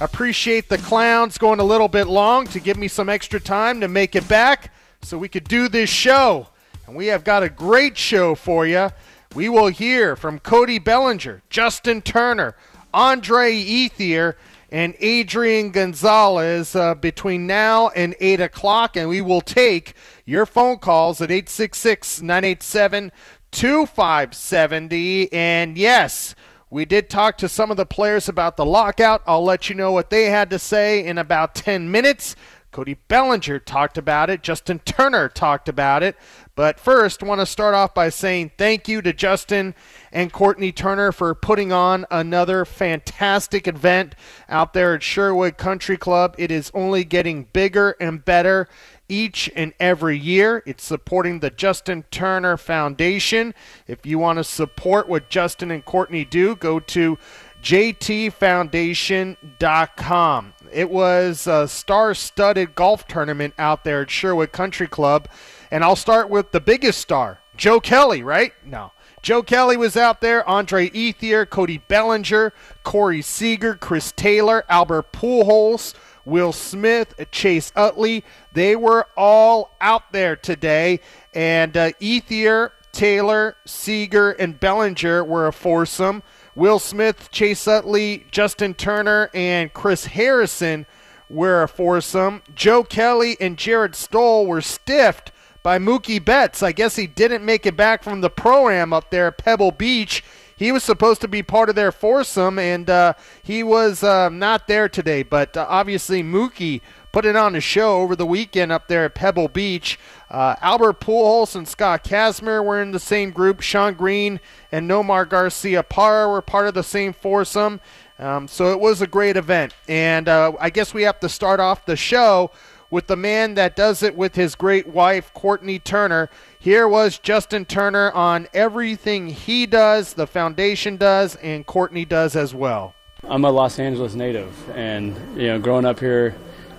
Appreciate 0.00 0.70
the 0.70 0.78
clowns 0.78 1.36
going 1.36 1.60
a 1.60 1.64
little 1.64 1.88
bit 1.88 2.06
long 2.06 2.46
to 2.46 2.58
give 2.58 2.78
me 2.78 2.88
some 2.88 3.10
extra 3.10 3.38
time 3.38 3.82
to 3.82 3.88
make 3.88 4.16
it 4.16 4.26
back 4.28 4.72
so 5.02 5.18
we 5.18 5.28
could 5.28 5.44
do 5.44 5.68
this 5.68 5.90
show. 5.90 6.48
And 6.86 6.96
we 6.96 7.08
have 7.08 7.22
got 7.22 7.42
a 7.42 7.50
great 7.50 7.98
show 7.98 8.34
for 8.34 8.66
you. 8.66 8.88
We 9.34 9.50
will 9.50 9.68
hear 9.68 10.16
from 10.16 10.38
Cody 10.38 10.78
Bellinger, 10.78 11.42
Justin 11.50 12.00
Turner, 12.00 12.56
Andre 12.94 13.52
Ethier, 13.52 14.36
and 14.76 14.94
Adrian 15.00 15.70
Gonzalez 15.70 16.76
uh, 16.76 16.94
between 16.94 17.46
now 17.46 17.88
and 17.96 18.14
8 18.20 18.42
o'clock. 18.42 18.94
And 18.94 19.08
we 19.08 19.22
will 19.22 19.40
take 19.40 19.94
your 20.26 20.44
phone 20.44 20.76
calls 20.76 21.22
at 21.22 21.30
866 21.30 22.20
987 22.20 23.10
2570. 23.52 25.32
And 25.32 25.78
yes, 25.78 26.34
we 26.68 26.84
did 26.84 27.08
talk 27.08 27.38
to 27.38 27.48
some 27.48 27.70
of 27.70 27.78
the 27.78 27.86
players 27.86 28.28
about 28.28 28.58
the 28.58 28.66
lockout. 28.66 29.22
I'll 29.26 29.42
let 29.42 29.70
you 29.70 29.74
know 29.74 29.92
what 29.92 30.10
they 30.10 30.26
had 30.26 30.50
to 30.50 30.58
say 30.58 31.02
in 31.06 31.16
about 31.16 31.54
10 31.54 31.90
minutes. 31.90 32.36
Cody 32.76 32.98
Bellinger 33.08 33.58
talked 33.58 33.96
about 33.96 34.28
it. 34.28 34.42
Justin 34.42 34.80
Turner 34.80 35.30
talked 35.30 35.66
about 35.66 36.02
it. 36.02 36.14
But 36.54 36.78
first, 36.78 37.22
want 37.22 37.40
to 37.40 37.46
start 37.46 37.74
off 37.74 37.94
by 37.94 38.10
saying 38.10 38.50
thank 38.58 38.86
you 38.86 39.00
to 39.00 39.14
Justin 39.14 39.74
and 40.12 40.30
Courtney 40.30 40.72
Turner 40.72 41.10
for 41.10 41.34
putting 41.34 41.72
on 41.72 42.04
another 42.10 42.66
fantastic 42.66 43.66
event 43.66 44.14
out 44.46 44.74
there 44.74 44.94
at 44.94 45.02
Sherwood 45.02 45.56
Country 45.56 45.96
Club. 45.96 46.34
It 46.36 46.50
is 46.50 46.70
only 46.74 47.02
getting 47.02 47.44
bigger 47.44 47.96
and 47.98 48.22
better 48.22 48.68
each 49.08 49.50
and 49.56 49.72
every 49.80 50.18
year. 50.18 50.62
It's 50.66 50.84
supporting 50.84 51.40
the 51.40 51.48
Justin 51.48 52.04
Turner 52.10 52.58
Foundation. 52.58 53.54
If 53.86 54.04
you 54.04 54.18
want 54.18 54.36
to 54.36 54.44
support 54.44 55.08
what 55.08 55.30
Justin 55.30 55.70
and 55.70 55.82
Courtney 55.82 56.26
do, 56.26 56.56
go 56.56 56.78
to 56.80 57.16
jtfoundation.com. 57.62 60.52
It 60.72 60.90
was 60.90 61.46
a 61.46 61.68
star 61.68 62.14
studded 62.14 62.74
golf 62.74 63.06
tournament 63.06 63.54
out 63.58 63.84
there 63.84 64.02
at 64.02 64.10
Sherwood 64.10 64.52
Country 64.52 64.86
Club. 64.86 65.28
And 65.70 65.82
I'll 65.82 65.96
start 65.96 66.30
with 66.30 66.52
the 66.52 66.60
biggest 66.60 67.00
star, 67.00 67.40
Joe 67.56 67.80
Kelly, 67.80 68.22
right? 68.22 68.52
No. 68.64 68.92
Joe 69.22 69.42
Kelly 69.42 69.76
was 69.76 69.96
out 69.96 70.20
there, 70.20 70.48
Andre 70.48 70.88
Ethier, 70.90 71.48
Cody 71.50 71.78
Bellinger, 71.78 72.52
Corey 72.84 73.22
Seager, 73.22 73.74
Chris 73.74 74.12
Taylor, 74.12 74.64
Albert 74.68 75.10
Pujols, 75.12 75.94
Will 76.24 76.52
Smith, 76.52 77.14
Chase 77.32 77.72
Utley. 77.74 78.22
They 78.52 78.76
were 78.76 79.08
all 79.16 79.72
out 79.80 80.12
there 80.12 80.36
today. 80.36 81.00
And 81.34 81.76
uh, 81.76 81.90
Ethier, 82.00 82.70
Taylor, 82.92 83.56
Seager, 83.64 84.30
and 84.32 84.58
Bellinger 84.60 85.24
were 85.24 85.46
a 85.46 85.52
foursome. 85.52 86.22
Will 86.56 86.78
Smith, 86.78 87.30
Chase 87.30 87.68
Utley, 87.68 88.24
Justin 88.30 88.72
Turner, 88.72 89.30
and 89.34 89.72
Chris 89.74 90.06
Harrison 90.06 90.86
were 91.28 91.62
a 91.62 91.68
foursome. 91.68 92.42
Joe 92.54 92.82
Kelly 92.82 93.36
and 93.38 93.58
Jarret 93.58 93.94
Stoll 93.94 94.46
were 94.46 94.62
stiffed 94.62 95.32
by 95.62 95.78
Mookie 95.78 96.24
Betts. 96.24 96.62
I 96.62 96.72
guess 96.72 96.96
he 96.96 97.06
didn't 97.06 97.44
make 97.44 97.66
it 97.66 97.76
back 97.76 98.02
from 98.02 98.22
the 98.22 98.30
pro-am 98.30 98.94
up 98.94 99.10
there 99.10 99.26
at 99.26 99.36
Pebble 99.36 99.70
Beach. 99.70 100.24
He 100.56 100.72
was 100.72 100.82
supposed 100.82 101.20
to 101.20 101.28
be 101.28 101.42
part 101.42 101.68
of 101.68 101.74
their 101.74 101.92
foursome, 101.92 102.58
and 102.58 102.88
uh, 102.88 103.12
he 103.42 103.62
was 103.62 104.02
uh, 104.02 104.30
not 104.30 104.66
there 104.66 104.88
today. 104.88 105.22
But 105.24 105.58
uh, 105.58 105.66
obviously, 105.68 106.22
Mookie 106.22 106.80
put 107.16 107.24
it 107.24 107.34
on 107.34 107.56
a 107.56 107.60
show 107.62 108.02
over 108.02 108.14
the 108.14 108.26
weekend 108.26 108.70
up 108.70 108.88
there 108.88 109.06
at 109.06 109.14
Pebble 109.14 109.48
Beach. 109.48 109.98
Uh, 110.30 110.54
Albert 110.60 111.00
Pujols 111.00 111.56
and 111.56 111.66
Scott 111.66 112.04
Kazmir 112.04 112.62
were 112.62 112.78
in 112.82 112.90
the 112.90 113.00
same 113.00 113.30
group. 113.30 113.62
Shawn 113.62 113.94
Green 113.94 114.38
and 114.70 114.86
Nomar 114.86 115.24
Garciaparra 115.24 116.30
were 116.30 116.42
part 116.42 116.66
of 116.68 116.74
the 116.74 116.82
same 116.82 117.14
foursome. 117.14 117.80
Um, 118.18 118.46
so 118.46 118.70
it 118.70 118.80
was 118.80 119.00
a 119.00 119.06
great 119.06 119.38
event. 119.38 119.72
And 119.88 120.28
uh, 120.28 120.52
I 120.60 120.68
guess 120.68 120.92
we 120.92 121.04
have 121.04 121.18
to 121.20 121.28
start 121.30 121.58
off 121.58 121.86
the 121.86 121.96
show 121.96 122.50
with 122.90 123.06
the 123.06 123.16
man 123.16 123.54
that 123.54 123.76
does 123.76 124.02
it 124.02 124.14
with 124.14 124.34
his 124.34 124.54
great 124.54 124.86
wife, 124.86 125.32
Courtney 125.32 125.78
Turner. 125.78 126.28
Here 126.58 126.86
was 126.86 127.16
Justin 127.16 127.64
Turner 127.64 128.12
on 128.12 128.46
everything 128.52 129.28
he 129.28 129.64
does, 129.64 130.12
the 130.12 130.26
foundation 130.26 130.98
does, 130.98 131.36
and 131.36 131.64
Courtney 131.64 132.04
does 132.04 132.36
as 132.36 132.54
well. 132.54 132.94
I'm 133.24 133.46
a 133.46 133.50
Los 133.50 133.78
Angeles 133.78 134.14
native, 134.14 134.54
and 134.76 135.16
you 135.34 135.48
know, 135.48 135.58
growing 135.58 135.86
up 135.86 135.98
here, 135.98 136.36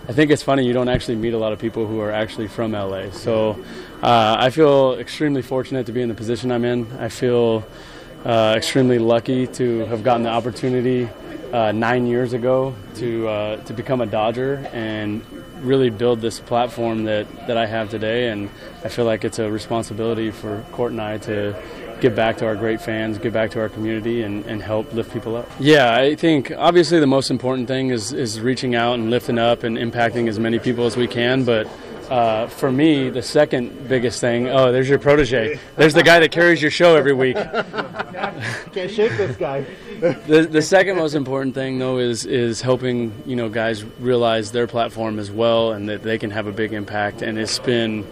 I 0.09 0.13
think 0.13 0.31
it's 0.31 0.41
funny 0.41 0.66
you 0.66 0.72
don't 0.72 0.88
actually 0.88 1.18
meet 1.18 1.34
a 1.34 1.38
lot 1.38 1.51
of 1.51 1.59
people 1.59 1.85
who 1.85 2.00
are 2.00 2.13
actually 2.13 2.47
from 2.47 2.72
LA. 2.72 3.09
So 3.12 3.62
uh, 4.01 4.38
I 4.40 4.51
feel 4.51 4.94
extremely 4.94 5.41
fortunate 5.41 5.88
to 5.88 5.91
be 5.91 6.01
in 6.01 6.07
the 6.07 6.16
position 6.16 6.50
I'm 6.50 6.63
in. 6.63 6.90
I 6.94 7.09
feel 7.09 7.68
uh, 8.23 8.53
extremely 8.56 9.00
lucky 9.00 9.47
to 9.47 9.79
have 9.88 10.06
gotten 10.06 10.23
the 10.23 10.29
opportunity 10.29 11.09
uh, 11.51 11.73
nine 11.73 12.07
years 12.07 12.31
ago 12.31 12.73
to 12.96 13.28
uh, 13.28 13.57
to 13.66 13.73
become 13.73 14.00
a 14.00 14.06
Dodger 14.06 14.69
and 14.72 15.22
really 15.62 15.90
build 15.90 16.22
this 16.22 16.40
platform 16.40 17.03
that, 17.03 17.28
that 17.47 17.57
I 17.57 17.66
have 17.66 17.90
today. 17.90 18.29
And 18.29 18.50
I 18.85 18.88
feel 18.88 19.03
like 19.03 19.25
it's 19.25 19.40
a 19.40 19.51
responsibility 19.51 20.31
for 20.31 20.63
Court 20.72 20.94
and 20.94 21.01
I 21.01 21.17
to 21.17 21.53
give 22.02 22.16
back 22.16 22.38
to 22.38 22.46
our 22.46 22.56
great 22.56 22.81
fans, 22.81 23.18
give 23.18 23.34
back 23.34 23.52
to 23.52 23.59
our 23.59 23.69
community, 23.69 24.24
and, 24.24 24.46
and 24.46 24.62
help 24.62 24.91
lift 24.94 25.12
people 25.12 25.35
up. 25.35 25.50
Yeah, 25.59 25.96
I 25.96 26.16
think 26.16 26.52
obviously 26.52 27.00
the 27.00 27.08
most 27.08 27.31
important 27.31 27.68
thing 27.68 27.90
is, 27.90 28.13
is 28.13 28.40
reaching 28.40 28.75
out 28.75 28.96
and 28.96 29.09
lifting 29.09 29.38
up 29.38 29.63
and 29.63 29.78
impacting 29.78 30.28
as 30.28 30.40
many 30.40 30.59
people 30.59 30.85
as 30.85 30.96
we 30.96 31.08
can. 31.08 31.44
But 31.44 31.68
uh, 32.09 32.47
for 32.47 32.72
me, 32.72 33.09
the 33.09 33.22
second 33.22 33.88
biggest 33.88 34.22
thing 34.22 34.47
oh, 34.47 34.72
there's 34.72 34.88
your 34.88 35.00
protege. 35.00 35.59
There's 35.75 35.94
the 35.94 36.03
guy 36.03 36.19
that 36.19 36.31
carries 36.31 36.62
your 36.62 36.72
show 36.72 36.96
every 36.96 37.13
week. 37.13 37.35
Can't 38.72 38.91
shake 38.91 39.18
this 39.18 39.35
guy. 39.35 39.66
the, 40.00 40.47
the 40.50 40.62
second 40.62 40.96
most 40.96 41.16
important 41.16 41.56
thing 41.56 41.79
though 41.79 41.97
is 41.97 42.25
is 42.25 42.62
helping 42.62 43.12
you 43.25 43.35
know 43.35 43.50
guys 43.50 43.84
realize 44.00 44.52
their 44.52 44.68
platform 44.68 45.18
as 45.18 45.31
well 45.31 45.72
and 45.72 45.90
that 45.90 46.03
they 46.03 46.19
can 46.19 46.29
have 46.29 46.46
a 46.46 46.52
big 46.52 46.72
impact 46.72 47.24
and 47.24 47.40
it's 47.40 47.58
been 47.59 48.06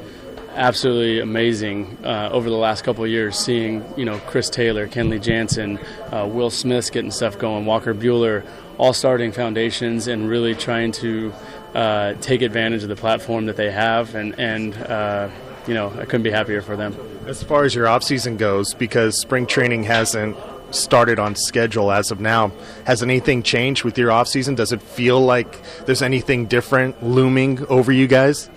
absolutely 0.55 1.19
amazing 1.19 1.97
uh, 2.03 2.29
over 2.31 2.49
the 2.49 2.55
last 2.55 2.83
couple 2.83 3.05
years 3.05 3.37
seeing 3.37 3.83
you 3.97 4.05
know 4.05 4.17
Chris 4.19 4.49
Taylor, 4.49 4.87
Kenley 4.87 5.21
Jansen, 5.21 5.79
uh, 6.11 6.27
Will 6.27 6.49
Smith's 6.49 6.89
getting 6.89 7.11
stuff 7.11 7.37
going, 7.37 7.65
Walker 7.65 7.93
Buehler, 7.93 8.45
all 8.77 8.93
starting 8.93 9.31
foundations 9.31 10.07
and 10.07 10.29
really 10.29 10.55
trying 10.55 10.91
to 10.93 11.33
uh, 11.73 12.13
take 12.21 12.41
advantage 12.41 12.83
of 12.83 12.89
the 12.89 12.95
platform 12.95 13.45
that 13.45 13.57
they 13.57 13.71
have 13.71 14.15
and 14.15 14.37
and 14.39 14.75
uh, 14.75 15.29
you 15.67 15.73
know 15.73 15.89
I 15.89 16.05
couldn't 16.05 16.23
be 16.23 16.31
happier 16.31 16.61
for 16.61 16.75
them. 16.75 16.95
As 17.27 17.43
far 17.43 17.63
as 17.63 17.75
your 17.75 17.87
off 17.87 18.03
season 18.03 18.37
goes, 18.37 18.73
because 18.73 19.19
spring 19.19 19.45
training 19.47 19.83
hasn't 19.83 20.37
started 20.71 21.19
on 21.19 21.35
schedule 21.35 21.91
as 21.91 22.11
of 22.11 22.19
now, 22.19 22.51
has 22.85 23.01
anything 23.01 23.43
changed 23.43 23.83
with 23.83 23.97
your 23.97 24.11
off 24.11 24.27
season? 24.27 24.55
Does 24.55 24.71
it 24.71 24.81
feel 24.81 25.19
like 25.21 25.59
there's 25.85 26.01
anything 26.01 26.45
different 26.45 27.03
looming 27.03 27.65
over 27.67 27.91
you 27.91 28.07
guys? 28.07 28.49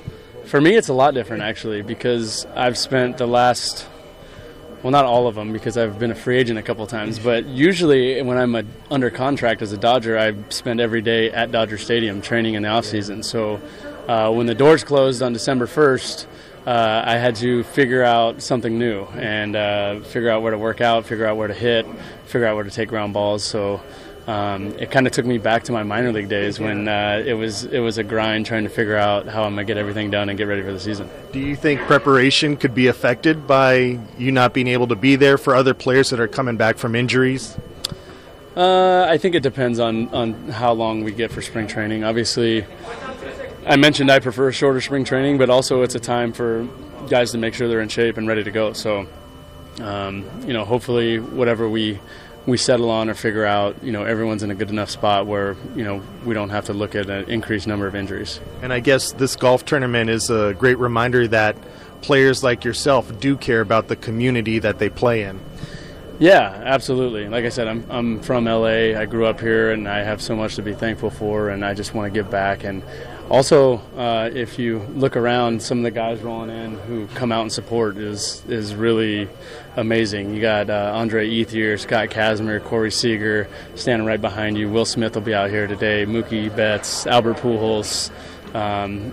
For 0.48 0.62
me, 0.62 0.76
it's 0.76 0.88
a 0.88 0.94
lot 0.94 1.12
different 1.12 1.42
actually 1.42 1.82
because 1.82 2.46
I've 2.56 2.78
spent 2.78 3.18
the 3.18 3.26
last, 3.26 3.86
well, 4.82 4.90
not 4.90 5.04
all 5.04 5.26
of 5.26 5.34
them 5.34 5.52
because 5.52 5.76
I've 5.76 5.98
been 5.98 6.10
a 6.10 6.14
free 6.14 6.38
agent 6.38 6.58
a 6.58 6.62
couple 6.62 6.86
times, 6.86 7.18
but 7.30 7.44
usually 7.44 8.22
when 8.22 8.38
I'm 8.38 8.54
a, 8.54 8.64
under 8.90 9.10
contract 9.10 9.60
as 9.60 9.74
a 9.74 9.76
Dodger, 9.76 10.18
I 10.18 10.34
spend 10.48 10.80
every 10.80 11.02
day 11.02 11.30
at 11.30 11.52
Dodger 11.52 11.76
Stadium 11.76 12.22
training 12.22 12.54
in 12.54 12.62
the 12.62 12.70
off 12.70 12.86
season. 12.86 13.22
So 13.22 13.60
uh, 14.08 14.32
when 14.32 14.46
the 14.46 14.54
doors 14.54 14.84
closed 14.84 15.22
on 15.22 15.34
December 15.34 15.66
1st, 15.66 16.26
uh, 16.66 17.02
I 17.04 17.18
had 17.18 17.36
to 17.36 17.62
figure 17.64 18.02
out 18.02 18.40
something 18.40 18.78
new 18.78 19.04
and 19.04 19.54
uh, 19.54 20.00
figure 20.00 20.30
out 20.30 20.40
where 20.40 20.52
to 20.52 20.58
work 20.58 20.80
out, 20.80 21.04
figure 21.04 21.26
out 21.26 21.36
where 21.36 21.48
to 21.48 21.54
hit, 21.54 21.86
figure 22.24 22.46
out 22.46 22.54
where 22.54 22.64
to 22.64 22.70
take 22.70 22.88
ground 22.88 23.12
balls. 23.12 23.44
So 23.44 23.82
um, 24.28 24.74
it 24.78 24.90
kind 24.90 25.06
of 25.06 25.12
took 25.14 25.24
me 25.24 25.38
back 25.38 25.64
to 25.64 25.72
my 25.72 25.82
minor 25.82 26.12
league 26.12 26.28
days 26.28 26.60
when 26.60 26.86
uh, 26.86 27.22
it 27.24 27.32
was 27.32 27.64
it 27.64 27.78
was 27.80 27.96
a 27.96 28.04
grind 28.04 28.44
trying 28.44 28.64
to 28.64 28.68
figure 28.68 28.94
out 28.94 29.26
how 29.26 29.42
I'm 29.44 29.52
gonna 29.52 29.64
get 29.64 29.78
everything 29.78 30.10
done 30.10 30.28
and 30.28 30.36
get 30.36 30.44
ready 30.44 30.60
for 30.60 30.70
the 30.70 30.78
season. 30.78 31.08
Do 31.32 31.38
you 31.40 31.56
think 31.56 31.80
preparation 31.80 32.58
could 32.58 32.74
be 32.74 32.88
affected 32.88 33.46
by 33.46 33.98
you 34.18 34.30
not 34.30 34.52
being 34.52 34.68
able 34.68 34.86
to 34.88 34.96
be 34.96 35.16
there 35.16 35.38
for 35.38 35.54
other 35.54 35.72
players 35.72 36.10
that 36.10 36.20
are 36.20 36.28
coming 36.28 36.58
back 36.58 36.76
from 36.76 36.94
injuries? 36.94 37.56
Uh, 38.54 39.06
I 39.08 39.16
think 39.16 39.34
it 39.34 39.42
depends 39.42 39.78
on, 39.78 40.08
on 40.08 40.34
how 40.50 40.72
long 40.72 41.04
we 41.04 41.12
get 41.12 41.30
for 41.30 41.40
spring 41.40 41.66
training. 41.66 42.04
Obviously, 42.04 42.66
I 43.66 43.76
mentioned 43.76 44.10
I 44.10 44.18
prefer 44.18 44.52
shorter 44.52 44.82
spring 44.82 45.04
training, 45.04 45.38
but 45.38 45.48
also 45.48 45.80
it's 45.82 45.94
a 45.94 46.00
time 46.00 46.34
for 46.34 46.68
guys 47.08 47.30
to 47.32 47.38
make 47.38 47.54
sure 47.54 47.66
they're 47.66 47.80
in 47.80 47.88
shape 47.88 48.18
and 48.18 48.28
ready 48.28 48.44
to 48.44 48.50
go. 48.50 48.74
So, 48.74 49.06
um, 49.80 50.28
you 50.46 50.52
know, 50.52 50.66
hopefully, 50.66 51.18
whatever 51.18 51.66
we 51.66 51.98
we 52.48 52.56
settle 52.56 52.90
on 52.90 53.10
or 53.10 53.14
figure 53.14 53.44
out, 53.44 53.76
you 53.84 53.92
know, 53.92 54.04
everyone's 54.04 54.42
in 54.42 54.50
a 54.50 54.54
good 54.54 54.70
enough 54.70 54.88
spot 54.88 55.26
where, 55.26 55.54
you 55.76 55.84
know, 55.84 56.02
we 56.24 56.32
don't 56.32 56.48
have 56.48 56.64
to 56.64 56.72
look 56.72 56.94
at 56.94 57.10
an 57.10 57.28
increased 57.28 57.66
number 57.66 57.86
of 57.86 57.94
injuries. 57.94 58.40
And 58.62 58.72
I 58.72 58.80
guess 58.80 59.12
this 59.12 59.36
golf 59.36 59.66
tournament 59.66 60.08
is 60.08 60.30
a 60.30 60.54
great 60.54 60.78
reminder 60.78 61.28
that 61.28 61.56
players 62.00 62.42
like 62.42 62.64
yourself 62.64 63.20
do 63.20 63.36
care 63.36 63.60
about 63.60 63.88
the 63.88 63.96
community 63.96 64.58
that 64.60 64.78
they 64.78 64.88
play 64.88 65.24
in. 65.24 65.40
Yeah, 66.18 66.62
absolutely. 66.64 67.28
Like 67.28 67.44
I 67.44 67.48
said, 67.48 67.68
I'm, 67.68 67.86
I'm 67.88 68.20
from 68.20 68.46
LA. 68.46 68.98
I 68.98 69.06
grew 69.06 69.26
up 69.26 69.40
here 69.40 69.70
and 69.70 69.88
I 69.88 70.02
have 70.02 70.20
so 70.20 70.34
much 70.34 70.56
to 70.56 70.62
be 70.62 70.74
thankful 70.74 71.10
for, 71.10 71.50
and 71.50 71.64
I 71.64 71.74
just 71.74 71.94
want 71.94 72.12
to 72.12 72.18
give 72.18 72.28
back. 72.28 72.64
And 72.64 72.82
also, 73.30 73.76
uh, 73.96 74.28
if 74.32 74.58
you 74.58 74.80
look 74.94 75.16
around, 75.16 75.62
some 75.62 75.78
of 75.78 75.84
the 75.84 75.92
guys 75.92 76.20
rolling 76.20 76.50
in 76.50 76.76
who 76.80 77.06
come 77.08 77.30
out 77.30 77.42
and 77.42 77.52
support 77.52 77.98
is 77.98 78.42
is 78.48 78.74
really 78.74 79.28
amazing. 79.76 80.34
You 80.34 80.40
got 80.40 80.70
uh, 80.70 80.92
Andre 80.92 81.28
Ethier, 81.28 81.78
Scott 81.78 82.08
Kazmir, 82.08 82.64
Corey 82.64 82.90
Seager 82.90 83.48
standing 83.76 84.06
right 84.06 84.20
behind 84.20 84.58
you. 84.58 84.68
Will 84.68 84.86
Smith 84.86 85.14
will 85.14 85.22
be 85.22 85.34
out 85.34 85.50
here 85.50 85.68
today. 85.68 86.04
Mookie 86.04 86.54
Betts, 86.54 87.06
Albert 87.06 87.36
Pujols. 87.36 88.10
Um, 88.54 89.12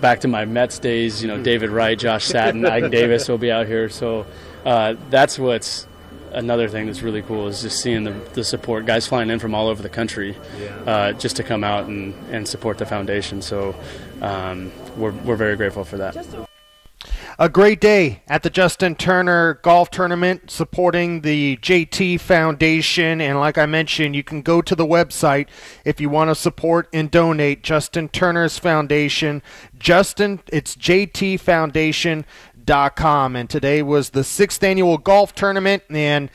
back 0.00 0.20
to 0.20 0.28
my 0.28 0.44
Mets 0.44 0.78
days, 0.78 1.20
you 1.20 1.28
know, 1.28 1.42
David 1.42 1.70
Wright, 1.70 1.98
Josh 1.98 2.26
Satin, 2.26 2.64
Ike 2.64 2.90
Davis 2.92 3.28
will 3.28 3.38
be 3.38 3.50
out 3.50 3.66
here. 3.66 3.88
So 3.88 4.24
uh, 4.64 4.94
that's 5.10 5.38
what's 5.38 5.86
another 6.34 6.68
thing 6.68 6.86
that's 6.86 7.02
really 7.02 7.22
cool 7.22 7.48
is 7.48 7.62
just 7.62 7.80
seeing 7.80 8.04
the, 8.04 8.12
the 8.34 8.44
support 8.44 8.86
guys 8.86 9.06
flying 9.06 9.30
in 9.30 9.38
from 9.38 9.54
all 9.54 9.68
over 9.68 9.82
the 9.82 9.88
country 9.88 10.36
yeah. 10.58 10.68
uh, 10.86 11.12
just 11.12 11.36
to 11.36 11.42
come 11.42 11.64
out 11.64 11.86
and, 11.86 12.14
and 12.30 12.48
support 12.48 12.78
the 12.78 12.86
foundation 12.86 13.40
so 13.40 13.74
um, 14.20 14.72
we're, 14.96 15.12
we're 15.12 15.36
very 15.36 15.56
grateful 15.56 15.84
for 15.84 15.96
that 15.98 16.14
a 17.38 17.48
great 17.48 17.80
day 17.80 18.22
at 18.28 18.42
the 18.42 18.50
Justin 18.50 18.94
Turner 18.94 19.54
Golf 19.62 19.90
Tournament 19.90 20.50
supporting 20.50 21.22
the 21.22 21.56
JT 21.56 22.20
Foundation. 22.20 23.20
And 23.20 23.40
like 23.40 23.58
I 23.58 23.66
mentioned, 23.66 24.14
you 24.14 24.22
can 24.22 24.42
go 24.42 24.62
to 24.62 24.74
the 24.74 24.86
website 24.86 25.48
if 25.84 26.00
you 26.00 26.08
want 26.08 26.30
to 26.30 26.34
support 26.34 26.88
and 26.92 27.10
donate 27.10 27.62
Justin 27.62 28.08
Turner's 28.08 28.58
Foundation. 28.58 29.42
Justin, 29.78 30.40
it's 30.52 30.76
JT 30.76 31.40
Foundation 31.40 32.24
com. 32.66 33.36
And 33.36 33.48
today 33.48 33.82
was 33.82 34.10
the 34.10 34.24
sixth 34.24 34.62
annual 34.62 34.98
golf 34.98 35.34
tournament. 35.34 35.82
And, 35.90 36.30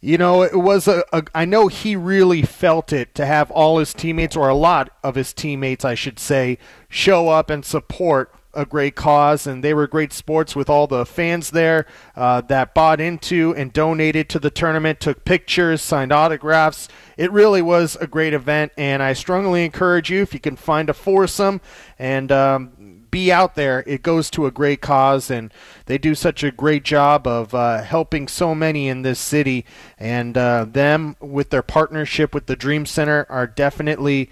you 0.00 0.18
know, 0.18 0.42
it 0.42 0.54
was 0.54 0.86
a, 0.86 1.04
a. 1.12 1.24
I 1.34 1.44
know 1.44 1.68
he 1.68 1.96
really 1.96 2.42
felt 2.42 2.92
it 2.92 3.14
to 3.16 3.26
have 3.26 3.50
all 3.50 3.78
his 3.78 3.92
teammates, 3.92 4.36
or 4.36 4.48
a 4.48 4.54
lot 4.54 4.90
of 5.02 5.14
his 5.14 5.32
teammates, 5.32 5.84
I 5.84 5.94
should 5.94 6.18
say, 6.18 6.58
show 6.88 7.28
up 7.28 7.50
and 7.50 7.64
support 7.64 8.32
a 8.54 8.64
great 8.64 8.96
cause, 8.96 9.46
and 9.46 9.62
they 9.62 9.74
were 9.74 9.86
great 9.86 10.12
sports 10.12 10.56
with 10.56 10.70
all 10.70 10.86
the 10.86 11.04
fans 11.04 11.50
there 11.50 11.86
uh, 12.16 12.40
that 12.40 12.74
bought 12.74 13.00
into 13.00 13.54
and 13.56 13.72
donated 13.72 14.28
to 14.28 14.38
the 14.38 14.50
tournament, 14.50 14.98
took 14.98 15.24
pictures, 15.24 15.82
signed 15.82 16.12
autographs. 16.12 16.88
It 17.16 17.30
really 17.30 17.62
was 17.62 17.96
a 18.00 18.06
great 18.06 18.32
event, 18.32 18.72
and 18.76 19.02
I 19.02 19.12
strongly 19.12 19.64
encourage 19.64 20.10
you 20.10 20.22
if 20.22 20.32
you 20.32 20.40
can 20.40 20.56
find 20.56 20.88
a 20.88 20.94
foursome 20.94 21.60
and 21.98 22.32
um, 22.32 22.72
be 23.10 23.32
out 23.32 23.54
there. 23.54 23.84
It 23.86 24.02
goes 24.02 24.30
to 24.30 24.46
a 24.46 24.50
great 24.50 24.80
cause, 24.80 25.30
and 25.30 25.52
they 25.86 25.98
do 25.98 26.14
such 26.14 26.42
a 26.42 26.50
great 26.50 26.84
job 26.84 27.26
of 27.26 27.54
uh, 27.54 27.82
helping 27.82 28.28
so 28.28 28.54
many 28.54 28.88
in 28.88 29.02
this 29.02 29.18
city. 29.18 29.64
And 29.98 30.36
uh, 30.36 30.66
them, 30.68 31.16
with 31.20 31.50
their 31.50 31.62
partnership 31.62 32.34
with 32.34 32.46
the 32.46 32.56
Dream 32.56 32.86
Center, 32.86 33.26
are 33.28 33.46
definitely 33.46 34.30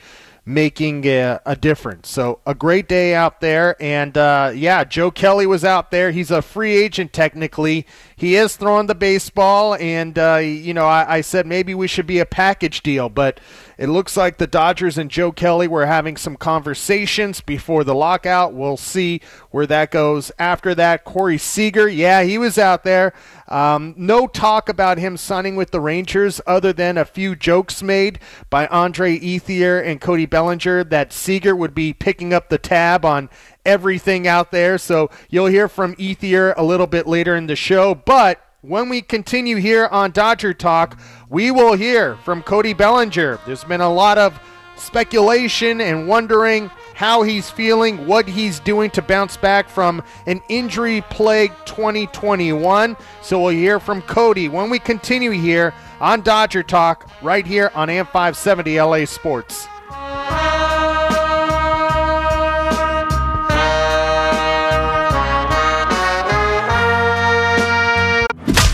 making 0.49 1.05
a, 1.07 1.41
a, 1.45 1.57
difference. 1.57 2.09
So 2.09 2.39
a 2.47 2.55
great 2.55 2.89
day 2.89 3.17
out 3.17 3.41
there, 3.41 3.77
and 3.81 4.17
uh, 4.17 4.53
yeah, 4.55 4.85
Joe 4.85 5.11
Kelly 5.11 5.45
was 5.45 5.65
out 5.65 5.91
there. 5.91 6.13
He's 6.13 6.31
a 6.31 6.41
free 6.41 6.77
agent 6.77 7.13
technically. 7.13 7.85
He 8.15 8.37
is 8.37 8.55
throwing 8.55 8.87
the 8.87 8.95
baseball, 8.95 9.75
and 9.75 10.17
uh, 10.17 10.37
you 10.37 10.73
know 10.73 10.87
I, 10.87 11.17
I, 11.17 11.21
said 11.23 11.47
maybe 11.47 11.75
we 11.75 11.89
should 11.89 12.07
be 12.07 12.21
a 12.21 12.27
package 12.27 12.83
deal, 12.83 13.09
but 13.09 13.41
it 13.79 13.89
looks 13.89 14.17
like 14.17 14.39
the 14.39 14.47
Dodgers 14.47 14.97
and 14.97 15.11
Joe 15.11 15.33
Kelly 15.33 15.69
were 15.69 15.87
having 15.87 16.17
some 16.17 16.37
conversations 16.37 17.41
before 17.41 17.85
the 17.85 17.95
lockout. 17.95 18.55
We'll 18.55 18.77
see 18.77 19.21
where 19.51 19.67
that 19.67 19.91
goes. 19.91 20.33
After 20.39 20.75
that, 20.75 21.05
Corey 21.05 21.37
Seager, 21.37 21.89
yeah, 21.89 22.23
he 22.23 22.39
was 22.39 22.59
out 22.59 22.85
there. 22.85 23.13
Um, 23.49 23.95
no 23.97 24.27
talk 24.27 24.69
about 24.69 24.99
him 24.99 25.17
signing 25.17 25.57
with 25.57 25.71
the 25.71 25.81
Rangers 25.81 26.41
other 26.47 26.73
than 26.73 26.97
a 26.97 27.05
few 27.05 27.37
jokes 27.37 27.83
made 27.83 28.19
by 28.49 28.67
Andre 28.69 29.19
Ethier 29.19 29.85
and 29.85 30.01
Cody 30.01 30.27
Bellinger 30.27 30.85
that 30.85 31.13
Seager 31.13 31.55
would 31.55 31.75
be 31.75 31.93
picking 31.93 32.33
up 32.33 32.49
the 32.49 32.59
tab 32.59 33.05
on 33.05 33.29
everything 33.65 34.27
out 34.27 34.53
there. 34.53 34.79
So 34.79 35.11
you'll 35.29 35.47
hear 35.47 35.69
from 35.69 35.95
Ethier 35.97 36.55
a 36.57 36.65
little 36.65 36.87
bit 36.87 37.07
later 37.07 37.37
in 37.37 37.47
the 37.47 37.57
show. 37.57 37.95
But 37.95 38.41
when 38.67 38.89
we 38.89 39.01
continue 39.01 39.57
here 39.57 39.87
on 39.93 40.11
Dodger 40.11 40.53
Talk, 40.53 40.99
we 41.29 41.53
will 41.53 41.75
hear 41.75 42.17
from 42.25 42.43
Cody 42.43 42.73
Bellinger. 42.73 43.39
There's 43.47 43.63
been 43.63 43.81
a 43.81 43.93
lot 43.93 44.19
of 44.19 44.41
speculation 44.77 45.81
and 45.81 46.09
wondering 46.09 46.69
how 46.95 47.23
he's 47.23 47.49
feeling, 47.49 48.07
what 48.09 48.27
he's 48.27 48.59
doing 48.61 48.91
to 48.91 49.03
bounce 49.03 49.37
back 49.37 49.69
from 49.69 50.03
an 50.27 50.43
injury 50.49 51.03
plagued 51.11 51.55
2021. 51.65 52.97
So 53.23 53.41
we'll 53.41 53.51
hear 53.51 53.79
from 53.79 54.03
Cody 54.03 54.49
when 54.49 54.69
we 54.69 54.81
continue 54.81 55.31
here 55.31 55.73
on 56.01 56.23
Dodger 56.23 56.65
Talk, 56.65 57.09
right 57.23 57.47
here 57.47 57.71
on 57.75 57.89
AM 57.89 58.07
570 58.07 58.81
LA 58.81 59.05
Sports. 59.05 59.69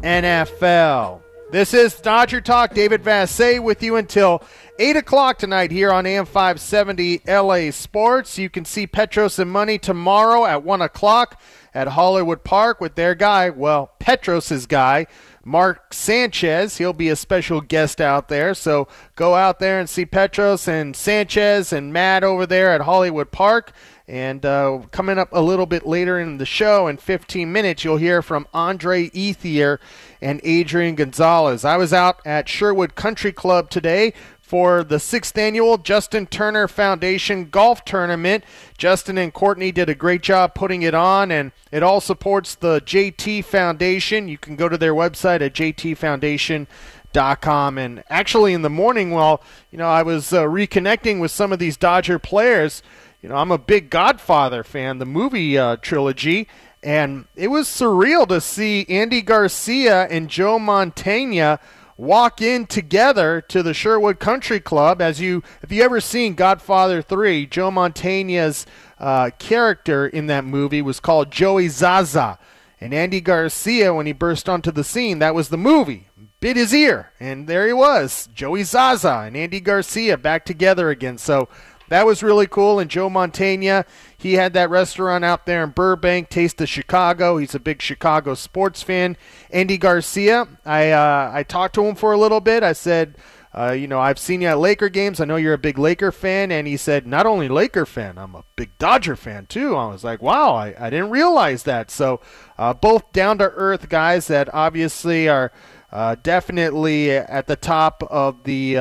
NFL. 0.02 1.23
This 1.50 1.73
is 1.73 1.99
Dodger 1.99 2.42
Talk. 2.42 2.75
David 2.75 3.02
Vassegh 3.02 3.62
with 3.62 3.82
you 3.82 3.96
until 3.96 4.42
8 4.80 4.97
o'clock 4.97 5.38
tonight 5.38 5.73
here 5.73 5.90
on 5.90 6.06
AM 6.06 6.25
570 6.25 7.23
LA 7.26 7.73
Sports. 7.73 8.38
You 8.38 8.49
can 8.49 8.64
see 8.64 8.87
Petros 8.87 9.40
and 9.40 9.50
Money 9.50 9.76
tomorrow 9.76 10.44
at 10.47 10.62
1 10.62 10.80
o'clock 10.82 11.40
at 11.75 11.88
Hollywood 11.88 12.44
Park 12.44 12.80
with 12.80 12.94
their 12.94 13.16
guy, 13.16 13.50
well, 13.50 13.90
Petros's 13.99 14.66
guy, 14.66 15.08
Mark 15.44 15.92
Sanchez. 15.92 16.76
He'll 16.78 16.92
be 16.92 17.08
a 17.08 17.16
special 17.16 17.61
guest 17.61 18.00
out 18.00 18.28
there. 18.28 18.54
So 18.54 18.87
go 19.16 19.35
out 19.35 19.58
there 19.58 19.80
and 19.80 19.90
see 19.90 20.06
Petros 20.06 20.68
and 20.68 20.94
Sanchez 20.94 21.73
and 21.73 21.92
Matt 21.92 22.23
over 22.23 22.47
there 22.47 22.70
at 22.70 22.82
Hollywood 22.82 23.32
Park. 23.32 23.73
And 24.06 24.47
uh, 24.47 24.82
coming 24.90 25.18
up 25.18 25.28
a 25.32 25.42
little 25.42 25.66
bit 25.66 25.87
later 25.87 26.20
in 26.20 26.38
the 26.38 26.47
show, 26.47 26.87
in 26.87 26.99
15 26.99 27.52
minutes, 27.52 27.85
you'll 27.85 27.99
hear 27.99 28.23
from 28.23 28.47
Andre 28.54 29.11
Ethier 29.11 29.78
and 30.23 30.40
Adrian 30.44 30.94
Gonzalez. 30.94 31.64
I 31.64 31.76
was 31.76 31.92
out 31.92 32.20
at 32.25 32.49
Sherwood 32.49 32.94
Country 32.94 33.32
Club 33.32 33.68
today 33.70 34.14
for 34.49 34.83
the 34.83 34.99
sixth 34.99 35.37
annual 35.37 35.76
Justin 35.76 36.26
Turner 36.26 36.67
Foundation 36.69 37.50
Golf 37.50 37.85
Tournament. 37.85 38.45
Justin 38.78 39.19
and 39.19 39.35
Courtney 39.35 39.73
did 39.73 39.90
a 39.90 39.95
great 39.95 40.23
job 40.23 40.55
putting 40.55 40.81
it 40.81 40.95
on, 40.95 41.31
and 41.31 41.52
it 41.71 41.83
all 41.83 42.00
supports 42.00 42.55
the 42.55 42.81
JT 42.81 43.45
Foundation. 43.45 44.26
You 44.26 44.38
can 44.38 44.57
go 44.57 44.71
to 44.71 44.78
their 44.78 44.95
website 44.95 45.43
at 45.43 45.52
jtfoundation.com. 45.52 47.76
And 47.76 48.02
actually, 48.09 48.55
in 48.55 48.62
the 48.62 48.71
morning, 48.71 49.11
while 49.11 49.43
you 49.71 49.76
know 49.76 49.88
I 49.88 50.02
was 50.02 50.33
uh, 50.33 50.45
reconnecting 50.45 51.21
with 51.21 51.31
some 51.31 51.52
of 51.52 51.59
these 51.59 51.76
Dodger 51.76 52.19
players, 52.19 52.83
you 53.21 53.28
know 53.28 53.37
I'm 53.37 53.52
a 53.52 53.59
big 53.59 53.90
Godfather 53.90 54.64
fan, 54.64 54.97
the 54.97 55.05
movie 55.05 55.59
uh, 55.59 55.76
trilogy. 55.76 56.49
And 56.83 57.26
it 57.35 57.49
was 57.49 57.69
surreal 57.69 58.26
to 58.28 58.40
see 58.40 58.87
Andy 58.88 59.21
Garcia 59.21 60.07
and 60.07 60.31
Joe 60.31 60.59
Mantegna 60.59 61.59
walk 61.99 62.40
in 62.40 62.64
together 62.64 63.43
to 63.43 63.62
the 63.62 63.75
Sherwood 63.75 64.19
Country 64.19 64.61
Club. 64.61 65.02
As 65.02 65.21
you, 65.21 65.43
if 65.62 65.71
you 65.71 65.83
ever 65.83 66.00
seen 66.00 66.35
Godfather 66.35 67.02
Three, 67.02 67.45
Joe 67.45 67.71
Mantegna's 67.71 68.64
uh, 68.99 69.31
character 69.38 70.07
in 70.07 70.28
that 70.28 70.45
movie 70.45 70.81
was 70.81 71.00
called 71.00 71.31
Joey 71.31 71.67
Zasa, 71.67 72.38
and 72.81 72.95
Andy 72.95 73.21
Garcia, 73.21 73.93
when 73.93 74.07
he 74.07 74.12
burst 74.12 74.49
onto 74.49 74.71
the 74.71 74.85
scene, 74.85 75.19
that 75.19 75.35
was 75.35 75.49
the 75.49 75.59
movie. 75.59 76.07
Bit 76.40 76.57
his 76.57 76.73
ear, 76.73 77.11
and 77.19 77.49
there 77.49 77.67
he 77.67 77.73
was, 77.73 78.28
Joey 78.33 78.62
Zasa 78.62 79.26
and 79.26 79.37
Andy 79.37 79.59
Garcia 79.59 80.17
back 80.17 80.45
together 80.45 80.88
again. 80.88 81.19
So 81.19 81.49
that 81.88 82.07
was 82.07 82.23
really 82.23 82.47
cool. 82.47 82.78
And 82.78 82.88
Joe 82.88 83.11
Mantegna, 83.11 83.85
he 84.18 84.34
had 84.34 84.52
that 84.54 84.68
restaurant 84.68 85.25
out 85.25 85.46
there 85.46 85.62
in 85.62 85.70
Burbank, 85.70 86.28
Taste 86.28 86.60
of 86.60 86.68
Chicago. 86.68 87.38
He's 87.38 87.54
a 87.54 87.60
big 87.60 87.80
Chicago 87.80 88.34
sports 88.34 88.82
fan. 88.82 89.16
Andy 89.50 89.78
Garcia, 89.78 90.48
I 90.64 90.90
uh, 90.90 91.30
I 91.32 91.44
talked 91.44 91.76
to 91.76 91.84
him 91.84 91.94
for 91.94 92.12
a 92.12 92.18
little 92.18 92.40
bit. 92.40 92.64
I 92.64 92.72
said, 92.72 93.16
uh, 93.56 93.70
you 93.70 93.87
know, 93.87 94.00
I've 94.00 94.18
seen 94.18 94.40
you 94.42 94.48
at 94.48 94.58
Laker 94.58 94.88
games. 94.88 95.20
I 95.20 95.25
know 95.25 95.37
you're 95.37 95.54
a 95.54 95.58
big 95.58 95.78
Laker 95.78 96.12
fan. 96.12 96.52
And 96.52 96.66
he 96.66 96.76
said, 96.76 97.06
not 97.06 97.26
only 97.26 97.48
Laker 97.48 97.87
fan, 97.87 98.18
I'm 98.18 98.34
a 98.34 98.44
big 98.56 98.76
Dodger 98.78 99.16
fan 99.16 99.46
too. 99.46 99.76
I 99.76 99.87
was 99.87 100.04
like, 100.04 100.20
wow, 100.20 100.54
I, 100.54 100.75
I 100.78 100.90
didn't 100.90 101.10
realize 101.10 101.62
that. 101.62 101.90
So 101.90 102.20
uh, 102.58 102.75
both 102.75 103.12
down 103.12 103.38
to 103.38 103.44
earth 103.44 103.88
guys 103.88 104.26
that 104.26 104.52
obviously 104.52 105.28
are 105.28 105.52
uh, 105.90 106.16
definitely 106.22 107.10
at 107.12 107.46
the 107.46 107.56
top 107.56 108.02
of 108.10 108.44
the 108.44 108.78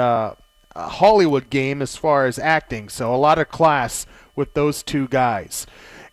uh, 0.78 0.88
Hollywood 0.88 1.50
game 1.50 1.82
as 1.82 1.98
far 1.98 2.28
as 2.28 2.38
acting. 2.38 2.88
So 2.88 3.14
a 3.14 3.18
lot 3.18 3.40
of 3.40 3.50
class 3.50 4.06
with 4.36 4.54
those 4.54 4.84
two 4.84 5.08
guys. 5.08 5.66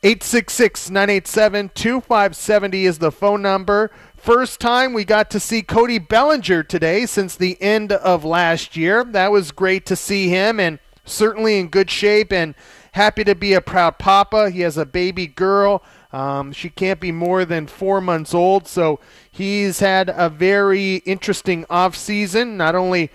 866 0.03 0.91
987 0.91 1.71
2570 1.75 2.87
is 2.87 2.99
the 2.99 3.13
phone 3.13 3.43
number. 3.43 3.91
First 4.17 4.61
time 4.61 4.95
we 4.95 5.05
got 5.05 5.31
to 5.31 5.41
see 5.41 5.63
Cody 5.63 5.99
Bellinger 5.99 6.63
today 6.63 7.05
since 7.05 7.37
the 7.37 7.61
end 7.61 7.93
of 7.93 8.25
last 8.25 8.77
year. 8.77 9.05
That 9.05 9.31
was 9.31 9.53
great 9.53 9.85
to 9.87 9.97
see 9.97 10.29
him 10.29 10.59
and 10.59 10.79
certainly 11.05 11.59
in 11.59 11.69
good 11.69 11.91
shape 11.91 12.33
and 12.33 12.55
happy 12.93 13.25
to 13.25 13.35
be 13.35 13.53
a 13.53 13.61
proud 13.61 13.99
papa. 13.99 14.51
He 14.51 14.61
has 14.61 14.79
a 14.79 14.87
baby 14.87 15.27
girl. 15.27 15.83
Um, 16.13 16.53
she 16.53 16.71
can't 16.71 17.01
be 17.01 17.13
more 17.13 17.45
than 17.45 17.67
four 17.67 18.01
months 18.01 18.33
old, 18.33 18.69
so 18.69 19.01
he's 19.31 19.81
had 19.81 20.09
a 20.15 20.29
very 20.31 20.97
interesting 20.97 21.67
off 21.69 21.97
season. 21.97 22.57
Not 22.57 22.75
only 22.75 23.11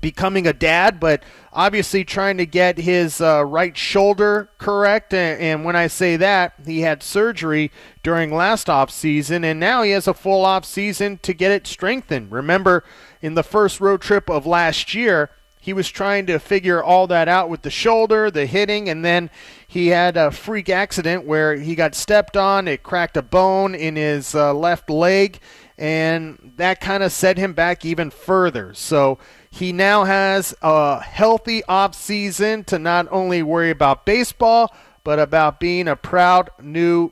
becoming 0.00 0.46
a 0.46 0.52
dad, 0.52 1.00
but 1.00 1.22
obviously 1.52 2.04
trying 2.04 2.36
to 2.38 2.46
get 2.46 2.78
his 2.78 3.20
uh, 3.20 3.44
right 3.44 3.76
shoulder 3.76 4.50
correct. 4.58 5.14
And, 5.14 5.40
and, 5.40 5.64
when 5.64 5.76
I 5.76 5.86
say 5.86 6.16
that, 6.16 6.54
he 6.64 6.80
had 6.82 7.02
surgery 7.02 7.70
during 8.02 8.34
last 8.34 8.68
off 8.68 8.90
season, 8.90 9.44
and 9.44 9.58
now 9.58 9.82
he 9.82 9.90
has 9.92 10.06
a 10.06 10.14
full 10.14 10.44
off 10.44 10.64
season 10.64 11.18
to 11.22 11.32
get 11.32 11.50
it 11.50 11.66
strengthened. 11.66 12.30
Remember, 12.30 12.84
in 13.20 13.34
the 13.34 13.42
first 13.42 13.80
road 13.80 14.00
trip 14.00 14.28
of 14.30 14.46
last 14.46 14.94
year, 14.94 15.30
he 15.66 15.72
was 15.72 15.88
trying 15.88 16.26
to 16.26 16.38
figure 16.38 16.80
all 16.80 17.08
that 17.08 17.26
out 17.26 17.48
with 17.48 17.62
the 17.62 17.70
shoulder, 17.70 18.30
the 18.30 18.46
hitting, 18.46 18.88
and 18.88 19.04
then 19.04 19.30
he 19.66 19.88
had 19.88 20.16
a 20.16 20.30
freak 20.30 20.68
accident 20.68 21.24
where 21.24 21.56
he 21.56 21.74
got 21.74 21.96
stepped 21.96 22.36
on. 22.36 22.68
It 22.68 22.84
cracked 22.84 23.16
a 23.16 23.22
bone 23.22 23.74
in 23.74 23.96
his 23.96 24.32
uh, 24.32 24.54
left 24.54 24.88
leg, 24.88 25.40
and 25.76 26.52
that 26.54 26.80
kind 26.80 27.02
of 27.02 27.10
set 27.10 27.36
him 27.36 27.52
back 27.52 27.84
even 27.84 28.10
further. 28.10 28.74
So 28.74 29.18
he 29.56 29.72
now 29.72 30.04
has 30.04 30.54
a 30.60 31.00
healthy 31.00 31.64
off 31.64 31.94
season 31.94 32.62
to 32.64 32.78
not 32.78 33.08
only 33.10 33.42
worry 33.42 33.70
about 33.70 34.04
baseball, 34.04 34.74
but 35.02 35.18
about 35.18 35.58
being 35.58 35.88
a 35.88 35.96
proud 35.96 36.50
new 36.60 37.10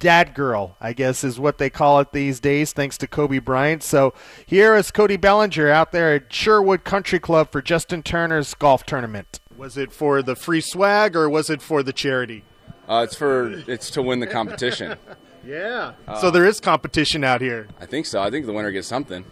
dad 0.00 0.34
girl, 0.34 0.76
I 0.80 0.92
guess 0.92 1.22
is 1.22 1.38
what 1.38 1.58
they 1.58 1.70
call 1.70 2.00
it 2.00 2.10
these 2.10 2.40
days, 2.40 2.72
thanks 2.72 2.98
to 2.98 3.06
Kobe 3.06 3.38
Bryant. 3.38 3.84
So 3.84 4.14
here 4.46 4.74
is 4.74 4.90
Cody 4.90 5.16
Bellinger 5.16 5.70
out 5.70 5.92
there 5.92 6.12
at 6.14 6.32
Sherwood 6.32 6.82
Country 6.82 7.20
Club 7.20 7.52
for 7.52 7.62
Justin 7.62 8.02
Turner's 8.02 8.52
golf 8.54 8.84
tournament. 8.84 9.38
Was 9.56 9.76
it 9.76 9.92
for 9.92 10.22
the 10.22 10.34
free 10.34 10.60
swag 10.60 11.14
or 11.14 11.30
was 11.30 11.50
it 11.50 11.62
for 11.62 11.84
the 11.84 11.92
charity? 11.92 12.42
Uh, 12.88 13.02
it's 13.04 13.14
for 13.14 13.62
it's 13.68 13.90
to 13.92 14.02
win 14.02 14.18
the 14.18 14.26
competition. 14.26 14.98
yeah. 15.46 15.92
Uh, 16.08 16.20
so 16.20 16.32
there 16.32 16.44
is 16.44 16.58
competition 16.58 17.22
out 17.22 17.40
here. 17.40 17.68
I 17.80 17.86
think 17.86 18.06
so. 18.06 18.20
I 18.20 18.30
think 18.30 18.46
the 18.46 18.52
winner 18.52 18.72
gets 18.72 18.88
something. 18.88 19.24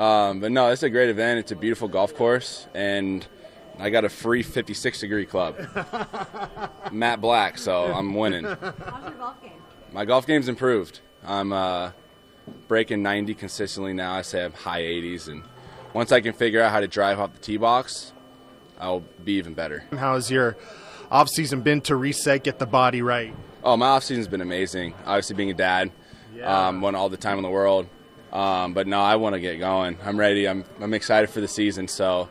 Um, 0.00 0.40
but 0.40 0.50
no, 0.50 0.70
it's 0.70 0.82
a 0.82 0.88
great 0.88 1.10
event. 1.10 1.40
It's 1.40 1.52
a 1.52 1.56
beautiful 1.56 1.86
golf 1.86 2.14
course, 2.14 2.66
and 2.72 3.26
I 3.78 3.90
got 3.90 4.06
a 4.06 4.08
free 4.08 4.42
56 4.42 4.98
degree 4.98 5.26
club. 5.26 5.56
Matt 6.92 7.20
Black, 7.20 7.58
so 7.58 7.84
I'm 7.84 8.14
winning. 8.14 8.44
How's 8.44 8.60
your 8.60 9.12
golf 9.18 9.42
game? 9.42 9.52
My 9.92 10.06
golf 10.06 10.26
game's 10.26 10.48
improved. 10.48 11.00
I'm 11.22 11.52
uh, 11.52 11.90
breaking 12.66 13.02
90 13.02 13.34
consistently 13.34 13.92
now. 13.92 14.14
I 14.14 14.22
say 14.22 14.42
I'm 14.42 14.54
high 14.54 14.80
80s, 14.80 15.28
and 15.28 15.42
once 15.92 16.12
I 16.12 16.22
can 16.22 16.32
figure 16.32 16.62
out 16.62 16.72
how 16.72 16.80
to 16.80 16.88
drive 16.88 17.20
off 17.20 17.34
the 17.34 17.40
tee 17.40 17.58
box, 17.58 18.14
I'll 18.80 19.04
be 19.22 19.34
even 19.34 19.52
better. 19.52 19.84
How's 19.94 20.30
your 20.30 20.56
off 21.10 21.28
season 21.28 21.60
been 21.60 21.82
to 21.82 21.94
reset, 21.94 22.42
get 22.42 22.58
the 22.58 22.66
body 22.66 23.02
right? 23.02 23.34
Oh, 23.62 23.76
my 23.76 23.88
off 23.88 24.04
season's 24.04 24.28
been 24.28 24.40
amazing. 24.40 24.94
Obviously, 25.04 25.36
being 25.36 25.50
a 25.50 25.54
dad, 25.54 25.92
yeah. 26.34 26.68
um, 26.68 26.80
won 26.80 26.94
all 26.94 27.10
the 27.10 27.18
time 27.18 27.36
in 27.36 27.42
the 27.42 27.50
world. 27.50 27.86
Um, 28.32 28.74
but 28.74 28.86
no, 28.86 29.00
I 29.00 29.16
want 29.16 29.34
to 29.34 29.40
get 29.40 29.58
going. 29.58 29.98
I'm 30.04 30.18
ready. 30.18 30.46
I'm, 30.46 30.64
I'm 30.80 30.94
excited 30.94 31.30
for 31.30 31.40
the 31.40 31.48
season. 31.48 31.88
So, 31.88 32.28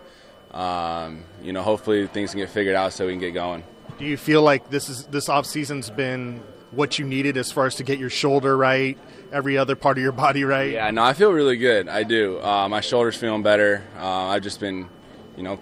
um, 0.51 1.23
you 1.43 1.51
know, 1.51 1.61
hopefully 1.61 2.07
things 2.07 2.31
can 2.31 2.39
get 2.39 2.49
figured 2.49 2.75
out 2.75 2.93
so 2.93 3.05
we 3.05 3.13
can 3.13 3.19
get 3.19 3.33
going. 3.33 3.63
Do 3.97 4.05
you 4.05 4.17
feel 4.17 4.41
like 4.41 4.69
this 4.69 4.87
is 4.87 5.05
this 5.07 5.27
off 5.27 5.45
season's 5.45 5.89
been 5.89 6.41
what 6.71 6.99
you 6.99 7.05
needed 7.05 7.35
as 7.35 7.51
far 7.51 7.65
as 7.65 7.75
to 7.75 7.83
get 7.83 7.99
your 7.99 8.09
shoulder 8.09 8.55
right, 8.55 8.97
every 9.31 9.57
other 9.57 9.75
part 9.75 9.97
of 9.97 10.03
your 10.03 10.11
body 10.13 10.45
right? 10.45 10.71
Yeah, 10.71 10.89
no, 10.91 11.03
I 11.03 11.13
feel 11.13 11.33
really 11.33 11.57
good. 11.57 11.89
I 11.89 12.03
do. 12.03 12.39
Uh, 12.39 12.69
my 12.69 12.79
shoulder's 12.79 13.17
feeling 13.17 13.43
better. 13.43 13.83
Uh, 13.97 14.27
I've 14.27 14.43
just 14.43 14.59
been, 14.59 14.87
you 15.35 15.43
know, 15.43 15.59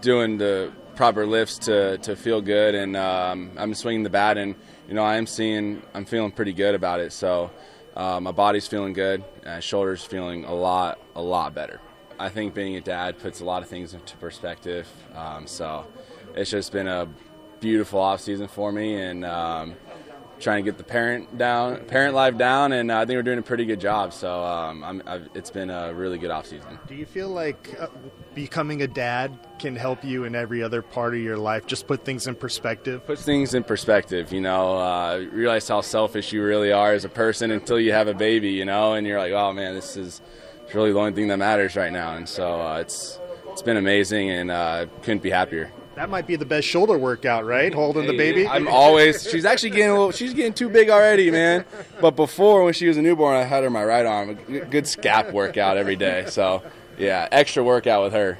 doing 0.00 0.38
the 0.38 0.72
proper 0.96 1.26
lifts 1.26 1.58
to, 1.58 1.98
to 1.98 2.16
feel 2.16 2.40
good, 2.40 2.74
and 2.74 2.96
um, 2.96 3.50
I'm 3.58 3.74
swinging 3.74 4.02
the 4.02 4.10
bat, 4.10 4.38
and 4.38 4.54
you 4.88 4.94
know, 4.94 5.04
I 5.04 5.16
am 5.16 5.26
seeing, 5.26 5.82
I'm 5.92 6.06
feeling 6.06 6.30
pretty 6.30 6.54
good 6.54 6.74
about 6.74 7.00
it. 7.00 7.12
So. 7.12 7.50
Uh, 7.98 8.20
my 8.20 8.30
body's 8.30 8.68
feeling 8.68 8.92
good. 8.92 9.24
Uh, 9.44 9.58
shoulders 9.58 10.04
feeling 10.04 10.44
a 10.44 10.54
lot, 10.54 11.00
a 11.16 11.20
lot 11.20 11.52
better. 11.52 11.80
I 12.16 12.28
think 12.28 12.54
being 12.54 12.76
a 12.76 12.80
dad 12.80 13.18
puts 13.18 13.40
a 13.40 13.44
lot 13.44 13.62
of 13.62 13.68
things 13.68 13.92
into 13.92 14.16
perspective. 14.18 14.86
Um, 15.16 15.48
so 15.48 15.84
it's 16.36 16.50
just 16.50 16.70
been 16.70 16.86
a 16.86 17.08
beautiful 17.58 17.98
off 17.98 18.20
season 18.20 18.46
for 18.46 18.70
me, 18.70 18.94
and 18.94 19.24
um, 19.24 19.74
trying 20.40 20.64
to 20.64 20.70
get 20.70 20.78
the 20.78 20.84
parent 20.84 21.36
down, 21.36 21.84
parent 21.86 22.14
life 22.14 22.36
down, 22.36 22.72
and 22.72 22.90
uh, 22.90 22.98
I 22.98 23.04
think 23.04 23.16
we're 23.16 23.22
doing 23.22 23.38
a 23.38 23.42
pretty 23.42 23.64
good 23.64 23.80
job. 23.80 24.12
So 24.12 24.42
um, 24.44 25.02
it's 25.34 25.50
been 25.50 25.70
a 25.70 25.92
really 25.94 26.18
good 26.18 26.30
off 26.30 26.46
season. 26.46 26.78
Do 26.86 26.94
you 26.94 27.06
feel 27.06 27.28
like 27.28 27.76
uh, 27.78 27.88
becoming 28.34 28.82
a 28.82 28.86
dad 28.86 29.38
can 29.58 29.76
help 29.76 30.04
you 30.04 30.24
in 30.24 30.34
every 30.34 30.62
other 30.62 30.82
part 30.82 31.14
of 31.14 31.20
your 31.20 31.36
life? 31.36 31.66
Just 31.66 31.86
put 31.86 32.04
things 32.04 32.26
in 32.26 32.34
perspective. 32.34 33.04
Puts 33.06 33.24
things 33.24 33.54
in 33.54 33.64
perspective. 33.64 34.32
You 34.32 34.40
know, 34.40 34.78
uh, 34.78 35.24
realize 35.32 35.68
how 35.68 35.80
selfish 35.80 36.32
you 36.32 36.42
really 36.42 36.72
are 36.72 36.92
as 36.92 37.04
a 37.04 37.08
person 37.08 37.50
until 37.50 37.80
you 37.80 37.92
have 37.92 38.08
a 38.08 38.14
baby. 38.14 38.50
You 38.50 38.64
know, 38.64 38.94
and 38.94 39.06
you're 39.06 39.18
like, 39.18 39.32
oh 39.32 39.52
man, 39.52 39.74
this 39.74 39.96
is 39.96 40.20
really 40.74 40.92
the 40.92 40.98
only 40.98 41.12
thing 41.12 41.28
that 41.28 41.38
matters 41.38 41.76
right 41.76 41.92
now. 41.92 42.14
And 42.14 42.28
so 42.28 42.60
uh, 42.60 42.78
it's 42.78 43.18
it's 43.50 43.62
been 43.62 43.76
amazing, 43.76 44.30
and 44.30 44.50
uh, 44.50 44.86
couldn't 45.02 45.22
be 45.22 45.30
happier. 45.30 45.72
That 45.98 46.10
might 46.10 46.28
be 46.28 46.36
the 46.36 46.46
best 46.46 46.68
shoulder 46.68 46.96
workout, 46.96 47.44
right? 47.44 47.74
Holding 47.74 48.06
the 48.06 48.16
baby. 48.16 48.46
I'm 48.46 48.68
always. 48.68 49.28
She's 49.28 49.44
actually 49.44 49.70
getting 49.70 49.88
a 49.88 49.94
little. 49.94 50.12
She's 50.12 50.32
getting 50.32 50.52
too 50.52 50.68
big 50.68 50.90
already, 50.90 51.28
man. 51.28 51.64
But 52.00 52.12
before, 52.12 52.62
when 52.62 52.72
she 52.72 52.86
was 52.86 52.96
a 52.96 53.02
newborn, 53.02 53.34
I 53.34 53.42
had 53.42 53.64
her 53.64 53.70
my 53.70 53.84
right 53.84 54.06
arm. 54.06 54.34
Good 54.34 54.84
scap 54.84 55.32
workout 55.32 55.76
every 55.76 55.96
day. 55.96 56.26
So 56.28 56.62
yeah, 56.98 57.26
extra 57.32 57.64
workout 57.64 58.04
with 58.04 58.12
her. 58.12 58.38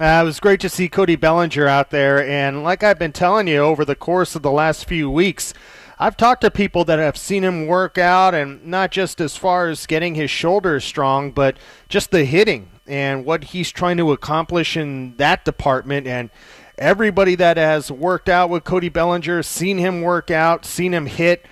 Uh, 0.00 0.22
it 0.22 0.24
was 0.24 0.40
great 0.40 0.60
to 0.60 0.70
see 0.70 0.88
Cody 0.88 1.16
Bellinger 1.16 1.66
out 1.66 1.90
there, 1.90 2.26
and 2.26 2.64
like 2.64 2.82
I've 2.82 2.98
been 2.98 3.12
telling 3.12 3.46
you 3.46 3.58
over 3.58 3.84
the 3.84 3.94
course 3.94 4.34
of 4.34 4.40
the 4.40 4.50
last 4.50 4.88
few 4.88 5.10
weeks, 5.10 5.52
I've 5.98 6.16
talked 6.16 6.40
to 6.40 6.50
people 6.50 6.86
that 6.86 6.98
have 6.98 7.18
seen 7.18 7.44
him 7.44 7.66
work 7.66 7.98
out, 7.98 8.34
and 8.34 8.64
not 8.64 8.90
just 8.90 9.20
as 9.20 9.36
far 9.36 9.68
as 9.68 9.84
getting 9.84 10.14
his 10.14 10.30
shoulders 10.30 10.82
strong, 10.82 11.30
but 11.30 11.58
just 11.90 12.10
the 12.10 12.24
hitting 12.24 12.70
and 12.86 13.26
what 13.26 13.44
he's 13.44 13.70
trying 13.70 13.98
to 13.98 14.10
accomplish 14.12 14.78
in 14.78 15.14
that 15.18 15.44
department. 15.44 16.06
And 16.06 16.30
everybody 16.80 17.34
that 17.36 17.58
has 17.58 17.92
worked 17.92 18.28
out 18.28 18.48
with 18.50 18.64
Cody 18.64 18.88
Bellinger, 18.88 19.42
seen 19.42 19.78
him 19.78 20.00
work 20.00 20.30
out, 20.30 20.64
seen 20.64 20.94
him 20.94 21.06
hit, 21.06 21.46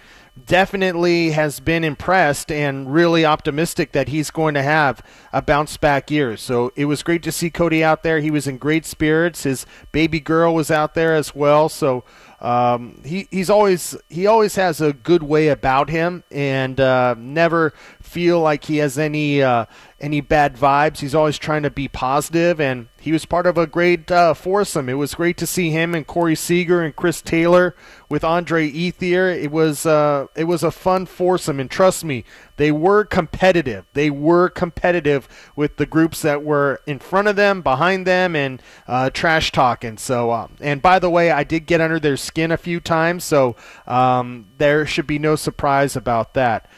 definitely 0.47 1.33
has 1.33 1.61
been 1.61 1.85
impressed 1.85 2.51
and 2.51 2.93
really 2.93 3.25
optimistic 3.25 3.93
that 3.93 4.09
he's 4.09 4.31
going 4.31 4.55
to 4.55 4.63
have 4.63 5.03
a 5.33 5.43
bounce 5.43 5.77
back 5.77 6.11
year. 6.11 6.37
So 6.37 6.73
it 6.77 6.87
was 6.87 7.03
great 7.03 7.23
to 7.25 7.33
see 7.33 7.51
Cody 7.51 7.85
out 7.85 8.03
there. 8.03 8.21
He 8.21 8.31
was 8.31 8.47
in 8.47 8.57
great 8.57 8.87
spirits. 8.87 9.43
His 9.43 9.67
baby 9.93 10.21
girl 10.21 10.55
was 10.55 10.71
out 10.71 10.95
there 10.95 11.15
as 11.15 11.35
well. 11.35 11.69
So 11.69 12.05
um, 12.41 13.03
he 13.05 13.27
he's 13.31 13.51
always 13.51 13.97
he 14.09 14.27
always 14.27 14.55
has 14.55 14.81
a 14.81 14.93
good 14.93 15.25
way 15.25 15.49
about 15.49 15.91
him, 15.91 16.23
and 16.31 16.79
uh, 16.79 17.17
never 17.19 17.75
feel 18.09 18.41
like 18.41 18.65
he 18.65 18.79
has 18.79 18.99
any 18.99 19.43
uh, 19.43 19.67
any 20.01 20.21
bad 20.21 20.57
vibes. 20.57 20.99
He's 20.99 21.15
always 21.15 21.39
trying 21.39 21.63
to 21.63 21.71
be 21.71 21.89
positive, 21.89 22.61
and 22.61 22.89
he 23.01 23.13
was 23.13 23.25
part 23.25 23.47
of 23.47 23.59
a 23.59 23.67
great 23.67 24.11
uh, 24.11 24.35
foursome. 24.35 24.89
It 24.89 24.95
was 24.95 25.15
great 25.15 25.37
to 25.39 25.47
see 25.47 25.71
him 25.71 25.95
and 25.95 26.07
Corey 26.07 26.35
Seager 26.35 26.83
and 26.83 26.95
Chris 26.95 27.21
Taylor 27.21 27.75
with 28.09 28.25
Andre 28.25 28.71
Ethier. 28.71 29.31
It 29.31 29.51
was 29.51 29.87
uh, 29.87 30.27
it 30.35 30.45
was 30.45 30.63
a 30.63 30.71
fun 30.71 31.07
foursome, 31.07 31.61
and 31.61 31.71
trust 31.71 32.05
me, 32.05 32.25
they 32.57 32.73
were 32.73 33.05
competitive. 33.05 33.87
They 33.93 34.11
were 34.11 34.49
competitive 34.49 35.29
with 35.55 35.77
the 35.77 35.87
groups 35.87 36.23
that 36.23 36.43
were 36.43 36.81
in 36.87 36.99
front 36.99 37.29
of 37.29 37.37
them, 37.37 37.63
behind 37.63 38.07
them, 38.07 38.35
and 38.35 38.63
uh, 38.87 39.11
trash 39.11 39.53
talking. 39.53 39.99
So, 39.99 40.31
uh, 40.31 40.49
and 40.61 40.81
by 40.81 40.99
the 40.99 41.11
way, 41.11 41.31
I 41.31 41.45
did 41.45 41.67
get 41.67 41.81
under 41.81 42.01
their 42.01 42.17
skin 42.17 42.53
a 42.53 42.57
few 42.57 42.81
times, 42.81 43.25
so 43.25 43.57
um, 43.87 44.47
there 44.59 44.87
should 44.87 45.07
be 45.07 45.19
no 45.19 45.37
surprise 45.37 45.97
about 45.97 46.35
that. 46.35 46.69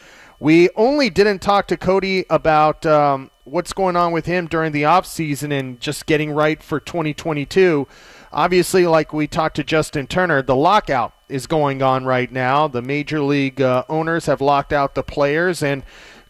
We 0.41 0.71
only 0.75 1.11
didn't 1.11 1.43
talk 1.43 1.67
to 1.67 1.77
Cody 1.77 2.25
about 2.27 2.83
um, 2.83 3.29
what's 3.43 3.73
going 3.73 3.95
on 3.95 4.11
with 4.11 4.25
him 4.25 4.47
during 4.47 4.71
the 4.71 4.81
offseason 4.81 5.53
and 5.53 5.79
just 5.79 6.07
getting 6.07 6.31
right 6.31 6.63
for 6.63 6.79
2022. 6.79 7.87
Obviously, 8.31 8.87
like 8.87 9.13
we 9.13 9.27
talked 9.27 9.57
to 9.57 9.63
Justin 9.63 10.07
Turner, 10.07 10.41
the 10.41 10.55
lockout 10.55 11.13
is 11.29 11.45
going 11.45 11.83
on 11.83 12.05
right 12.05 12.31
now. 12.31 12.67
The 12.67 12.81
major 12.81 13.21
league 13.21 13.61
uh, 13.61 13.83
owners 13.87 14.25
have 14.25 14.41
locked 14.41 14.73
out 14.73 14.95
the 14.95 15.03
players, 15.03 15.61
and 15.61 15.83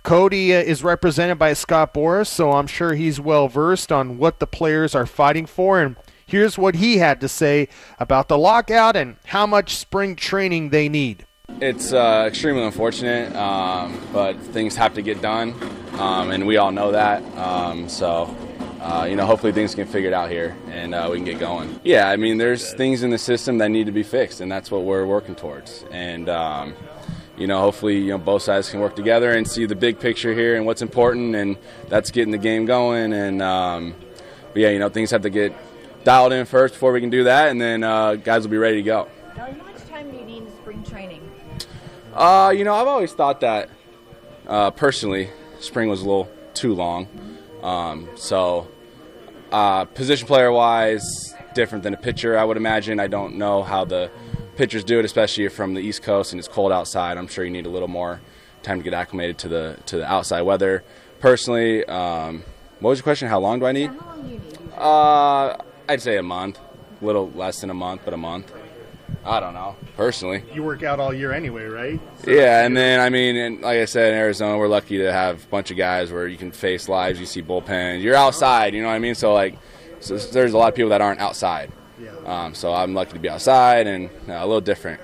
Cody 0.03 0.53
uh, 0.53 0.59
is 0.59 0.83
represented 0.83 1.39
by 1.39 1.53
Scott 1.53 1.93
Boras, 1.93 2.27
so 2.27 2.51
I'm 2.51 2.67
sure 2.67 2.95
he's 2.95 3.21
well 3.21 3.47
versed 3.47 3.93
on 3.93 4.17
what 4.17 4.41
the 4.41 4.47
players 4.47 4.93
are 4.93 5.05
fighting 5.05 5.45
for. 5.45 5.79
And 5.79 5.95
here's 6.25 6.57
what 6.57 6.75
he 6.75 6.97
had 6.97 7.21
to 7.21 7.29
say 7.29 7.69
about 7.97 8.27
the 8.27 8.37
lockout 8.37 8.97
and 8.97 9.15
how 9.27 9.47
much 9.47 9.77
spring 9.77 10.17
training 10.17 10.71
they 10.71 10.89
need. 10.89 11.25
It's 11.59 11.93
uh, 11.93 12.25
extremely 12.27 12.63
unfortunate, 12.63 13.35
um, 13.35 13.99
but 14.13 14.39
things 14.39 14.75
have 14.75 14.93
to 14.95 15.01
get 15.01 15.21
done, 15.21 15.53
um, 15.99 16.31
and 16.31 16.47
we 16.47 16.57
all 16.57 16.71
know 16.71 16.91
that. 16.91 17.23
Um, 17.37 17.89
so, 17.89 18.35
uh, 18.79 19.05
you 19.09 19.15
know, 19.15 19.25
hopefully 19.25 19.51
things 19.51 19.75
get 19.75 19.87
figured 19.87 20.13
out 20.13 20.29
here 20.29 20.55
and 20.69 20.95
uh, 20.95 21.07
we 21.11 21.17
can 21.17 21.25
get 21.25 21.39
going. 21.39 21.79
Yeah, 21.83 22.09
I 22.09 22.15
mean, 22.15 22.37
there's 22.37 22.73
things 22.73 23.03
in 23.03 23.11
the 23.11 23.17
system 23.17 23.59
that 23.59 23.69
need 23.69 23.85
to 23.85 23.91
be 23.91 24.03
fixed, 24.03 24.41
and 24.41 24.51
that's 24.51 24.71
what 24.71 24.83
we're 24.83 25.05
working 25.05 25.35
towards. 25.35 25.85
And 25.91 26.29
um, 26.29 26.73
you 27.37 27.47
know, 27.47 27.59
hopefully, 27.59 27.97
you 27.97 28.09
know, 28.09 28.17
both 28.17 28.41
sides 28.41 28.69
can 28.69 28.79
work 28.79 28.95
together 28.95 29.31
and 29.31 29.47
see 29.47 29.65
the 29.65 29.75
big 29.75 29.99
picture 29.99 30.33
here 30.33 30.55
and 30.55 30.65
what's 30.65 30.81
important, 30.81 31.35
and 31.35 31.57
that's 31.89 32.11
getting 32.11 32.31
the 32.31 32.37
game 32.37 32.65
going. 32.65 33.13
And 33.13 33.41
um, 33.41 33.95
but 34.53 34.61
yeah, 34.61 34.69
you 34.69 34.79
know, 34.79 34.89
things 34.89 35.11
have 35.11 35.21
to 35.23 35.29
get 35.29 35.53
dialed 36.03 36.33
in 36.33 36.45
first 36.45 36.73
before 36.73 36.91
we 36.91 37.01
can 37.01 37.09
do 37.09 37.25
that, 37.25 37.49
and 37.49 37.61
then 37.61 37.83
uh, 37.83 38.15
guys 38.15 38.43
will 38.43 38.51
be 38.51 38.57
ready 38.57 38.77
to 38.77 38.83
go. 38.83 39.07
Uh, 42.13 42.53
you 42.55 42.63
know, 42.63 42.73
I've 42.73 42.87
always 42.87 43.13
thought 43.13 43.41
that 43.41 43.69
uh, 44.47 44.71
personally, 44.71 45.29
spring 45.59 45.89
was 45.89 46.01
a 46.01 46.05
little 46.05 46.29
too 46.53 46.73
long. 46.73 47.07
Um, 47.63 48.09
so, 48.15 48.67
uh, 49.51 49.85
position 49.85 50.27
player 50.27 50.51
wise, 50.51 51.33
different 51.53 51.83
than 51.83 51.93
a 51.93 51.97
pitcher, 51.97 52.37
I 52.37 52.43
would 52.43 52.57
imagine. 52.57 52.99
I 52.99 53.07
don't 53.07 53.35
know 53.35 53.63
how 53.63 53.85
the 53.85 54.09
pitchers 54.55 54.83
do 54.83 54.99
it, 54.99 55.05
especially 55.05 55.47
from 55.47 55.73
the 55.73 55.81
East 55.81 56.03
Coast 56.03 56.33
and 56.33 56.39
it's 56.39 56.47
cold 56.47 56.71
outside. 56.71 57.17
I'm 57.17 57.27
sure 57.27 57.43
you 57.43 57.51
need 57.51 57.65
a 57.65 57.69
little 57.69 57.87
more 57.87 58.21
time 58.63 58.77
to 58.79 58.83
get 58.83 58.93
acclimated 58.93 59.37
to 59.39 59.47
the 59.47 59.77
to 59.87 59.97
the 59.97 60.11
outside 60.11 60.41
weather. 60.41 60.83
Personally, 61.19 61.85
um, 61.85 62.43
what 62.79 62.91
was 62.91 62.99
your 62.99 63.03
question? 63.03 63.27
How 63.27 63.39
long 63.39 63.59
do 63.59 63.65
I 63.65 63.71
need? 63.71 63.91
Yeah, 63.91 63.99
how 63.99 64.07
long 64.07 64.21
do 64.23 64.29
you 64.29 64.39
need? 64.39 64.57
Uh, 64.77 65.57
I'd 65.89 66.01
say 66.01 66.17
a 66.17 66.23
month, 66.23 66.59
a 67.01 67.05
little 67.05 67.31
less 67.31 67.61
than 67.61 67.69
a 67.69 67.73
month, 67.73 68.01
but 68.05 68.13
a 68.13 68.17
month. 68.17 68.51
I 69.23 69.39
don't 69.39 69.53
know, 69.53 69.75
personally. 69.95 70.43
You 70.53 70.63
work 70.63 70.83
out 70.83 70.99
all 70.99 71.13
year 71.13 71.31
anyway, 71.31 71.65
right? 71.65 71.99
So 72.23 72.31
yeah, 72.31 72.65
and 72.65 72.75
then 72.75 72.99
I 72.99 73.09
mean, 73.09 73.35
and 73.35 73.61
like 73.61 73.79
I 73.79 73.85
said, 73.85 74.13
in 74.13 74.19
Arizona, 74.19 74.57
we're 74.57 74.67
lucky 74.67 74.97
to 74.97 75.11
have 75.11 75.43
a 75.43 75.47
bunch 75.47 75.71
of 75.71 75.77
guys 75.77 76.11
where 76.11 76.27
you 76.27 76.37
can 76.37 76.51
face 76.51 76.89
lives, 76.89 77.19
you 77.19 77.25
see 77.25 77.41
bullpens, 77.41 78.01
you're 78.01 78.15
outside, 78.15 78.73
you 78.73 78.81
know 78.81 78.87
what 78.87 78.95
I 78.95 78.99
mean? 78.99 79.15
So 79.15 79.33
like, 79.33 79.57
so 79.99 80.17
there's 80.17 80.53
a 80.53 80.57
lot 80.57 80.69
of 80.69 80.75
people 80.75 80.89
that 80.89 81.01
aren't 81.01 81.19
outside. 81.19 81.71
Yeah. 81.99 82.11
Um, 82.25 82.55
so 82.55 82.73
I'm 82.73 82.93
lucky 82.93 83.13
to 83.13 83.19
be 83.19 83.29
outside 83.29 83.85
and 83.87 84.09
uh, 84.27 84.33
a 84.33 84.45
little 84.45 84.61
different. 84.61 84.99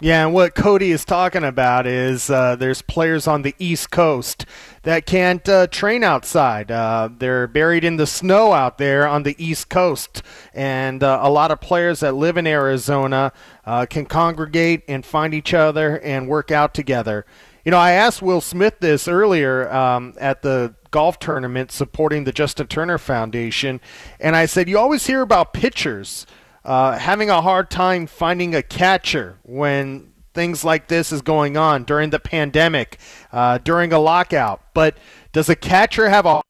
Yeah, 0.00 0.26
and 0.26 0.32
what 0.32 0.54
Cody 0.54 0.92
is 0.92 1.04
talking 1.04 1.42
about 1.42 1.84
is 1.84 2.30
uh, 2.30 2.54
there's 2.54 2.82
players 2.82 3.26
on 3.26 3.42
the 3.42 3.54
East 3.58 3.90
Coast 3.90 4.46
that 4.88 5.04
can't 5.04 5.46
uh, 5.50 5.66
train 5.66 6.02
outside. 6.02 6.70
Uh, 6.70 7.10
they're 7.18 7.46
buried 7.46 7.84
in 7.84 7.98
the 7.98 8.06
snow 8.06 8.54
out 8.54 8.78
there 8.78 9.06
on 9.06 9.22
the 9.22 9.36
East 9.36 9.68
Coast, 9.68 10.22
and 10.54 11.02
uh, 11.02 11.20
a 11.20 11.28
lot 11.28 11.50
of 11.50 11.60
players 11.60 12.00
that 12.00 12.14
live 12.14 12.38
in 12.38 12.46
Arizona 12.46 13.30
uh, 13.66 13.84
can 13.84 14.06
congregate 14.06 14.84
and 14.88 15.04
find 15.04 15.34
each 15.34 15.52
other 15.52 15.98
and 15.98 16.26
work 16.26 16.50
out 16.50 16.72
together. 16.72 17.26
You 17.66 17.70
know, 17.70 17.76
I 17.76 17.90
asked 17.90 18.22
Will 18.22 18.40
Smith 18.40 18.76
this 18.80 19.06
earlier 19.06 19.70
um, 19.70 20.14
at 20.18 20.40
the 20.40 20.74
golf 20.90 21.18
tournament 21.18 21.70
supporting 21.70 22.24
the 22.24 22.32
Justin 22.32 22.66
Turner 22.66 22.96
Foundation, 22.96 23.82
and 24.18 24.34
I 24.34 24.46
said, 24.46 24.70
You 24.70 24.78
always 24.78 25.06
hear 25.06 25.20
about 25.20 25.52
pitchers 25.52 26.24
uh, 26.64 26.96
having 26.96 27.28
a 27.28 27.42
hard 27.42 27.68
time 27.68 28.06
finding 28.06 28.54
a 28.54 28.62
catcher 28.62 29.36
when 29.42 30.14
things 30.38 30.62
like 30.62 30.86
this 30.86 31.10
is 31.10 31.20
going 31.20 31.56
on 31.56 31.82
during 31.82 32.10
the 32.10 32.20
pandemic, 32.20 32.96
uh, 33.32 33.58
during 33.58 33.92
a 33.92 33.98
lockout. 33.98 34.62
But 34.72 34.96
does 35.32 35.48
a 35.48 35.56
catcher 35.56 36.10
have 36.10 36.26
a 36.26 36.42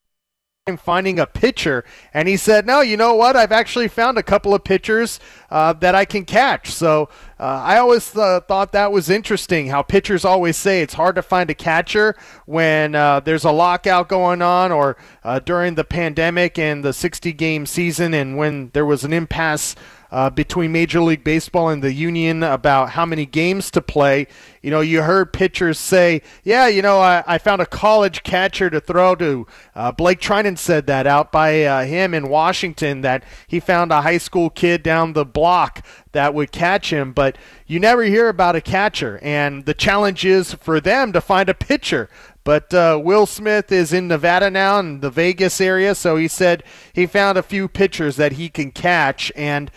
time 0.67 0.77
finding 0.77 1.17
a 1.17 1.25
pitcher? 1.25 1.83
And 2.13 2.27
he 2.27 2.37
said, 2.37 2.67
no, 2.67 2.81
you 2.81 2.95
know 2.95 3.15
what? 3.15 3.35
I've 3.35 3.51
actually 3.51 3.87
found 3.87 4.19
a 4.19 4.21
couple 4.21 4.53
of 4.53 4.63
pitchers 4.63 5.19
uh, 5.49 5.73
that 5.73 5.95
I 5.95 6.05
can 6.05 6.23
catch. 6.23 6.69
So 6.69 7.09
uh, 7.39 7.45
I 7.45 7.79
always 7.79 8.15
uh, 8.15 8.41
thought 8.41 8.73
that 8.73 8.91
was 8.91 9.09
interesting 9.09 9.69
how 9.69 9.81
pitchers 9.81 10.23
always 10.23 10.55
say 10.55 10.83
it's 10.83 10.93
hard 10.93 11.15
to 11.15 11.23
find 11.23 11.49
a 11.49 11.55
catcher 11.55 12.15
when 12.45 12.93
uh, 12.93 13.21
there's 13.21 13.43
a 13.43 13.51
lockout 13.51 14.07
going 14.07 14.43
on 14.43 14.71
or 14.71 14.97
uh, 15.23 15.39
during 15.39 15.73
the 15.73 15.83
pandemic 15.83 16.59
and 16.59 16.83
the 16.83 16.93
60 16.93 17.33
game 17.33 17.65
season 17.65 18.13
and 18.13 18.37
when 18.37 18.69
there 18.73 18.85
was 18.85 19.03
an 19.03 19.13
impasse 19.13 19.75
uh, 20.11 20.29
between 20.29 20.71
Major 20.71 21.01
League 21.01 21.23
Baseball 21.23 21.69
and 21.69 21.83
the 21.83 21.93
union 21.93 22.43
about 22.43 22.91
how 22.91 23.05
many 23.05 23.25
games 23.25 23.69
to 23.71 23.81
play. 23.81 24.27
You 24.61 24.71
know, 24.71 24.81
you 24.81 25.03
heard 25.03 25.31
pitchers 25.31 25.79
say, 25.79 26.21
"Yeah, 26.43 26.67
you 26.67 26.81
know, 26.81 26.99
I, 26.99 27.23
I 27.27 27.37
found 27.37 27.61
a 27.61 27.65
college 27.65 28.23
catcher 28.23 28.69
to 28.69 28.81
throw 28.81 29.15
to." 29.15 29.47
Uh, 29.75 29.91
Blake 29.91 30.19
Treinen 30.19 30.57
said 30.57 30.87
that 30.87 31.07
out 31.07 31.31
by 31.31 31.63
uh, 31.63 31.85
him 31.85 32.13
in 32.13 32.29
Washington 32.29 33.01
that 33.01 33.23
he 33.47 33.59
found 33.59 33.91
a 33.91 34.01
high 34.01 34.17
school 34.17 34.49
kid 34.49 34.83
down 34.83 35.13
the 35.13 35.25
block 35.25 35.85
that 36.11 36.33
would 36.33 36.51
catch 36.51 36.91
him, 36.91 37.13
but 37.13 37.37
you 37.67 37.79
never 37.79 38.03
hear 38.03 38.29
about 38.29 38.55
a 38.55 38.61
catcher. 38.61 39.19
And 39.21 39.65
the 39.65 39.75
challenge 39.75 40.25
is 40.25 40.53
for 40.55 40.79
them 40.79 41.13
to 41.13 41.21
find 41.21 41.49
a 41.49 41.53
pitcher. 41.53 42.09
But 42.43 42.73
uh, 42.73 42.99
Will 43.03 43.27
Smith 43.27 43.71
is 43.71 43.93
in 43.93 44.07
Nevada 44.07 44.49
now, 44.49 44.79
in 44.79 45.01
the 45.01 45.11
Vegas 45.11 45.61
area, 45.61 45.93
so 45.93 46.15
he 46.15 46.27
said 46.27 46.63
he 46.93 47.05
found 47.05 47.37
a 47.37 47.43
few 47.43 47.67
pitchers 47.67 48.15
that 48.15 48.33
he 48.33 48.49
can 48.49 48.71
catch. 48.71 49.31
And 49.35 49.69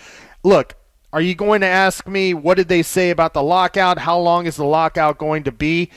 look, 0.42 0.76
are 1.12 1.20
you 1.20 1.34
going 1.34 1.60
to 1.60 1.66
ask 1.66 2.06
me 2.06 2.32
what 2.32 2.56
did 2.56 2.68
they 2.68 2.82
say 2.82 3.10
about 3.10 3.34
the 3.34 3.42
lockout? 3.42 3.98
How 3.98 4.18
long 4.18 4.46
is 4.46 4.56
the 4.56 4.64
lockout 4.64 5.18
going 5.18 5.44
to 5.44 5.52
be? 5.52 5.90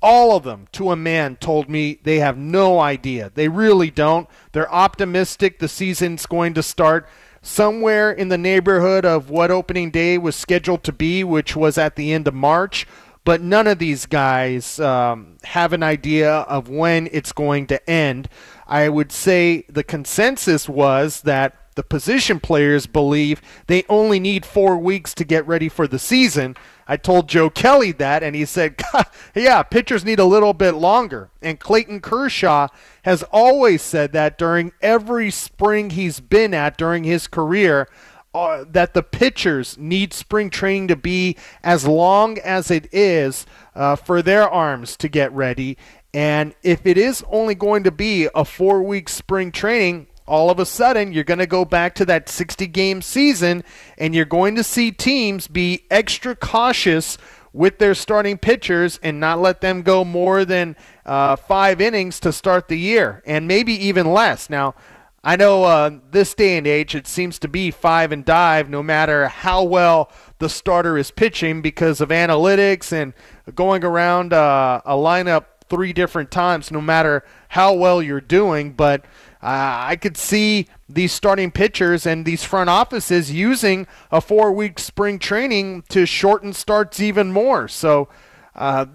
All 0.00 0.36
of 0.36 0.44
them, 0.44 0.68
to 0.72 0.90
a 0.90 0.96
man, 0.96 1.36
told 1.36 1.68
me 1.68 1.98
they 2.02 2.18
have 2.18 2.36
no 2.36 2.78
idea. 2.78 3.32
They 3.34 3.48
really 3.48 3.90
don't. 3.90 4.28
They're 4.52 4.72
optimistic 4.72 5.58
the 5.58 5.68
season's 5.68 6.26
going 6.26 6.54
to 6.54 6.62
start 6.62 7.08
somewhere 7.40 8.12
in 8.12 8.28
the 8.28 8.38
neighborhood 8.38 9.04
of 9.04 9.30
what 9.30 9.50
opening 9.50 9.90
day 9.90 10.18
was 10.18 10.36
scheduled 10.36 10.84
to 10.84 10.92
be, 10.92 11.24
which 11.24 11.56
was 11.56 11.78
at 11.78 11.96
the 11.96 12.12
end 12.12 12.28
of 12.28 12.34
March. 12.34 12.86
But 13.24 13.40
none 13.40 13.66
of 13.66 13.78
these 13.78 14.04
guys 14.04 14.78
um, 14.78 15.38
have 15.44 15.72
an 15.72 15.82
idea 15.82 16.30
of 16.30 16.68
when 16.68 17.08
it's 17.10 17.32
going 17.32 17.66
to 17.68 17.90
end. 17.90 18.28
I 18.66 18.90
would 18.90 19.10
say 19.10 19.64
the 19.68 19.82
consensus 19.82 20.68
was 20.68 21.22
that 21.22 21.56
the 21.74 21.82
position 21.82 22.40
players 22.40 22.86
believe 22.86 23.42
they 23.66 23.84
only 23.88 24.20
need 24.20 24.46
four 24.46 24.76
weeks 24.76 25.14
to 25.14 25.24
get 25.24 25.46
ready 25.46 25.68
for 25.68 25.86
the 25.86 25.98
season. 25.98 26.56
I 26.86 26.96
told 26.96 27.28
Joe 27.28 27.50
Kelly 27.50 27.92
that, 27.92 28.22
and 28.22 28.36
he 28.36 28.44
said, 28.44 28.80
Yeah, 29.34 29.62
pitchers 29.62 30.04
need 30.04 30.18
a 30.18 30.24
little 30.24 30.52
bit 30.52 30.72
longer. 30.72 31.30
And 31.42 31.58
Clayton 31.58 32.00
Kershaw 32.00 32.68
has 33.02 33.22
always 33.24 33.82
said 33.82 34.12
that 34.12 34.38
during 34.38 34.72
every 34.80 35.30
spring 35.30 35.90
he's 35.90 36.20
been 36.20 36.54
at 36.54 36.76
during 36.76 37.04
his 37.04 37.26
career. 37.26 37.88
Uh, 38.34 38.64
that 38.68 38.94
the 38.94 39.02
pitchers 39.02 39.78
need 39.78 40.12
spring 40.12 40.50
training 40.50 40.88
to 40.88 40.96
be 40.96 41.36
as 41.62 41.86
long 41.86 42.36
as 42.38 42.68
it 42.68 42.92
is 42.92 43.46
uh, 43.76 43.94
for 43.94 44.22
their 44.22 44.50
arms 44.50 44.96
to 44.96 45.08
get 45.08 45.30
ready. 45.30 45.78
And 46.12 46.52
if 46.64 46.84
it 46.84 46.98
is 46.98 47.24
only 47.28 47.54
going 47.54 47.84
to 47.84 47.92
be 47.92 48.28
a 48.34 48.44
four 48.44 48.82
week 48.82 49.08
spring 49.08 49.52
training, 49.52 50.08
all 50.26 50.50
of 50.50 50.58
a 50.58 50.66
sudden 50.66 51.12
you're 51.12 51.24
going 51.24 51.38
to 51.38 51.46
go 51.46 51.64
back 51.64 51.94
to 51.94 52.04
that 52.04 52.28
60 52.28 52.66
game 52.68 53.02
season 53.02 53.62
and 53.98 54.14
you're 54.14 54.24
going 54.24 54.54
to 54.56 54.64
see 54.64 54.90
teams 54.90 55.48
be 55.48 55.84
extra 55.90 56.34
cautious 56.34 57.18
with 57.52 57.78
their 57.78 57.94
starting 57.94 58.36
pitchers 58.36 58.98
and 59.02 59.20
not 59.20 59.38
let 59.40 59.60
them 59.60 59.82
go 59.82 60.04
more 60.04 60.44
than 60.44 60.74
uh, 61.06 61.36
five 61.36 61.80
innings 61.80 62.18
to 62.20 62.32
start 62.32 62.68
the 62.68 62.78
year 62.78 63.22
and 63.26 63.46
maybe 63.46 63.72
even 63.72 64.12
less. 64.12 64.50
Now, 64.50 64.74
I 65.22 65.36
know 65.36 65.64
uh, 65.64 65.90
this 66.10 66.34
day 66.34 66.58
and 66.58 66.66
age 66.66 66.94
it 66.94 67.06
seems 67.06 67.38
to 67.38 67.48
be 67.48 67.70
five 67.70 68.12
and 68.12 68.24
dive 68.24 68.68
no 68.68 68.82
matter 68.82 69.28
how 69.28 69.62
well 69.62 70.10
the 70.38 70.50
starter 70.50 70.98
is 70.98 71.10
pitching 71.10 71.62
because 71.62 72.02
of 72.02 72.10
analytics 72.10 72.92
and 72.92 73.14
going 73.54 73.84
around 73.84 74.34
uh, 74.34 74.82
a 74.84 74.94
lineup 74.94 75.46
three 75.70 75.94
different 75.94 76.30
times 76.30 76.70
no 76.70 76.80
matter 76.80 77.24
how 77.48 77.72
well 77.72 78.02
you're 78.02 78.20
doing. 78.20 78.72
But 78.72 79.06
uh, 79.44 79.84
I 79.88 79.96
could 79.96 80.16
see 80.16 80.68
these 80.88 81.12
starting 81.12 81.50
pitchers 81.50 82.06
and 82.06 82.24
these 82.24 82.44
front 82.44 82.70
offices 82.70 83.30
using 83.30 83.86
a 84.10 84.22
four 84.22 84.52
week 84.52 84.78
spring 84.78 85.18
training 85.18 85.82
to 85.90 86.06
shorten 86.06 86.54
starts 86.54 86.98
even 86.98 87.30
more. 87.30 87.68
So 87.68 88.08
uh, 88.54 88.86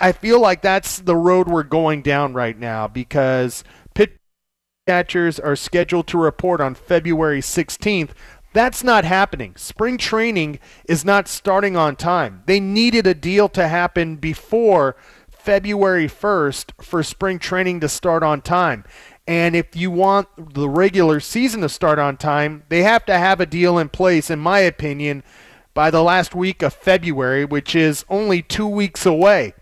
I 0.00 0.12
feel 0.12 0.40
like 0.40 0.62
that's 0.62 1.00
the 1.00 1.16
road 1.16 1.48
we're 1.48 1.64
going 1.64 2.02
down 2.02 2.32
right 2.32 2.56
now 2.56 2.86
because 2.86 3.64
catchers 4.86 5.38
are 5.38 5.56
scheduled 5.56 6.06
to 6.08 6.18
report 6.18 6.60
on 6.60 6.74
February 6.74 7.40
16th. 7.40 8.10
That's 8.52 8.84
not 8.84 9.04
happening. 9.04 9.54
Spring 9.56 9.96
training 9.96 10.58
is 10.88 11.04
not 11.04 11.28
starting 11.28 11.76
on 11.76 11.96
time. 11.96 12.42
They 12.46 12.60
needed 12.60 13.06
a 13.06 13.14
deal 13.14 13.48
to 13.50 13.68
happen 13.68 14.16
before 14.16 14.96
February 15.42 16.06
1st 16.06 16.72
for 16.82 17.02
spring 17.02 17.38
training 17.38 17.80
to 17.80 17.88
start 17.88 18.22
on 18.22 18.40
time. 18.40 18.84
And 19.26 19.54
if 19.54 19.76
you 19.76 19.90
want 19.90 20.54
the 20.54 20.68
regular 20.68 21.20
season 21.20 21.60
to 21.60 21.68
start 21.68 21.98
on 21.98 22.16
time, 22.16 22.64
they 22.68 22.82
have 22.82 23.04
to 23.06 23.16
have 23.16 23.40
a 23.40 23.46
deal 23.46 23.78
in 23.78 23.88
place, 23.88 24.30
in 24.30 24.38
my 24.38 24.58
opinion, 24.60 25.22
by 25.74 25.90
the 25.90 26.02
last 26.02 26.34
week 26.34 26.62
of 26.62 26.74
February, 26.74 27.44
which 27.44 27.74
is 27.74 28.04
only 28.08 28.42
two 28.42 28.66
weeks 28.66 29.06
away. 29.06 29.54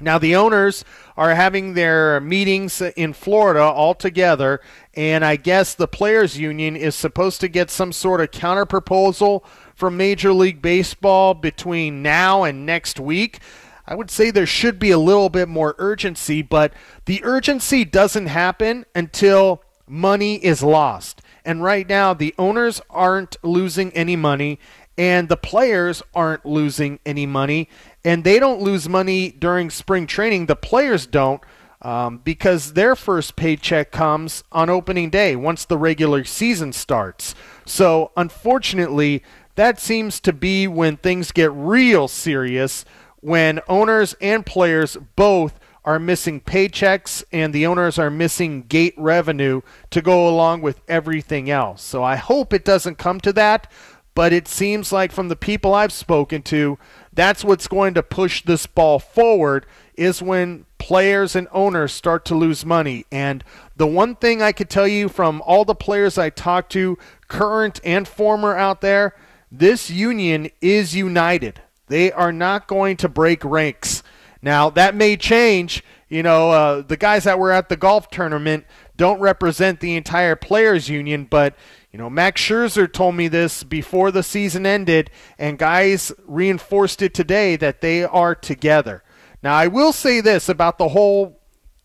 Now, 0.00 0.18
the 0.18 0.34
owners 0.34 0.84
are 1.16 1.34
having 1.34 1.74
their 1.74 2.20
meetings 2.20 2.82
in 2.82 3.12
Florida 3.12 3.62
all 3.62 3.94
together, 3.94 4.60
and 4.94 5.24
I 5.24 5.36
guess 5.36 5.74
the 5.74 5.88
Players 5.88 6.36
Union 6.36 6.76
is 6.76 6.94
supposed 6.94 7.40
to 7.40 7.48
get 7.48 7.70
some 7.70 7.92
sort 7.92 8.20
of 8.20 8.32
counter 8.32 8.66
proposal 8.66 9.44
from 9.74 9.96
Major 9.96 10.32
League 10.32 10.60
Baseball 10.60 11.32
between 11.32 12.02
now 12.02 12.42
and 12.42 12.66
next 12.66 12.98
week. 12.98 13.38
I 13.86 13.94
would 13.94 14.10
say 14.10 14.30
there 14.30 14.46
should 14.46 14.78
be 14.78 14.90
a 14.90 14.98
little 14.98 15.28
bit 15.28 15.48
more 15.48 15.74
urgency, 15.78 16.42
but 16.42 16.72
the 17.04 17.22
urgency 17.24 17.84
doesn't 17.84 18.26
happen 18.26 18.86
until 18.94 19.62
money 19.86 20.36
is 20.36 20.62
lost. 20.62 21.20
And 21.44 21.62
right 21.62 21.86
now, 21.86 22.14
the 22.14 22.34
owners 22.38 22.80
aren't 22.88 23.36
losing 23.42 23.92
any 23.92 24.16
money, 24.16 24.58
and 24.96 25.28
the 25.28 25.36
players 25.36 26.02
aren't 26.14 26.46
losing 26.46 26.98
any 27.04 27.26
money 27.26 27.68
and 28.04 28.22
they 28.22 28.38
don't 28.38 28.60
lose 28.60 28.88
money 28.88 29.30
during 29.30 29.70
spring 29.70 30.06
training. 30.06 30.46
The 30.46 30.56
players 30.56 31.06
don't 31.06 31.40
um, 31.82 32.18
because 32.18 32.74
their 32.74 32.94
first 32.94 33.34
paycheck 33.36 33.90
comes 33.90 34.44
on 34.52 34.70
opening 34.70 35.10
day 35.10 35.36
once 35.36 35.64
the 35.64 35.78
regular 35.78 36.24
season 36.24 36.72
starts. 36.72 37.34
So, 37.64 38.12
unfortunately, 38.16 39.22
that 39.54 39.80
seems 39.80 40.20
to 40.20 40.32
be 40.32 40.66
when 40.66 40.96
things 40.96 41.32
get 41.32 41.52
real 41.52 42.08
serious 42.08 42.84
when 43.24 43.58
owners 43.68 44.14
and 44.20 44.44
players 44.44 44.98
both 45.16 45.58
are 45.82 45.98
missing 45.98 46.42
paychecks 46.42 47.24
and 47.32 47.54
the 47.54 47.64
owners 47.64 47.98
are 47.98 48.10
missing 48.10 48.64
gate 48.64 48.92
revenue 48.98 49.62
to 49.88 50.02
go 50.02 50.28
along 50.28 50.60
with 50.60 50.82
everything 50.88 51.48
else. 51.48 51.82
So 51.82 52.04
I 52.04 52.16
hope 52.16 52.52
it 52.52 52.66
doesn't 52.66 52.98
come 52.98 53.20
to 53.20 53.32
that, 53.32 53.72
but 54.14 54.34
it 54.34 54.46
seems 54.46 54.92
like 54.92 55.10
from 55.10 55.28
the 55.28 55.36
people 55.36 55.72
I've 55.74 55.92
spoken 55.92 56.42
to, 56.42 56.78
that's 57.14 57.42
what's 57.42 57.66
going 57.66 57.94
to 57.94 58.02
push 58.02 58.42
this 58.42 58.66
ball 58.66 58.98
forward 58.98 59.64
is 59.94 60.20
when 60.20 60.66
players 60.76 61.34
and 61.34 61.48
owners 61.50 61.94
start 61.94 62.26
to 62.26 62.34
lose 62.34 62.66
money. 62.66 63.06
And 63.10 63.42
the 63.74 63.86
one 63.86 64.16
thing 64.16 64.42
I 64.42 64.52
could 64.52 64.68
tell 64.68 64.86
you 64.86 65.08
from 65.08 65.40
all 65.46 65.64
the 65.64 65.74
players 65.74 66.18
I 66.18 66.28
talked 66.28 66.72
to, 66.72 66.98
current 67.28 67.80
and 67.84 68.06
former 68.06 68.54
out 68.54 68.82
there, 68.82 69.16
this 69.50 69.88
union 69.88 70.50
is 70.60 70.94
united. 70.94 71.62
They 71.94 72.10
are 72.10 72.32
not 72.32 72.66
going 72.66 72.96
to 72.96 73.08
break 73.08 73.44
ranks. 73.44 74.02
Now, 74.42 74.68
that 74.70 74.96
may 74.96 75.16
change. 75.16 75.84
You 76.08 76.24
know, 76.24 76.50
uh, 76.50 76.82
the 76.82 76.96
guys 76.96 77.22
that 77.22 77.38
were 77.38 77.52
at 77.52 77.68
the 77.68 77.76
golf 77.76 78.10
tournament 78.10 78.66
don't 78.96 79.20
represent 79.20 79.78
the 79.78 79.94
entire 79.94 80.34
players 80.34 80.88
union, 80.88 81.28
but 81.30 81.54
you 81.92 82.00
know, 82.00 82.10
Max 82.10 82.42
Scherzer 82.42 82.92
told 82.92 83.14
me 83.14 83.28
this 83.28 83.62
before 83.62 84.10
the 84.10 84.24
season 84.24 84.66
ended, 84.66 85.08
and 85.38 85.56
guys 85.56 86.10
reinforced 86.26 87.00
it 87.00 87.14
today 87.14 87.54
that 87.54 87.80
they 87.80 88.02
are 88.02 88.34
together. 88.34 89.04
Now, 89.40 89.54
I 89.54 89.68
will 89.68 89.92
say 89.92 90.20
this 90.20 90.48
about 90.48 90.78
the 90.78 90.88
whole 90.88 91.38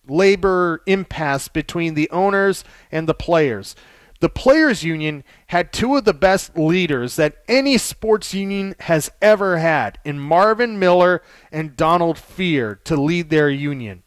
labor 0.08 0.82
impasse 0.88 1.50
between 1.50 1.94
the 1.94 2.10
owners 2.10 2.64
and 2.92 3.08
the 3.08 3.14
players. 3.14 3.76
The 4.20 4.30
players 4.30 4.84
union 4.84 5.24
had 5.48 5.72
two 5.72 5.96
of 5.96 6.04
the 6.04 6.14
best 6.14 6.58
leaders 6.58 7.16
that 7.16 7.38
any 7.48 7.78
sports 7.78 8.34
union 8.34 8.76
has 8.82 9.10
ever 9.22 9.58
had 9.58 9.98
in 10.04 10.20
Marvin 10.20 10.78
Miller 10.78 11.22
and 11.52 11.78
Donald 11.78 12.18
Fehr 12.18 12.84
to 12.84 12.98
lead 12.98 13.30
their 13.30 13.50
union. 13.50 14.04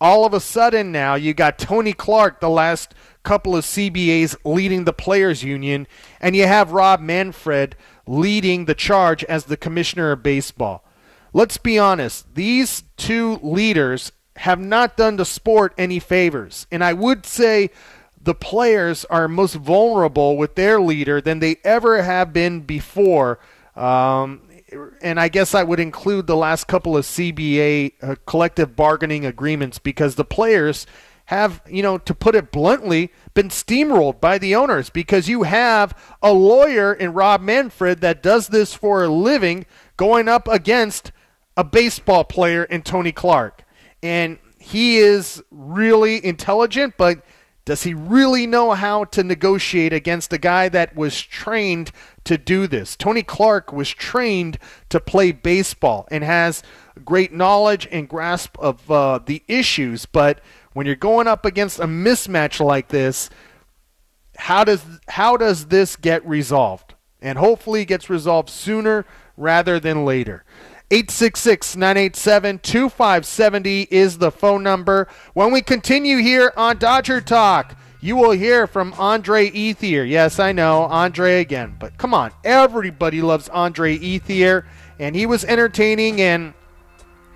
All 0.00 0.24
of 0.24 0.32
a 0.32 0.40
sudden 0.40 0.92
now 0.92 1.14
you 1.16 1.34
got 1.34 1.58
Tony 1.58 1.92
Clark 1.92 2.40
the 2.40 2.48
last 2.48 2.94
couple 3.22 3.56
of 3.56 3.64
CBAs 3.64 4.36
leading 4.44 4.84
the 4.84 4.92
players 4.92 5.42
union, 5.42 5.86
and 6.20 6.36
you 6.36 6.46
have 6.46 6.72
Rob 6.72 7.00
Manfred 7.00 7.76
leading 8.06 8.64
the 8.64 8.74
charge 8.74 9.24
as 9.24 9.44
the 9.44 9.56
commissioner 9.56 10.12
of 10.12 10.22
baseball. 10.22 10.84
Let's 11.32 11.58
be 11.58 11.78
honest, 11.78 12.34
these 12.34 12.84
two 12.96 13.38
leaders 13.42 14.12
have 14.36 14.58
not 14.58 14.96
done 14.96 15.16
the 15.16 15.24
sport 15.24 15.74
any 15.76 15.98
favors. 15.98 16.66
And 16.70 16.82
I 16.82 16.92
would 16.92 17.26
say 17.26 17.70
the 18.20 18.34
players 18.34 19.04
are 19.06 19.28
most 19.28 19.54
vulnerable 19.54 20.36
with 20.36 20.54
their 20.54 20.80
leader 20.80 21.20
than 21.20 21.38
they 21.38 21.56
ever 21.64 22.02
have 22.02 22.32
been 22.32 22.60
before. 22.60 23.38
Um, 23.74 24.42
and 25.02 25.18
I 25.18 25.28
guess 25.28 25.54
I 25.54 25.62
would 25.62 25.80
include 25.80 26.26
the 26.26 26.36
last 26.36 26.68
couple 26.68 26.96
of 26.96 27.04
CBA 27.04 27.92
uh, 28.02 28.14
collective 28.26 28.76
bargaining 28.76 29.24
agreements 29.24 29.78
because 29.78 30.14
the 30.14 30.24
players 30.24 30.86
have, 31.26 31.62
you 31.68 31.82
know, 31.82 31.96
to 31.96 32.12
put 32.12 32.34
it 32.34 32.50
bluntly, 32.50 33.12
been 33.34 33.48
steamrolled 33.48 34.20
by 34.20 34.36
the 34.36 34.54
owners 34.54 34.90
because 34.90 35.28
you 35.28 35.44
have 35.44 35.96
a 36.22 36.32
lawyer 36.32 36.92
in 36.92 37.12
Rob 37.14 37.40
Manfred 37.40 38.00
that 38.00 38.22
does 38.22 38.48
this 38.48 38.74
for 38.74 39.04
a 39.04 39.08
living 39.08 39.64
going 39.96 40.28
up 40.28 40.48
against 40.48 41.12
a 41.56 41.64
baseball 41.64 42.24
player 42.24 42.64
in 42.64 42.82
Tony 42.82 43.12
Clark. 43.12 43.64
And 44.02 44.38
he 44.58 44.98
is 44.98 45.42
really 45.50 46.24
intelligent, 46.24 46.94
but 46.96 47.24
does 47.70 47.84
he 47.84 47.94
really 47.94 48.48
know 48.48 48.72
how 48.72 49.04
to 49.04 49.22
negotiate 49.22 49.92
against 49.92 50.32
a 50.32 50.38
guy 50.38 50.68
that 50.68 50.96
was 50.96 51.22
trained 51.22 51.92
to 52.24 52.36
do 52.36 52.66
this? 52.66 52.96
Tony 52.96 53.22
Clark 53.22 53.72
was 53.72 53.88
trained 53.88 54.58
to 54.88 54.98
play 54.98 55.30
baseball 55.30 56.08
and 56.10 56.24
has 56.24 56.64
great 57.04 57.32
knowledge 57.32 57.86
and 57.92 58.08
grasp 58.08 58.58
of 58.58 58.90
uh, 58.90 59.20
the 59.24 59.44
issues, 59.46 60.04
but 60.04 60.40
when 60.72 60.84
you're 60.84 60.96
going 60.96 61.28
up 61.28 61.44
against 61.44 61.78
a 61.78 61.84
mismatch 61.84 62.58
like 62.58 62.88
this, 62.88 63.30
how 64.36 64.64
does 64.64 64.82
how 65.06 65.36
does 65.36 65.66
this 65.66 65.94
get 65.94 66.26
resolved? 66.26 66.94
And 67.22 67.38
hopefully 67.38 67.82
it 67.82 67.86
gets 67.86 68.10
resolved 68.10 68.50
sooner 68.50 69.06
rather 69.36 69.78
than 69.78 70.04
later. 70.04 70.42
866-987-2570 70.90 73.86
is 73.90 74.18
the 74.18 74.30
phone 74.32 74.64
number. 74.64 75.06
When 75.34 75.52
we 75.52 75.62
continue 75.62 76.18
here 76.18 76.52
on 76.56 76.78
Dodger 76.78 77.20
Talk, 77.20 77.76
you 78.00 78.16
will 78.16 78.32
hear 78.32 78.66
from 78.66 78.92
Andre 78.98 79.50
Ethier. 79.50 80.08
Yes, 80.08 80.40
I 80.40 80.50
know, 80.50 80.80
Andre 80.82 81.40
again. 81.40 81.76
But 81.78 81.96
come 81.96 82.12
on, 82.12 82.32
everybody 82.42 83.22
loves 83.22 83.48
Andre 83.50 83.96
Ethier. 83.98 84.64
And 84.98 85.14
he 85.14 85.26
was 85.26 85.44
entertaining 85.44 86.20
and 86.20 86.54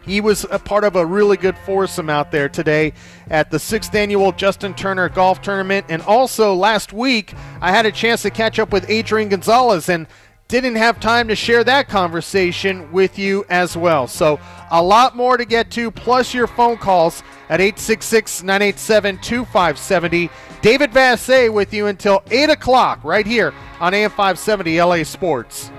he 0.05 0.21
was 0.21 0.45
a 0.51 0.59
part 0.59 0.85
of 0.85 0.97
a 0.97 1.07
really 1.07 1.37
good 1.37 1.57
foursome 1.59 2.11
out 2.11 2.31
there 2.31 2.49
today 2.49 2.93
at 3.31 3.51
the 3.51 3.59
sixth 3.59 3.95
annual 3.95 4.33
Justin 4.33 4.75
Turner 4.75 5.09
Golf 5.09 5.41
Tournament. 5.41 5.87
And 5.89 6.03
also 6.03 6.55
last 6.55 6.93
week, 6.93 7.33
I 7.61 7.71
had 7.71 7.87
a 7.87 7.93
chance 7.93 8.23
to 8.23 8.31
catch 8.31 8.59
up 8.59 8.73
with 8.73 8.89
Adrian 8.91 9.29
Gonzalez 9.29 9.89
and 9.89 10.07
didn't 10.49 10.77
have 10.77 11.01
time 11.01 11.29
to 11.29 11.35
share 11.35 11.65
that 11.65 11.89
conversation 11.89 12.91
with 12.93 13.19
you 13.19 13.45
as 13.49 13.77
well. 13.77 14.07
So, 14.07 14.39
a 14.71 14.83
lot 14.83 15.17
more 15.17 15.37
to 15.37 15.45
get 15.45 15.71
to, 15.73 15.91
plus 15.91 16.35
your 16.35 16.47
phone 16.47 16.77
calls 16.77 17.23
at 17.49 17.61
866 17.61 18.43
987 18.43 19.19
2570. 19.19 20.31
David 20.61 20.91
Vassegh 20.93 21.53
with 21.53 21.73
you 21.73 21.87
until 21.87 22.23
8 22.31 22.51
o'clock 22.51 23.03
right 23.05 23.27
here 23.27 23.53
on 23.81 23.95
AM 23.95 24.11
570 24.11 24.81
LA 24.81 25.03
Sports. 25.03 25.71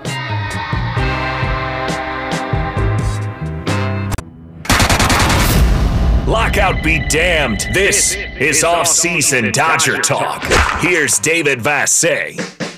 Lockout 6.26 6.82
be 6.82 7.06
damned. 7.08 7.68
This 7.72 8.16
is 8.16 8.64
off-season 8.64 9.52
Dodger 9.52 9.98
talk. 9.98 10.44
Here's 10.80 11.20
David 11.20 11.60
Vassegh. 11.60 12.75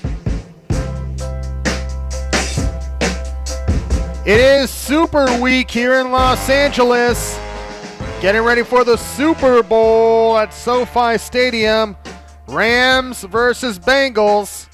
It 4.29 4.39
is 4.39 4.69
Super 4.69 5.25
Week 5.41 5.71
here 5.71 5.95
in 5.95 6.11
Los 6.11 6.51
Angeles. 6.51 7.39
Getting 8.21 8.43
ready 8.43 8.61
for 8.61 8.83
the 8.83 8.95
Super 8.95 9.63
Bowl 9.63 10.37
at 10.37 10.53
SoFi 10.53 11.17
Stadium. 11.17 11.97
Rams 12.47 13.23
versus 13.23 13.79
Bengals. 13.79 14.67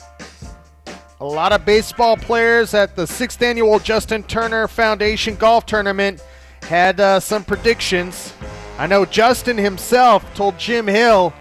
A 1.21 1.25
lot 1.25 1.53
of 1.53 1.63
baseball 1.63 2.17
players 2.17 2.73
at 2.73 2.97
the 2.97 3.03
6th 3.03 3.41
annual 3.41 3.79
Justin 3.79 4.23
Turner 4.23 4.67
Foundation 4.67 5.37
Golf 5.37 5.65
Tournament 5.65 6.21
had 6.63 6.99
uh, 6.99 7.21
some 7.21 7.45
predictions. 7.45 8.33
I 8.77 8.87
know 8.87 9.05
Justin 9.05 9.57
himself 9.57 10.25
told 10.35 10.59
Jim 10.59 10.85
Hill 10.85 11.33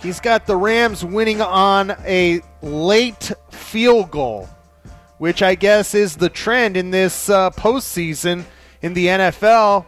he's 0.00 0.20
got 0.20 0.46
the 0.46 0.56
Rams 0.56 1.04
winning 1.04 1.40
on 1.40 1.90
a 2.06 2.40
late 2.62 3.32
field 3.50 4.12
goal, 4.12 4.48
which 5.18 5.42
I 5.42 5.54
guess 5.54 5.94
is 5.94 6.16
the 6.16 6.28
trend 6.28 6.76
in 6.76 6.90
this 6.90 7.28
uh, 7.28 7.50
postseason 7.50 8.44
in 8.82 8.94
the 8.94 9.06
NFL. 9.06 9.84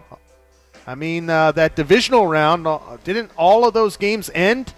I 0.87 0.95
mean, 0.95 1.31
uh, 1.31 1.53
that 1.53 1.77
divisional 1.77 2.27
round, 2.27 2.67
uh, 2.67 2.99
didn't 3.05 3.31
all 3.37 3.67
of 3.67 3.75
those 3.75 3.97
games 3.97 4.31
end 4.35 4.75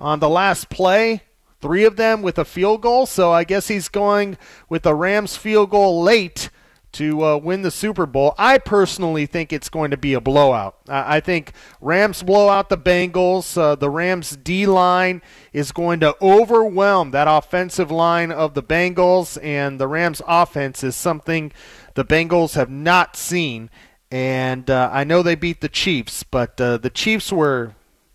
on 0.00 0.20
the 0.20 0.28
last 0.28 0.68
play? 0.70 1.22
Three 1.60 1.84
of 1.84 1.96
them 1.96 2.22
with 2.22 2.38
a 2.38 2.44
field 2.44 2.82
goal, 2.82 3.06
so 3.06 3.32
I 3.32 3.44
guess 3.44 3.68
he's 3.68 3.88
going 3.88 4.38
with 4.68 4.82
the 4.82 4.94
Rams 4.94 5.36
field 5.36 5.70
goal 5.70 6.02
late 6.02 6.50
to 6.96 7.22
uh, 7.22 7.36
win 7.36 7.60
the 7.60 7.70
Super 7.70 8.06
Bowl. 8.06 8.34
I 8.38 8.56
personally 8.56 9.26
think 9.26 9.52
it's 9.52 9.68
going 9.68 9.90
to 9.90 9.98
be 9.98 10.14
a 10.14 10.20
blowout. 10.20 10.76
Uh, 10.88 11.04
I 11.06 11.20
think 11.20 11.52
Rams 11.82 12.22
blow 12.22 12.48
out 12.48 12.70
the 12.70 12.78
Bengals. 12.78 13.56
Uh, 13.58 13.74
the 13.74 13.90
Rams 13.90 14.34
D 14.36 14.64
line 14.64 15.20
is 15.52 15.72
going 15.72 16.00
to 16.00 16.16
overwhelm 16.22 17.10
that 17.10 17.28
offensive 17.28 17.90
line 17.90 18.32
of 18.32 18.54
the 18.54 18.62
Bengals, 18.62 19.38
and 19.42 19.78
the 19.78 19.86
Rams 19.86 20.22
offense 20.26 20.82
is 20.82 20.96
something 20.96 21.52
the 21.94 22.04
Bengals 22.04 22.54
have 22.54 22.70
not 22.70 23.14
seen. 23.14 23.68
And 24.10 24.70
uh, 24.70 24.88
I 24.90 25.04
know 25.04 25.22
they 25.22 25.34
beat 25.34 25.60
the 25.60 25.68
Chiefs, 25.68 26.22
but 26.22 26.58
uh, 26.58 26.78
the 26.78 26.90
Chiefs 26.90 27.30
were 27.30 27.74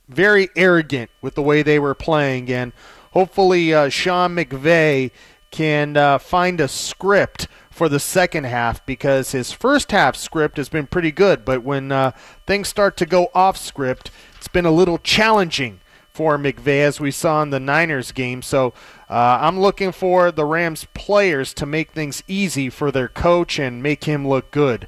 very 0.10 0.50
arrogant 0.56 1.12
with 1.22 1.36
the 1.36 1.44
way 1.44 1.62
they 1.62 1.78
were 1.78 1.94
playing, 1.94 2.52
and 2.52 2.74
hopefully 3.12 3.76
uh, 3.76 3.90
Sean 3.90 4.36
McVay 4.36 5.12
can 5.52 6.18
find 6.20 6.60
a 6.60 6.68
script 6.68 7.48
for 7.82 7.90
the 7.90 8.00
second 8.00 8.44
half 8.44 8.86
because 8.86 9.32
his 9.32 9.52
first 9.52 9.92
half 9.92 10.16
script 10.16 10.58
has 10.58 10.70
been 10.70 10.86
pretty 10.86 11.12
good, 11.12 11.44
but 11.44 11.64
when 11.64 11.92
uh, 11.92 12.12
things 12.46 12.68
start 12.68 12.96
to 12.96 13.08
go 13.08 13.32
off 13.34 13.58
script, 13.58 14.12
it's 14.38 14.48
been 14.48 14.68
a 14.68 14.72
little 14.72 15.00
challenging 15.00 15.80
for 16.14 16.38
McVay 16.38 16.82
as 16.82 17.00
we 17.00 17.10
saw 17.10 17.42
in 17.42 17.50
the 17.50 17.60
Niners 17.60 18.12
game. 18.12 18.44
So 18.44 18.76
uh, 19.10 19.40
I'm 19.42 19.60
looking 19.60 19.92
for 19.92 20.32
the 20.32 20.46
Rams 20.46 20.86
players 20.94 21.56
to 21.56 21.66
make 21.66 21.90
things 21.90 22.22
easy 22.28 22.70
for 22.70 22.92
their 22.92 23.08
coach 23.08 23.58
and 23.58 23.82
make 23.82 24.04
him 24.04 24.28
look 24.28 24.52
good. 24.52 24.88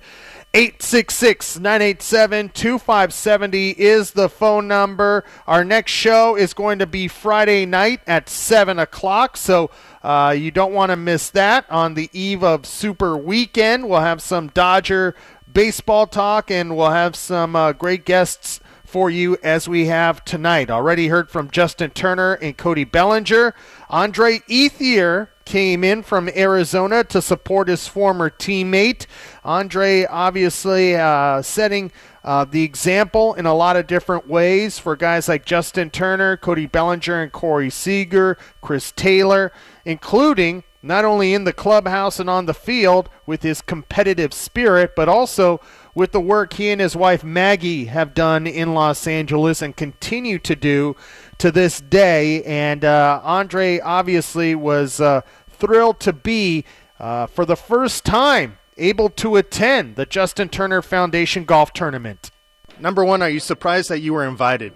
866 0.55 1.57
987 1.57 2.49
2570 2.49 3.71
is 3.71 4.11
the 4.11 4.29
phone 4.29 4.67
number. 4.67 5.25
Our 5.47 5.63
next 5.63 5.91
show 5.91 6.35
is 6.35 6.53
going 6.53 6.77
to 6.77 6.85
be 6.85 7.07
Friday 7.07 7.65
night 7.65 8.01
at 8.05 8.29
7 8.29 8.77
o'clock, 8.77 9.35
so 9.35 9.71
uh, 10.03 10.35
you 10.37 10.51
don't 10.51 10.71
want 10.71 10.91
to 10.91 10.95
miss 10.95 11.31
that 11.31 11.65
on 11.71 11.95
the 11.95 12.07
eve 12.13 12.43
of 12.43 12.67
Super 12.67 13.17
Weekend. 13.17 13.89
We'll 13.89 14.01
have 14.01 14.21
some 14.21 14.49
Dodger 14.49 15.15
baseball 15.51 16.05
talk 16.05 16.51
and 16.51 16.77
we'll 16.77 16.91
have 16.91 17.15
some 17.15 17.55
uh, 17.55 17.73
great 17.73 18.05
guests 18.05 18.59
for 18.85 19.09
you 19.09 19.35
as 19.41 19.67
we 19.67 19.87
have 19.87 20.23
tonight. 20.23 20.69
Already 20.69 21.07
heard 21.07 21.31
from 21.31 21.49
Justin 21.49 21.89
Turner 21.89 22.35
and 22.35 22.55
Cody 22.55 22.83
Bellinger. 22.83 23.55
Andre 23.89 24.37
Ethier 24.47 25.29
came 25.45 25.84
in 25.84 26.03
from 26.03 26.29
Arizona 26.29 27.03
to 27.06 27.21
support 27.21 27.67
his 27.67 27.88
former 27.88 28.29
teammate. 28.29 29.06
Andre, 29.43 30.06
obviously, 30.06 30.95
uh, 30.95 31.41
setting 31.41 31.91
uh, 32.23 32.45
the 32.45 32.63
example 32.63 33.34
in 33.34 33.45
a 33.45 33.53
lot 33.53 33.75
of 33.75 33.88
different 33.88 34.27
ways 34.27 34.79
for 34.79 34.95
guys 34.95 35.27
like 35.27 35.45
Justin 35.45 35.89
Turner, 35.89 36.38
Cody 36.38 36.65
Bellinger, 36.65 37.21
and 37.21 37.32
Corey 37.32 37.69
Seager, 37.69 38.38
Chris 38.62 38.91
Taylor, 38.91 39.51
including 39.86 40.63
not 40.82 41.06
only 41.06 41.34
in 41.34 41.45
the 41.45 41.53
clubhouse 41.53 42.19
and 42.19 42.29
on 42.29 42.45
the 42.45 42.53
field 42.53 43.10
with 43.25 43.41
his 43.41 43.62
competitive 43.62 44.34
spirit, 44.34 44.93
but 44.95 45.08
also 45.08 45.62
with 45.95 46.12
the 46.12 46.19
work 46.19 46.53
he 46.53 46.69
and 46.69 46.82
his 46.82 46.95
wife 46.95 47.23
Maggie 47.23 47.86
have 47.86 48.13
done 48.13 48.45
in 48.45 48.73
Los 48.73 49.08
Angeles 49.08 49.62
and 49.62 49.75
continue 49.77 50.39
to 50.39 50.56
do 50.56 50.95
to 51.43 51.51
this 51.51 51.82
day. 51.82 52.41
And 52.45 52.86
uh, 52.86 53.19
Andre 53.21 53.82
obviously 53.82 54.56
was 54.56 55.01
uh, 55.01 55.19
thrilled 55.49 55.99
to 55.99 56.13
be, 56.13 56.63
uh, 57.01 57.25
for 57.25 57.43
the 57.45 57.58
first 57.58 58.06
time, 58.06 58.58
able 58.77 59.10
to 59.10 59.36
attend 59.36 59.97
the 59.97 60.06
Justin 60.06 60.47
Turner 60.47 60.82
Foundation 60.82 61.43
Golf 61.43 61.73
Tournament. 61.73 62.32
Number 62.79 63.03
one, 63.03 63.21
are 63.21 63.29
you 63.29 63.41
surprised 63.41 63.89
that 63.89 63.99
you 63.99 64.13
were 64.13 64.25
invited? 64.25 64.71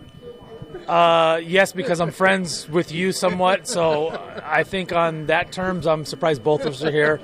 Uh, 0.89 1.39
yes, 1.41 1.71
because 1.71 2.01
I'm 2.01 2.11
friends 2.11 2.67
with 2.67 2.91
you 2.91 3.13
somewhat. 3.13 3.65
So 3.69 4.09
I 4.43 4.63
think 4.63 4.91
on 4.91 5.27
that 5.27 5.53
terms, 5.53 5.87
I'm 5.87 6.03
surprised 6.03 6.43
both 6.43 6.65
of 6.65 6.73
us 6.73 6.83
are 6.83 6.91
here. 6.91 7.21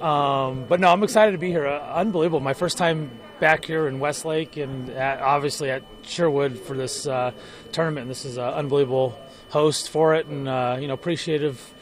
Um, 0.00 0.64
but 0.68 0.80
no, 0.80 0.88
I'm 0.88 1.04
excited 1.04 1.30
to 1.30 1.38
be 1.38 1.50
here. 1.50 1.68
Uh, 1.68 1.78
unbelievable. 1.94 2.40
My 2.40 2.54
first 2.54 2.76
time 2.76 3.12
back 3.40 3.64
here 3.64 3.88
in 3.88 3.98
Westlake 3.98 4.56
and 4.56 4.90
at, 4.90 5.20
obviously 5.20 5.70
at 5.70 5.82
Sherwood 6.02 6.58
for 6.58 6.76
this 6.76 7.06
uh, 7.06 7.32
tournament. 7.72 8.08
This 8.08 8.24
is 8.24 8.36
an 8.36 8.44
unbelievable 8.44 9.18
host 9.50 9.90
for 9.90 10.14
it, 10.14 10.26
and 10.26 10.48
uh, 10.48 10.76
you 10.80 10.88
know 10.88 10.94
appreciative 10.94 11.72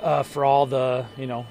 uh, 0.00 0.22
for 0.22 0.44
all 0.44 0.66
the 0.66 1.06
you 1.16 1.26
know 1.26 1.46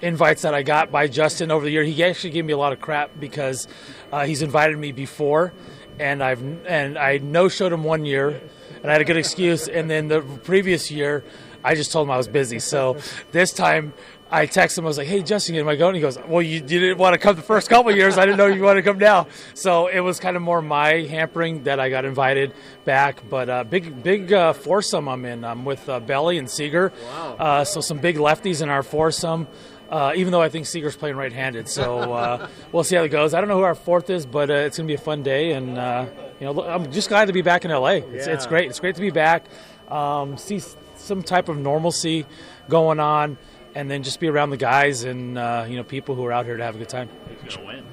invites 0.00 0.42
that 0.42 0.54
I 0.54 0.62
got 0.62 0.90
by 0.90 1.06
Justin 1.06 1.50
over 1.50 1.64
the 1.64 1.70
year. 1.70 1.84
He 1.84 2.02
actually 2.02 2.30
gave 2.30 2.44
me 2.44 2.52
a 2.52 2.58
lot 2.58 2.72
of 2.72 2.80
crap 2.80 3.10
because 3.18 3.68
uh, 4.12 4.24
he's 4.24 4.42
invited 4.42 4.78
me 4.78 4.92
before, 4.92 5.52
and 5.98 6.22
I've 6.22 6.42
and 6.66 6.98
I 6.98 7.18
no 7.18 7.48
showed 7.48 7.72
him 7.72 7.84
one 7.84 8.04
year, 8.04 8.40
and 8.82 8.86
I 8.86 8.92
had 8.92 9.00
a 9.00 9.04
good 9.04 9.16
excuse. 9.16 9.68
And 9.68 9.90
then 9.90 10.08
the 10.08 10.20
previous 10.20 10.90
year, 10.90 11.24
I 11.62 11.74
just 11.74 11.92
told 11.92 12.06
him 12.06 12.10
I 12.10 12.16
was 12.16 12.28
busy. 12.28 12.58
So 12.58 12.98
this 13.32 13.52
time. 13.52 13.92
I 14.30 14.46
texted 14.46 14.78
him. 14.78 14.84
I 14.84 14.88
was 14.88 14.98
like, 14.98 15.08
"Hey, 15.08 15.22
Justin, 15.22 15.56
am 15.56 15.68
I 15.68 15.76
going?" 15.76 15.94
He 15.94 16.00
goes, 16.00 16.18
"Well, 16.26 16.42
you, 16.42 16.56
you 16.56 16.60
didn't 16.60 16.98
want 16.98 17.14
to 17.14 17.18
come 17.18 17.36
the 17.36 17.42
first 17.42 17.68
couple 17.68 17.94
years. 17.94 18.16
I 18.16 18.24
didn't 18.26 18.38
know 18.38 18.46
you 18.46 18.62
wanted 18.62 18.82
to 18.82 18.90
come 18.90 18.98
now." 18.98 19.26
So 19.54 19.88
it 19.88 20.00
was 20.00 20.20
kind 20.20 20.36
of 20.36 20.42
more 20.42 20.62
my 20.62 21.02
hampering 21.02 21.64
that 21.64 21.80
I 21.80 21.90
got 21.90 22.04
invited 22.04 22.54
back. 22.84 23.28
But 23.28 23.48
uh, 23.48 23.64
big, 23.64 24.02
big 24.02 24.32
uh, 24.32 24.52
foursome 24.52 25.08
I'm 25.08 25.24
in. 25.24 25.44
I'm 25.44 25.64
with 25.64 25.88
uh, 25.88 26.00
Belly 26.00 26.38
and 26.38 26.48
Seager. 26.48 26.92
Wow. 27.06 27.36
Uh, 27.38 27.64
so 27.64 27.80
some 27.80 27.98
big 27.98 28.16
lefties 28.16 28.62
in 28.62 28.68
our 28.68 28.82
foursome. 28.82 29.48
Uh, 29.90 30.12
even 30.14 30.30
though 30.30 30.40
I 30.40 30.48
think 30.48 30.66
Seager's 30.66 30.94
playing 30.94 31.16
right-handed, 31.16 31.68
so 31.68 32.12
uh, 32.12 32.48
we'll 32.72 32.84
see 32.84 32.94
how 32.94 33.02
it 33.02 33.08
goes. 33.08 33.34
I 33.34 33.40
don't 33.40 33.48
know 33.48 33.56
who 33.56 33.64
our 33.64 33.74
fourth 33.74 34.08
is, 34.08 34.24
but 34.24 34.48
uh, 34.48 34.54
it's 34.54 34.76
going 34.76 34.86
to 34.86 34.92
be 34.92 34.94
a 34.94 35.04
fun 35.04 35.24
day, 35.24 35.50
and 35.50 35.76
uh, 35.76 36.06
you 36.38 36.46
know, 36.46 36.62
I'm 36.62 36.92
just 36.92 37.08
glad 37.08 37.24
to 37.24 37.32
be 37.32 37.42
back 37.42 37.64
in 37.64 37.72
LA. 37.72 37.94
It's, 37.94 38.28
yeah. 38.28 38.34
it's 38.34 38.46
great. 38.46 38.70
It's 38.70 38.78
great 38.78 38.94
to 38.94 39.00
be 39.00 39.10
back. 39.10 39.46
Um, 39.88 40.36
see 40.38 40.62
some 40.94 41.24
type 41.24 41.48
of 41.48 41.58
normalcy 41.58 42.24
going 42.68 43.00
on, 43.00 43.36
and 43.74 43.90
then 43.90 44.02
just 44.02 44.20
be 44.20 44.28
around 44.28 44.50
the 44.50 44.56
guys 44.56 45.04
and 45.04 45.38
uh, 45.38 45.66
you 45.68 45.76
know 45.76 45.84
people 45.84 46.14
who 46.14 46.24
are 46.26 46.32
out 46.32 46.46
here 46.46 46.56
to 46.56 46.64
have 46.64 46.74
a 46.74 46.78
good 46.78 46.88
time. 46.88 47.08
Who's 47.42 47.56
gonna 47.56 47.66
win? 47.66 47.86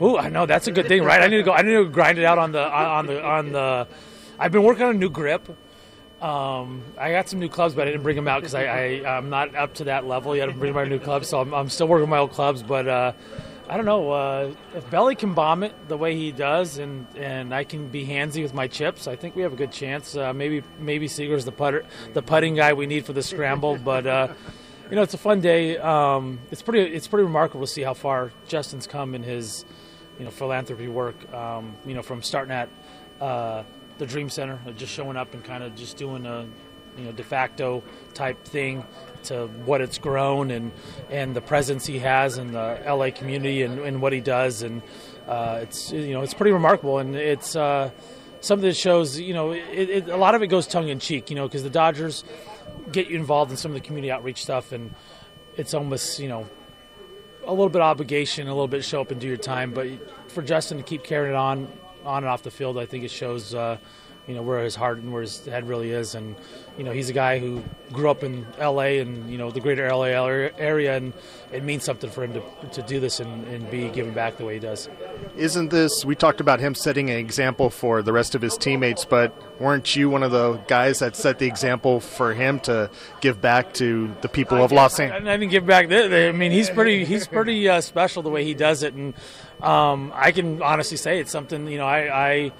Ooh, 0.00 0.16
I 0.16 0.28
know 0.28 0.46
that's 0.46 0.66
a 0.66 0.72
good 0.72 0.86
thing, 0.86 1.02
right? 1.02 1.20
I 1.20 1.26
need 1.26 1.38
to 1.38 1.42
go. 1.42 1.52
I 1.52 1.62
need 1.62 1.74
to 1.74 1.88
grind 1.88 2.18
it 2.18 2.24
out 2.24 2.38
on 2.38 2.52
the 2.52 2.64
on 2.64 3.06
the 3.06 3.24
on 3.24 3.52
the. 3.52 3.88
I've 4.38 4.52
been 4.52 4.62
working 4.62 4.84
on 4.84 4.94
a 4.94 4.98
new 4.98 5.10
grip. 5.10 5.48
Um, 6.22 6.82
I 6.98 7.12
got 7.12 7.28
some 7.28 7.38
new 7.38 7.48
clubs, 7.48 7.74
but 7.74 7.82
I 7.86 7.92
didn't 7.92 8.02
bring 8.02 8.16
them 8.16 8.26
out 8.26 8.40
because 8.40 8.54
I, 8.54 8.64
I 8.64 9.18
am 9.18 9.30
not 9.30 9.54
up 9.54 9.74
to 9.74 9.84
that 9.84 10.04
level 10.04 10.34
yet. 10.34 10.48
I'm 10.48 10.58
bringing 10.58 10.74
my 10.74 10.84
new 10.84 10.98
clubs, 10.98 11.28
so 11.28 11.40
I'm, 11.40 11.54
I'm 11.54 11.68
still 11.68 11.86
working 11.86 12.08
my 12.08 12.18
old 12.18 12.32
clubs. 12.32 12.62
But 12.62 12.88
uh, 12.88 13.12
I 13.68 13.76
don't 13.76 13.86
know 13.86 14.10
uh, 14.10 14.54
if 14.74 14.90
Belly 14.90 15.14
can 15.14 15.34
bomb 15.34 15.62
it 15.62 15.74
the 15.88 15.96
way 15.96 16.16
he 16.16 16.32
does, 16.32 16.78
and, 16.78 17.06
and 17.16 17.54
I 17.54 17.62
can 17.62 17.88
be 17.88 18.04
handsy 18.04 18.42
with 18.42 18.52
my 18.54 18.66
chips. 18.66 19.06
I 19.06 19.14
think 19.14 19.36
we 19.36 19.42
have 19.42 19.52
a 19.52 19.56
good 19.56 19.70
chance. 19.70 20.16
Uh, 20.16 20.32
maybe 20.32 20.64
maybe 20.80 21.06
Seager's 21.06 21.44
the 21.44 21.52
putter, 21.52 21.84
the 22.14 22.22
putting 22.22 22.56
guy 22.56 22.72
we 22.72 22.86
need 22.86 23.06
for 23.06 23.12
the 23.12 23.22
scramble. 23.22 23.76
But 23.76 24.06
uh, 24.06 24.28
you 24.90 24.96
know, 24.96 25.02
it's 25.02 25.14
a 25.14 25.18
fun 25.18 25.40
day. 25.40 25.76
Um, 25.78 26.38
it's 26.50 26.62
pretty 26.62 26.94
it's 26.94 27.08
pretty 27.08 27.24
remarkable 27.24 27.66
to 27.66 27.72
see 27.72 27.82
how 27.82 27.94
far 27.94 28.32
Justin's 28.46 28.86
come 28.86 29.14
in 29.14 29.22
his 29.22 29.64
you 30.18 30.24
know 30.24 30.30
philanthropy 30.30 30.88
work. 30.88 31.32
Um, 31.32 31.76
you 31.86 31.94
know, 31.94 32.02
from 32.02 32.22
starting 32.22 32.52
at 32.52 32.68
uh, 33.20 33.64
the 33.98 34.06
Dream 34.06 34.30
Center, 34.30 34.58
just 34.76 34.92
showing 34.92 35.16
up 35.16 35.34
and 35.34 35.44
kind 35.44 35.62
of 35.62 35.74
just 35.74 35.96
doing 35.96 36.26
a 36.26 36.46
you 36.96 37.04
know 37.04 37.12
de 37.12 37.22
facto 37.22 37.82
type 38.14 38.42
thing 38.44 38.84
to 39.24 39.46
what 39.64 39.80
it's 39.80 39.98
grown 39.98 40.50
and 40.50 40.72
and 41.10 41.34
the 41.34 41.40
presence 41.40 41.86
he 41.86 41.98
has 41.98 42.38
in 42.38 42.52
the 42.52 42.80
LA 42.86 43.10
community 43.10 43.62
and, 43.62 43.78
and 43.80 44.02
what 44.02 44.12
he 44.12 44.20
does 44.20 44.62
and 44.62 44.82
uh, 45.28 45.60
it's 45.62 45.92
you 45.92 46.12
know 46.12 46.22
it's 46.22 46.34
pretty 46.34 46.52
remarkable 46.52 46.98
and 46.98 47.14
it's 47.14 47.54
uh, 47.54 47.90
something 48.40 48.68
that 48.68 48.76
shows 48.76 49.18
you 49.18 49.34
know 49.34 49.52
it, 49.52 49.90
it, 49.90 50.08
a 50.08 50.16
lot 50.16 50.34
of 50.34 50.42
it 50.42 50.48
goes 50.48 50.66
tongue 50.66 50.88
in 50.88 50.98
cheek 50.98 51.30
you 51.30 51.36
know 51.36 51.46
because 51.46 51.62
the 51.62 51.70
Dodgers 51.70 52.24
get 52.92 53.08
you 53.08 53.16
involved 53.16 53.50
in 53.50 53.56
some 53.56 53.70
of 53.70 53.74
the 53.74 53.80
community 53.80 54.10
outreach 54.10 54.42
stuff 54.42 54.72
and 54.72 54.94
it's 55.56 55.74
almost 55.74 56.18
you 56.18 56.28
know 56.28 56.48
a 57.46 57.50
little 57.50 57.68
bit 57.68 57.82
obligation 57.82 58.46
a 58.48 58.50
little 58.50 58.68
bit 58.68 58.84
show 58.84 59.00
up 59.00 59.10
and 59.10 59.20
do 59.20 59.26
your 59.26 59.36
time 59.36 59.72
but 59.72 59.86
for 60.30 60.42
Justin 60.42 60.76
to 60.78 60.84
keep 60.84 61.02
carrying 61.02 61.34
it 61.34 61.36
on 61.36 61.68
on 62.04 62.18
and 62.18 62.26
off 62.26 62.42
the 62.42 62.50
field, 62.50 62.78
I 62.78 62.86
think 62.86 63.04
it 63.04 63.10
shows 63.10 63.54
uh, 63.54 63.78
you 64.28 64.34
know 64.34 64.42
where 64.42 64.62
his 64.62 64.76
heart 64.76 64.98
and 64.98 65.12
where 65.12 65.22
his 65.22 65.44
head 65.46 65.66
really 65.66 65.90
is. 65.90 66.14
And 66.14 66.36
you 66.76 66.84
know 66.84 66.92
he's 66.92 67.08
a 67.08 67.12
guy 67.14 67.38
who 67.38 67.64
grew 67.92 68.10
up 68.10 68.22
in 68.22 68.46
L.A. 68.58 69.00
and 69.00 69.28
you 69.30 69.38
know 69.38 69.50
the 69.50 69.60
greater 69.60 69.86
L.A. 69.86 70.10
area, 70.10 70.96
and 70.96 71.12
it 71.50 71.64
means 71.64 71.82
something 71.82 72.10
for 72.10 72.22
him 72.22 72.34
to, 72.34 72.68
to 72.72 72.82
do 72.82 73.00
this 73.00 73.18
and, 73.18 73.48
and 73.48 73.68
be 73.70 73.88
giving 73.88 74.12
back 74.12 74.36
the 74.36 74.44
way 74.44 74.54
he 74.54 74.60
does. 74.60 74.88
Isn't 75.36 75.70
this? 75.70 76.04
We 76.04 76.14
talked 76.14 76.40
about 76.40 76.60
him 76.60 76.74
setting 76.74 77.10
an 77.10 77.16
example 77.16 77.70
for 77.70 78.02
the 78.02 78.12
rest 78.12 78.34
of 78.34 78.42
his 78.42 78.56
teammates, 78.56 79.04
but 79.04 79.34
weren't 79.60 79.96
you 79.96 80.10
one 80.10 80.22
of 80.22 80.30
the 80.30 80.58
guys 80.68 80.98
that 80.98 81.16
set 81.16 81.38
the 81.38 81.46
example 81.46 82.00
for 82.00 82.34
him 82.34 82.60
to 82.60 82.90
give 83.20 83.40
back 83.40 83.72
to 83.74 84.14
the 84.20 84.28
people 84.28 84.62
of 84.62 84.70
Los 84.70 85.00
Angeles? 85.00 85.22
I 85.26 85.36
didn't 85.38 85.50
give 85.50 85.66
back. 85.66 85.90
I 85.90 86.32
mean, 86.32 86.52
he's 86.52 86.68
pretty. 86.70 87.04
He's 87.06 87.26
pretty 87.26 87.68
uh, 87.68 87.80
special 87.80 88.22
the 88.22 88.30
way 88.30 88.44
he 88.44 88.54
does 88.54 88.82
it, 88.82 88.92
and 88.92 89.14
um, 89.62 90.12
I 90.14 90.32
can 90.32 90.62
honestly 90.62 90.98
say 90.98 91.18
it's 91.18 91.32
something. 91.32 91.66
You 91.66 91.78
know, 91.78 91.86
I, 91.86 92.30
I 92.30 92.52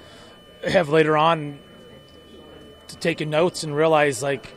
have 0.63 0.89
later 0.89 1.17
on 1.17 1.59
to 2.87 2.97
taken 2.97 3.29
notes 3.29 3.63
and 3.63 3.75
realized 3.75 4.21
like 4.21 4.53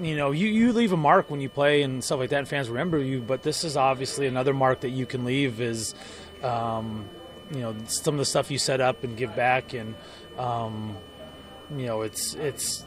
you 0.00 0.16
know 0.16 0.30
you, 0.30 0.46
you 0.46 0.72
leave 0.72 0.92
a 0.92 0.96
mark 0.96 1.30
when 1.30 1.40
you 1.40 1.48
play 1.48 1.82
and 1.82 2.02
stuff 2.02 2.18
like 2.18 2.30
that 2.30 2.38
and 2.38 2.48
fans 2.48 2.68
remember 2.68 2.98
you 2.98 3.20
but 3.20 3.42
this 3.42 3.64
is 3.64 3.76
obviously 3.76 4.26
another 4.26 4.52
mark 4.52 4.80
that 4.80 4.90
you 4.90 5.06
can 5.06 5.24
leave 5.24 5.60
is 5.60 5.94
um, 6.42 7.04
you 7.52 7.60
know 7.60 7.74
some 7.86 8.14
of 8.14 8.18
the 8.18 8.24
stuff 8.24 8.50
you 8.50 8.58
set 8.58 8.80
up 8.80 9.04
and 9.04 9.16
give 9.16 9.34
back 9.36 9.72
and 9.72 9.94
um, 10.38 10.96
you 11.76 11.86
know 11.86 12.02
it's 12.02 12.34
it's 12.34 12.84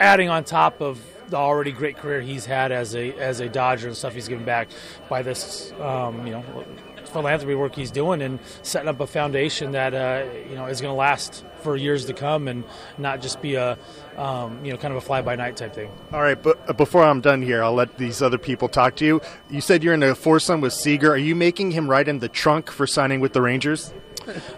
adding 0.00 0.28
on 0.28 0.44
top 0.44 0.80
of 0.80 1.00
the 1.28 1.36
already 1.36 1.72
great 1.72 1.96
career 1.96 2.20
he's 2.20 2.44
had 2.44 2.72
as 2.72 2.94
a 2.94 3.12
as 3.14 3.40
a 3.40 3.48
Dodger 3.48 3.88
and 3.88 3.96
stuff 3.96 4.14
he's 4.14 4.28
given 4.28 4.44
back 4.44 4.68
by 5.08 5.22
this 5.22 5.72
um, 5.80 6.26
you 6.26 6.32
know 6.32 6.64
philanthropy 7.08 7.54
work 7.54 7.74
he's 7.74 7.90
doing 7.90 8.22
and 8.22 8.38
setting 8.62 8.88
up 8.88 9.00
a 9.00 9.06
foundation 9.06 9.72
that 9.72 9.94
uh, 9.94 10.24
you 10.48 10.54
know 10.54 10.66
is 10.66 10.80
going 10.80 10.92
to 10.92 10.96
last 10.96 11.44
for 11.62 11.76
years 11.76 12.06
to 12.06 12.12
come 12.12 12.48
and 12.48 12.64
not 12.98 13.22
just 13.22 13.40
be 13.40 13.54
a 13.54 13.78
um, 14.16 14.64
you 14.64 14.72
know 14.72 14.78
kind 14.78 14.92
of 14.92 14.98
a 14.98 15.00
fly 15.00 15.22
by 15.22 15.36
night 15.36 15.56
type 15.56 15.74
thing. 15.74 15.90
All 16.12 16.20
right, 16.20 16.40
but 16.40 16.58
uh, 16.68 16.72
before 16.72 17.04
I'm 17.04 17.20
done 17.20 17.42
here, 17.42 17.62
I'll 17.62 17.74
let 17.74 17.98
these 17.98 18.22
other 18.22 18.38
people 18.38 18.68
talk 18.68 18.96
to 18.96 19.04
you. 19.04 19.20
You 19.50 19.60
said 19.60 19.82
you're 19.82 19.94
in 19.94 20.02
a 20.02 20.14
foursome 20.14 20.60
with 20.60 20.72
Seager. 20.72 21.12
Are 21.12 21.16
you 21.16 21.34
making 21.34 21.70
him 21.70 21.88
ride 21.88 22.08
in 22.08 22.18
the 22.18 22.28
trunk 22.28 22.70
for 22.70 22.86
signing 22.86 23.20
with 23.20 23.32
the 23.32 23.42
Rangers? 23.42 23.92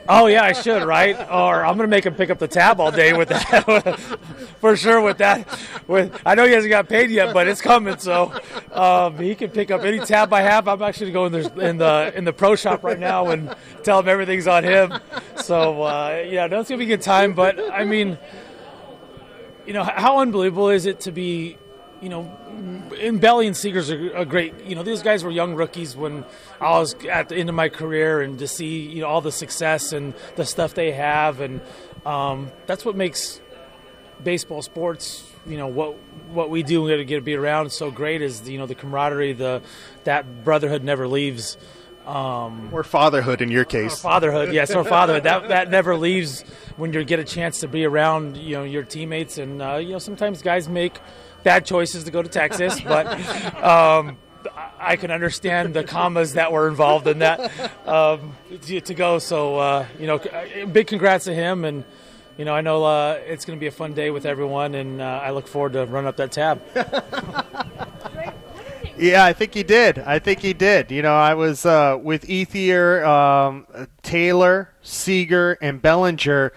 Oh 0.09 0.27
yeah, 0.27 0.45
I 0.45 0.53
should, 0.53 0.83
right? 0.85 1.17
Or 1.31 1.65
I'm 1.65 1.77
gonna 1.77 1.89
make 1.89 2.07
him 2.07 2.15
pick 2.15 2.31
up 2.31 2.39
the 2.39 2.49
tab 2.49 2.81
all 2.81 2.91
day 2.91 3.13
with 3.13 3.29
that, 3.29 3.99
for 4.61 4.77
sure. 4.77 5.01
With 5.01 5.19
that, 5.19 5.47
with 5.87 6.21
I 6.25 6.35
know 6.35 6.47
he 6.47 6.53
hasn't 6.53 6.71
got 6.71 6.89
paid 6.89 7.11
yet, 7.11 7.33
but 7.35 7.49
it's 7.49 7.61
coming, 7.61 7.99
so 7.99 8.33
um, 8.73 9.19
he 9.19 9.35
can 9.35 9.51
pick 9.51 9.71
up 9.71 9.83
any 9.83 9.99
tab 10.01 10.33
I 10.33 10.43
have. 10.43 10.69
I'm 10.69 10.83
actually 10.83 11.13
going 11.13 11.33
there 11.33 11.51
in 11.61 11.79
the 11.79 12.13
in 12.15 12.25
the 12.25 12.33
pro 12.33 12.57
shop 12.57 12.85
right 12.85 12.99
now 12.99 13.29
and 13.29 13.55
tell 13.83 14.01
him 14.01 14.09
everything's 14.09 14.47
on 14.47 14.65
him. 14.65 14.95
So 15.37 15.83
uh, 15.83 16.25
yeah, 16.27 16.47
no, 16.47 16.63
gonna 16.63 16.79
be 16.79 16.85
a 16.85 16.89
good 16.89 17.03
time. 17.03 17.35
But 17.35 17.59
I 17.73 17.85
mean, 17.85 18.19
you 19.67 19.73
know, 19.73 19.85
how 19.85 20.21
unbelievable 20.21 20.71
is 20.71 20.87
it 20.87 21.01
to 21.01 21.13
be 21.13 21.59
you 22.05 22.11
know, 22.11 22.31
and 23.01 23.19
Belly 23.19 23.47
and 23.47 23.57
Seager's 23.57 23.91
are 23.91 24.11
a 24.15 24.27
great. 24.27 24.53
You 24.67 24.75
know, 24.75 24.83
these 24.83 25.03
guys 25.03 25.25
were 25.25 25.31
young 25.31 25.55
rookies 25.55 25.97
when 25.97 26.23
I 26.61 26.79
was 26.79 26.95
at 27.07 27.31
the 27.31 27.37
end 27.37 27.49
of 27.49 27.55
my 27.55 27.71
career, 27.71 28.21
and 28.21 28.39
to 28.41 28.47
see 28.47 28.81
you 28.81 29.01
know 29.01 29.09
all 29.09 29.23
the 29.23 29.33
success 29.33 29.95
and 29.95 30.13
the 30.37 30.45
stuff 30.45 30.75
they 30.75 30.93
have, 30.93 31.41
and 31.41 31.63
um, 32.05 32.53
that's 32.67 32.85
what 32.85 32.95
makes 32.95 33.41
baseball 34.23 34.61
sports. 34.61 35.27
You 35.47 35.57
know 35.57 35.67
what 35.67 35.97
what 36.29 36.51
we 36.51 36.63
do 36.63 36.95
to 36.95 37.05
get 37.07 37.17
to 37.17 37.23
be 37.23 37.37
around 37.37 37.73
so 37.73 37.91
great 37.91 38.21
is 38.21 38.47
you 38.47 38.59
know 38.59 38.67
the 38.67 38.75
camaraderie, 38.75 39.33
the 39.33 39.63
that 40.05 40.45
brotherhood 40.45 40.85
never 40.85 41.09
leaves. 41.09 41.57
Um, 42.07 42.69
or 42.71 42.85
fatherhood 42.85 43.41
in 43.41 43.51
your 43.51 43.65
case. 43.65 43.99
fatherhood, 43.99 44.53
yes, 44.53 44.75
or 44.75 44.85
fatherhood. 44.85 45.23
That 45.23 45.49
that 45.49 45.71
never 45.71 45.97
leaves 45.97 46.43
when 46.77 46.93
you 46.93 47.03
get 47.03 47.19
a 47.19 47.25
chance 47.25 47.61
to 47.61 47.69
be 47.69 47.87
around 47.87 48.37
you 48.37 48.57
know 48.57 48.65
your 48.65 48.83
teammates, 48.83 49.39
and 49.39 49.63
uh, 49.63 49.77
you 49.77 49.93
know 49.93 49.99
sometimes 49.99 50.43
guys 50.43 50.69
make 50.69 51.01
bad 51.45 51.65
choices 51.65 52.05
to 52.05 52.11
go 52.11 52.23
to 52.23 52.29
Texas, 52.29 52.81
but 52.81 53.07
um, 53.63 54.17
I 54.79 54.97
can 54.97 55.11
understand 55.11 55.75
the 55.75 55.85
commas 55.85 56.35
that 56.35 56.53
were 56.53 56.69
involved 56.69 57.07
in 57.07 57.21
that 57.21 57.53
um, 57.87 58.35
to, 58.63 58.81
to, 58.81 58.95
go. 58.95 59.19
So 59.19 59.59
uh, 59.59 59.87
you 60.01 60.07
know, 60.07 60.19
big 60.73 60.89
congrats 60.89 61.27
to 61.27 61.35
him, 61.35 61.65
and 61.65 61.85
you 62.37 62.45
know 62.45 62.55
I 62.55 62.61
know 62.63 62.85
uh, 62.85 63.21
it's 63.25 63.45
going 63.45 63.59
to 63.59 63.61
be 63.61 63.69
a 63.69 63.73
fun 63.73 63.93
day 63.93 64.11
with 64.11 64.27
everyone, 64.27 64.75
and 64.75 65.01
uh, 65.01 65.21
I 65.23 65.31
look 65.31 65.47
forward 65.47 65.75
to 65.75 65.87
running 65.87 66.09
up 66.09 66.17
that 66.17 66.33
tab. 66.33 66.63
Yeah, 68.97 69.25
I 69.25 69.33
think 69.33 69.55
he 69.55 69.65
did. 69.65 69.99
I 69.99 70.21
think 70.21 70.39
he 70.39 70.53
did. 70.53 70.93
You 70.93 71.03
know, 71.03 71.15
I 71.15 71.35
was 71.35 71.67
uh, 71.67 71.99
with 72.01 72.27
Ethier, 72.29 73.05
um, 73.05 73.67
Taylor, 74.03 74.71
Seager, 74.83 75.59
and 75.61 75.83
Bellinger 75.83 76.53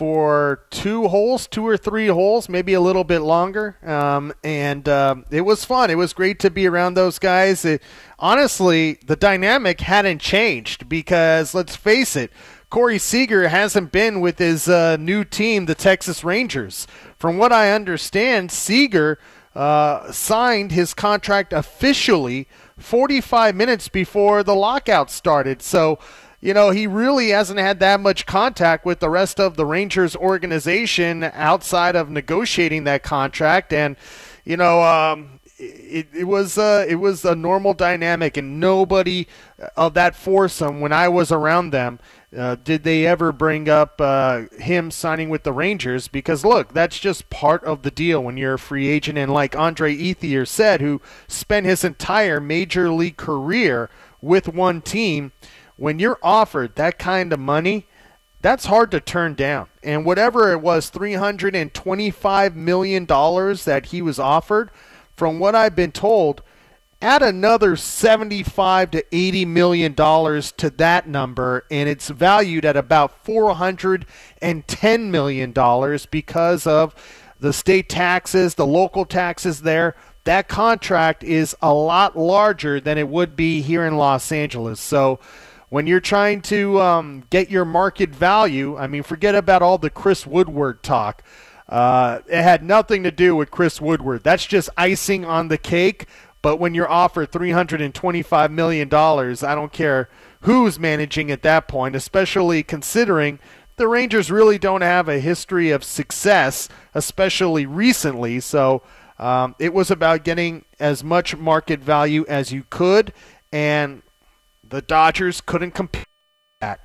for 0.00 0.62
two 0.70 1.08
holes, 1.08 1.46
two 1.46 1.66
or 1.66 1.76
three 1.76 2.06
holes, 2.06 2.48
maybe 2.48 2.72
a 2.72 2.80
little 2.80 3.04
bit 3.04 3.18
longer. 3.18 3.76
Um, 3.86 4.32
and 4.42 4.88
um, 4.88 5.26
it 5.30 5.42
was 5.42 5.66
fun. 5.66 5.90
It 5.90 5.96
was 5.96 6.14
great 6.14 6.38
to 6.38 6.48
be 6.48 6.66
around 6.66 6.94
those 6.94 7.18
guys. 7.18 7.66
It, 7.66 7.82
honestly, 8.18 8.98
the 9.04 9.14
dynamic 9.14 9.82
hadn't 9.82 10.22
changed 10.22 10.88
because 10.88 11.52
let's 11.52 11.76
face 11.76 12.16
it, 12.16 12.32
Corey 12.70 12.96
Seager 12.96 13.48
hasn't 13.48 13.92
been 13.92 14.22
with 14.22 14.38
his 14.38 14.70
uh, 14.70 14.96
new 14.96 15.22
team, 15.22 15.66
the 15.66 15.74
Texas 15.74 16.24
Rangers. 16.24 16.86
From 17.18 17.36
what 17.36 17.52
I 17.52 17.70
understand, 17.70 18.50
Seager 18.50 19.18
uh, 19.54 20.10
signed 20.12 20.72
his 20.72 20.94
contract 20.94 21.52
officially 21.52 22.48
45 22.78 23.54
minutes 23.54 23.88
before 23.88 24.42
the 24.42 24.54
lockout 24.54 25.10
started. 25.10 25.60
So 25.60 25.98
you 26.40 26.54
know, 26.54 26.70
he 26.70 26.86
really 26.86 27.30
hasn't 27.30 27.58
had 27.58 27.80
that 27.80 28.00
much 28.00 28.26
contact 28.26 28.84
with 28.86 29.00
the 29.00 29.10
rest 29.10 29.38
of 29.38 29.56
the 29.56 29.66
Rangers 29.66 30.16
organization 30.16 31.24
outside 31.24 31.96
of 31.96 32.08
negotiating 32.08 32.84
that 32.84 33.02
contract. 33.02 33.72
And, 33.72 33.96
you 34.44 34.56
know, 34.56 34.82
um, 34.82 35.40
it, 35.58 36.08
it 36.14 36.24
was 36.24 36.56
uh, 36.56 36.86
it 36.88 36.94
was 36.96 37.24
a 37.24 37.34
normal 37.34 37.74
dynamic, 37.74 38.36
and 38.36 38.58
nobody 38.58 39.26
of 39.76 39.94
that 39.94 40.16
foursome, 40.16 40.80
when 40.80 40.92
I 40.92 41.08
was 41.08 41.30
around 41.30 41.70
them, 41.70 41.98
uh, 42.36 42.56
did 42.62 42.82
they 42.82 43.06
ever 43.06 43.32
bring 43.32 43.68
up 43.68 44.00
uh, 44.00 44.44
him 44.58 44.90
signing 44.90 45.28
with 45.28 45.42
the 45.42 45.52
Rangers? 45.52 46.08
Because 46.08 46.44
look, 46.44 46.72
that's 46.72 46.98
just 46.98 47.28
part 47.28 47.62
of 47.64 47.82
the 47.82 47.90
deal 47.90 48.22
when 48.22 48.36
you're 48.36 48.54
a 48.54 48.58
free 48.58 48.88
agent. 48.88 49.18
And 49.18 49.32
like 49.32 49.54
Andre 49.56 49.94
Ethier 49.94 50.46
said, 50.46 50.80
who 50.80 51.02
spent 51.28 51.66
his 51.66 51.84
entire 51.84 52.40
major 52.40 52.90
league 52.90 53.18
career 53.18 53.90
with 54.22 54.48
one 54.48 54.80
team, 54.80 55.32
when 55.80 55.98
you're 55.98 56.18
offered 56.22 56.74
that 56.74 56.98
kind 56.98 57.32
of 57.32 57.40
money, 57.40 57.86
that's 58.42 58.66
hard 58.66 58.90
to 58.90 59.00
turn 59.00 59.32
down. 59.32 59.66
And 59.82 60.04
whatever 60.04 60.52
it 60.52 60.60
was, 60.60 60.90
$325 60.90 62.54
million 62.54 63.06
that 63.06 63.86
he 63.86 64.02
was 64.02 64.18
offered, 64.18 64.70
from 65.16 65.38
what 65.38 65.54
I've 65.54 65.74
been 65.74 65.90
told, 65.90 66.42
add 67.00 67.22
another 67.22 67.76
75 67.76 68.90
to 68.90 69.04
80 69.10 69.46
million 69.46 69.94
dollars 69.94 70.52
to 70.52 70.68
that 70.68 71.08
number 71.08 71.64
and 71.70 71.88
it's 71.88 72.10
valued 72.10 72.66
at 72.66 72.76
about 72.76 73.24
410 73.24 75.10
million 75.10 75.52
dollars 75.52 76.04
because 76.04 76.66
of 76.66 76.94
the 77.40 77.54
state 77.54 77.88
taxes, 77.88 78.56
the 78.56 78.66
local 78.66 79.06
taxes 79.06 79.62
there. 79.62 79.96
That 80.24 80.46
contract 80.46 81.24
is 81.24 81.56
a 81.62 81.72
lot 81.72 82.18
larger 82.18 82.80
than 82.80 82.98
it 82.98 83.08
would 83.08 83.34
be 83.34 83.62
here 83.62 83.86
in 83.86 83.96
Los 83.96 84.30
Angeles. 84.30 84.78
So 84.78 85.20
when 85.70 85.86
you're 85.86 86.00
trying 86.00 86.42
to 86.42 86.80
um, 86.80 87.24
get 87.30 87.50
your 87.50 87.64
market 87.64 88.10
value, 88.10 88.76
I 88.76 88.86
mean, 88.86 89.02
forget 89.02 89.34
about 89.34 89.62
all 89.62 89.78
the 89.78 89.88
Chris 89.88 90.26
Woodward 90.26 90.82
talk. 90.82 91.22
Uh, 91.68 92.18
it 92.26 92.42
had 92.42 92.64
nothing 92.64 93.04
to 93.04 93.12
do 93.12 93.36
with 93.36 93.52
Chris 93.52 93.80
Woodward. 93.80 94.24
That's 94.24 94.44
just 94.44 94.68
icing 94.76 95.24
on 95.24 95.48
the 95.48 95.56
cake. 95.56 96.06
But 96.42 96.56
when 96.56 96.74
you're 96.74 96.90
offered 96.90 97.30
$325 97.30 98.50
million, 98.50 98.88
I 98.92 99.54
don't 99.54 99.72
care 99.72 100.08
who's 100.40 100.78
managing 100.78 101.30
at 101.30 101.42
that 101.42 101.68
point, 101.68 101.94
especially 101.94 102.62
considering 102.62 103.38
the 103.76 103.86
Rangers 103.86 104.30
really 104.30 104.58
don't 104.58 104.80
have 104.80 105.08
a 105.08 105.20
history 105.20 105.70
of 105.70 105.84
success, 105.84 106.68
especially 106.94 107.64
recently. 107.64 108.40
So 108.40 108.82
um, 109.18 109.54
it 109.58 109.72
was 109.72 109.90
about 109.90 110.24
getting 110.24 110.64
as 110.80 111.04
much 111.04 111.36
market 111.36 111.80
value 111.80 112.24
as 112.28 112.52
you 112.52 112.64
could. 112.70 113.12
And 113.52 114.02
the 114.70 114.82
Dodgers 114.82 115.40
couldn't 115.40 115.72
compete. 115.72 116.06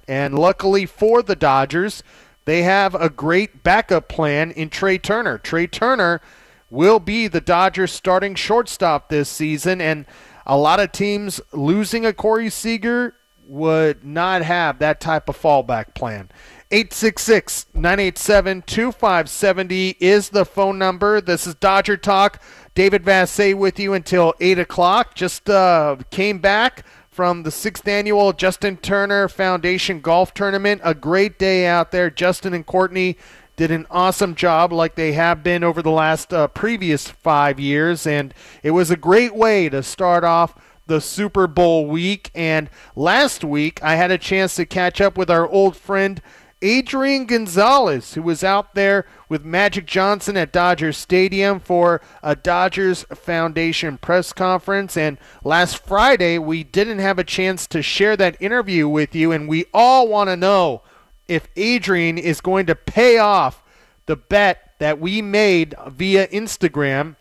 And 0.08 0.38
luckily 0.38 0.86
for 0.86 1.22
the 1.22 1.36
Dodgers, 1.36 2.04
they 2.46 2.64
have 2.64 2.96
a 2.96 3.10
great 3.10 3.64
backup 3.64 4.08
plan 4.08 4.52
in 4.52 4.70
Trea 4.70 4.98
Turner. 4.98 5.38
Trea 5.38 5.68
Turner 5.68 6.22
will 6.70 7.00
be 7.00 7.28
the 7.28 7.42
Dodgers 7.42 7.92
starting 7.92 8.36
shortstop 8.36 9.10
this 9.10 9.30
season, 9.30 9.82
and 9.82 10.06
a 10.46 10.58
lot 10.58 10.80
of 10.80 10.92
teams 10.92 11.42
losing 11.52 12.06
a 12.06 12.14
Corey 12.14 12.50
Seager 12.50 13.16
would 13.48 14.04
not 14.04 14.42
have 14.42 14.80
that 14.80 15.00
type 15.00 15.30
of 15.30 15.40
fallback 15.40 15.94
plan. 15.94 16.30
866 16.72 17.68
987 17.74 18.64
2570 18.64 19.98
is 20.00 20.30
the 20.30 20.46
phone 20.46 20.80
number. 20.80 21.22
This 21.22 21.46
is 21.46 21.56
Dodger 21.56 21.98
Talk. 21.98 22.42
David 22.74 23.04
Vassegh 23.04 23.56
with 23.56 23.80
you 23.80 23.94
until 23.94 24.34
8 24.40 24.60
o'clock. 24.60 25.16
Just 25.16 25.50
uh, 25.50 25.98
came 26.10 26.40
back 26.40 26.84
from 27.16 27.44
the 27.44 27.52
sixth 27.52 27.88
annual 27.88 28.34
Justin 28.34 28.76
Turner 28.76 29.30
Foundation 29.30 30.02
Golf 30.02 30.34
Tournament. 30.34 30.82
A 30.84 30.94
great 30.94 31.40
day 31.40 31.66
out 31.66 31.94
there. 31.94 32.10
Justin 32.10 32.54
and 32.54 32.66
Courtney 32.66 33.16
did 33.56 33.72
an 33.72 33.88
awesome 33.90 34.36
job 34.36 34.74
like 34.74 34.96
they 34.96 35.14
have 35.14 35.42
been 35.42 35.64
over 35.64 35.82
the 35.82 35.92
last 35.92 36.34
uh, 36.34 36.50
previous 36.50 37.08
five 37.08 37.58
years, 37.58 38.06
and 38.06 38.34
it 38.64 38.72
was 38.72 38.92
a 38.92 38.98
great 38.98 39.34
way 39.34 39.70
to 39.70 39.82
start 39.82 40.26
off 40.26 40.62
the 40.88 41.00
Super 41.00 41.48
Bowl 41.48 41.88
week. 41.88 42.32
And 42.36 42.70
last 42.98 43.46
week, 43.46 43.82
I 43.82 43.96
had 43.96 44.12
a 44.12 44.18
chance 44.18 44.56
to 44.56 44.66
catch 44.66 45.00
up 45.00 45.18
with 45.18 45.30
our 45.32 45.48
old 45.48 45.78
friend 45.78 46.22
Adrian 46.62 47.28
Gonzalez, 47.28 48.16
who 48.16 48.24
was 48.24 48.44
out 48.44 48.76
there 48.76 49.06
with 49.30 49.46
Magic 49.46 49.86
Johnson 49.86 50.38
at 50.38 50.52
Dodger 50.52 50.92
Stadium 50.92 51.60
for 51.60 52.02
a 52.22 52.36
Dodgers 52.36 53.04
Foundation 53.14 53.98
press 53.98 54.34
conference. 54.34 54.98
And 54.98 55.18
last 55.44 55.86
Friday, 55.86 56.38
we 56.38 56.64
didn't 56.64 57.00
have 57.00 57.20
a 57.20 57.24
chance 57.24 57.68
to 57.68 57.82
share 57.82 58.16
that 58.18 58.42
interview 58.42 58.88
with 58.88 59.16
you, 59.16 59.32
and 59.32 59.48
we 59.48 59.66
all 59.74 60.08
want 60.08 60.30
to 60.30 60.36
know 60.36 60.82
if 61.28 61.48
Adrian 61.56 62.18
is 62.18 62.42
going 62.42 62.66
to 62.68 62.76
pay 62.76 63.18
off 63.18 63.64
the 64.06 64.16
bet 64.16 64.74
that 64.80 65.00
we 65.00 65.22
made 65.22 65.74
via 65.88 66.28
Instagram 66.28 67.16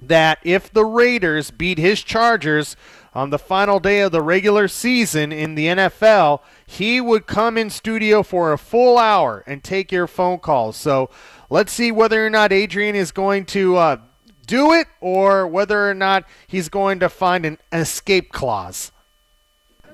that 0.00 0.38
if 0.42 0.72
the 0.72 0.84
Raiders 0.84 1.50
beat 1.50 1.78
his 1.78 2.02
Chargers 2.02 2.76
on 3.14 3.30
the 3.30 3.38
final 3.38 3.80
day 3.80 4.00
of 4.00 4.12
the 4.12 4.22
regular 4.22 4.68
season 4.68 5.32
in 5.32 5.54
the 5.54 5.66
NFL, 5.66 6.40
he 6.66 7.00
would 7.00 7.26
come 7.26 7.58
in 7.58 7.70
studio 7.70 8.22
for 8.22 8.52
a 8.52 8.58
full 8.58 8.98
hour 8.98 9.42
and 9.46 9.64
take 9.64 9.90
your 9.90 10.06
phone 10.06 10.38
calls. 10.38 10.76
So 10.76 11.10
let's 11.50 11.72
see 11.72 11.90
whether 11.90 12.24
or 12.24 12.30
not 12.30 12.52
Adrian 12.52 12.94
is 12.94 13.10
going 13.10 13.46
to 13.46 13.76
uh, 13.76 13.96
do 14.46 14.72
it 14.72 14.86
or 15.00 15.46
whether 15.46 15.88
or 15.88 15.94
not 15.94 16.24
he's 16.46 16.68
going 16.68 17.00
to 17.00 17.08
find 17.08 17.44
an 17.44 17.58
escape 17.72 18.32
clause. 18.32 18.92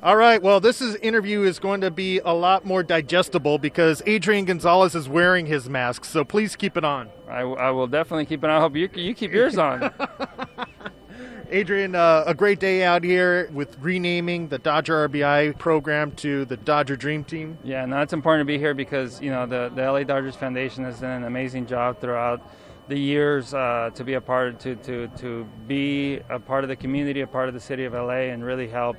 All 0.05 0.16
right. 0.16 0.42
Well, 0.42 0.61
this 0.61 0.82
is, 0.82 0.96
interview 0.96 1.44
is 1.44 1.59
going 1.59 1.80
to 1.80 1.90
be 1.90 2.18
a 2.18 2.34
lot 2.34 2.66
more 2.66 2.82
digestible 2.82 3.57
because 3.57 4.02
Adrian 4.05 4.44
Gonzalez 4.44 4.94
is 4.94 5.09
wearing 5.09 5.46
his 5.46 5.66
mask. 5.66 6.05
So 6.05 6.24
please 6.24 6.57
keep 6.57 6.76
it 6.76 6.84
on. 6.84 7.09
I, 7.26 7.40
I 7.40 7.70
will 7.70 7.86
definitely 7.86 8.26
keep 8.26 8.44
it 8.44 8.50
on. 8.50 8.59
I 8.59 8.61
hope 8.61 8.76
you, 8.76 8.90
you 8.94 9.14
keep 9.14 9.32
yours 9.32 9.57
on. 9.57 9.90
Adrian, 11.50 11.94
uh, 11.94 12.24
a 12.26 12.34
great 12.34 12.61
day 12.61 12.84
out 12.84 13.02
here 13.02 13.48
with 13.55 13.78
renaming 13.80 14.48
the 14.48 14.59
Dodger 14.59 15.09
RBI 15.09 15.59
program 15.59 16.12
to 16.16 16.44
the 16.44 16.59
Dodger 16.59 16.96
Dream 16.96 17.24
Team. 17.24 17.57
Yeah, 17.64 17.86
no, 17.86 18.02
it's 18.02 18.12
important 18.12 18.42
to 18.42 18.52
be 18.52 18.59
here 18.59 18.74
because 18.74 19.22
you 19.22 19.30
know 19.30 19.46
the, 19.46 19.72
the 19.74 19.90
LA 19.90 20.02
Dodgers 20.02 20.36
Foundation 20.36 20.84
has 20.84 21.00
done 21.00 21.12
an 21.12 21.24
amazing 21.24 21.64
job 21.64 21.98
throughout 22.02 22.46
the 22.88 22.98
years 22.98 23.55
uh, 23.55 23.88
to 23.94 24.05
be 24.05 24.14
a 24.14 24.20
part 24.20 24.61
to, 24.61 24.76
to 24.76 25.09
to 25.16 25.46
be 25.66 26.20
a 26.28 26.38
part 26.38 26.62
of 26.62 26.68
the 26.68 26.76
community, 26.76 27.22
a 27.22 27.26
part 27.26 27.48
of 27.48 27.55
the 27.55 27.61
city 27.61 27.86
of 27.86 27.94
LA, 27.94 28.28
and 28.32 28.44
really 28.44 28.68
help 28.68 28.98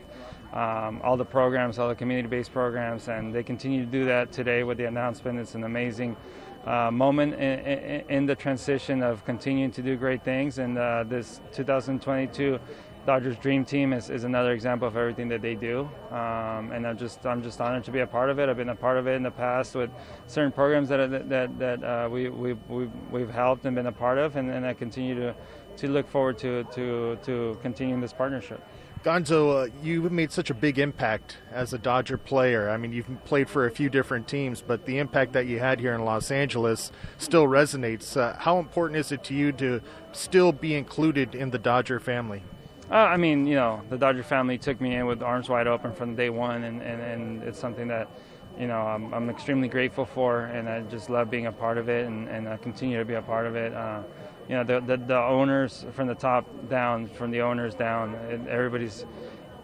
um, 0.55 1.01
all 1.03 1.17
the 1.17 1.25
programs, 1.25 1.77
all 1.77 1.89
the 1.89 1.95
community-based 1.95 2.51
programs, 2.51 3.09
and 3.09 3.33
they 3.33 3.43
continue 3.43 3.85
to 3.85 3.91
do 3.91 4.05
that 4.05 4.31
today 4.31 4.63
with 4.63 4.77
the 4.77 4.85
announcement. 4.85 5.37
It's 5.37 5.53
an 5.53 5.65
amazing 5.65 6.15
uh, 6.65 6.89
moment 6.89 7.33
in, 7.33 7.59
in, 7.59 8.09
in, 8.09 8.25
the 8.25 8.35
transition 8.35 9.03
of 9.03 9.23
continuing 9.25 9.71
to 9.71 9.81
do 9.81 9.95
great 9.95 10.23
things. 10.23 10.57
And 10.57 10.77
uh, 10.77 11.03
this 11.03 11.41
2022 11.51 12.59
Dodgers 13.05 13.37
Dream 13.37 13.63
Team 13.63 13.93
is, 13.93 14.09
is, 14.09 14.23
another 14.23 14.53
example 14.53 14.87
of 14.87 14.97
everything 14.97 15.27
that 15.27 15.41
they 15.41 15.53
do. 15.53 15.87
Um, 16.09 16.71
and 16.71 16.87
I'm 16.87 16.97
just 16.97 17.23
I'm 17.25 17.43
just 17.43 17.61
honored 17.61 17.83
to 17.83 17.91
be 17.91 17.99
a 17.99 18.07
part 18.07 18.31
of 18.31 18.39
it. 18.39 18.49
I've 18.49 18.57
been 18.57 18.69
a 18.69 18.75
part 18.75 18.97
of 18.97 19.07
it 19.07 19.11
in 19.11 19.21
the 19.21 19.29
past 19.29 19.75
with 19.75 19.91
certain 20.25 20.51
programs 20.51 20.89
that 20.89 21.29
that 21.29 21.59
that 21.59 21.83
uh, 21.83 22.09
we, 22.09 22.29
we 22.29 22.53
we 22.67 22.87
we've 23.11 23.29
helped 23.29 23.65
and 23.65 23.75
been 23.75 23.85
a 23.85 23.91
part 23.91 24.17
of, 24.17 24.37
and, 24.37 24.49
and 24.49 24.65
I 24.65 24.73
continue 24.73 25.13
to 25.15 25.35
to 25.78 25.88
look 25.88 26.07
forward 26.07 26.38
to 26.39 26.63
to 26.73 27.17
to 27.23 27.57
continuing 27.61 28.01
this 28.01 28.13
partnership. 28.13 28.61
Gonzo, 29.05 29.67
uh, 29.67 29.71
you've 29.84 30.11
made 30.11 30.32
such 30.32 30.49
a 30.49 30.55
big 30.55 30.80
impact 30.80 31.38
as 31.51 31.73
a 31.73 31.78
Dodger 31.78 32.17
player. 32.17 32.71
I 32.71 32.78
mean, 32.78 32.91
you've 32.91 33.23
played 33.23 33.47
for 33.47 33.67
a 33.67 33.69
few 33.69 33.88
different 33.88 34.28
teams, 34.28 34.63
but 34.63 34.86
the 34.86 34.97
impact 34.97 35.34
that 35.34 35.45
you 35.45 35.59
had 35.59 35.80
here 35.80 35.93
in 35.93 36.03
Los 36.03 36.32
Angeles 36.32 36.91
still 37.19 37.45
resonates. 37.45 38.17
Uh, 38.17 38.36
how 38.39 38.57
important 38.57 38.97
is 38.97 39.11
it 39.11 39.23
to 39.26 39.36
you 39.36 39.51
to 39.51 39.80
still 40.11 40.51
be 40.51 40.73
included 40.73 41.36
in 41.36 41.51
the 41.51 41.59
Dodger 41.59 41.99
family? 41.99 42.41
Uh, 42.89 42.95
I 42.95 43.17
mean, 43.17 43.45
you 43.45 43.53
know, 43.53 43.84
the 43.91 43.97
Dodger 43.97 44.23
family 44.23 44.57
took 44.57 44.82
me 44.82 44.95
in 44.95 45.05
with 45.05 45.21
arms 45.21 45.49
wide 45.49 45.67
open 45.67 45.93
from 45.93 46.15
day 46.15 46.32
one, 46.32 46.63
and, 46.63 46.82
and, 46.82 46.99
and 46.99 47.43
it's 47.43 47.59
something 47.59 47.88
that, 47.89 48.07
you 48.59 48.65
know, 48.65 48.82
I'm, 48.82 49.13
I'm, 49.13 49.30
extremely 49.30 49.67
grateful 49.67 50.05
for, 50.05 50.45
and 50.45 50.67
I 50.67 50.82
just 50.82 51.11
love 51.11 51.30
being 51.30 51.45
a 51.45 51.51
part 51.51 51.78
of 51.78 51.89
it, 51.89 52.07
and, 52.07 52.28
and 52.28 52.49
I 52.49 52.57
continue 52.57 52.97
to 52.97 53.05
be 53.05 53.13
a 53.13 53.21
part 53.21 53.45
of 53.45 53.55
it. 53.55 53.71
You 54.47 54.55
know 54.55 54.63
the, 54.63 54.79
the, 54.79 54.97
the 54.97 55.17
owners 55.17 55.85
from 55.93 56.07
the 56.07 56.15
top 56.15 56.45
down, 56.69 57.07
from 57.07 57.31
the 57.31 57.41
owners 57.41 57.73
down, 57.73 58.15
everybody's 58.49 59.05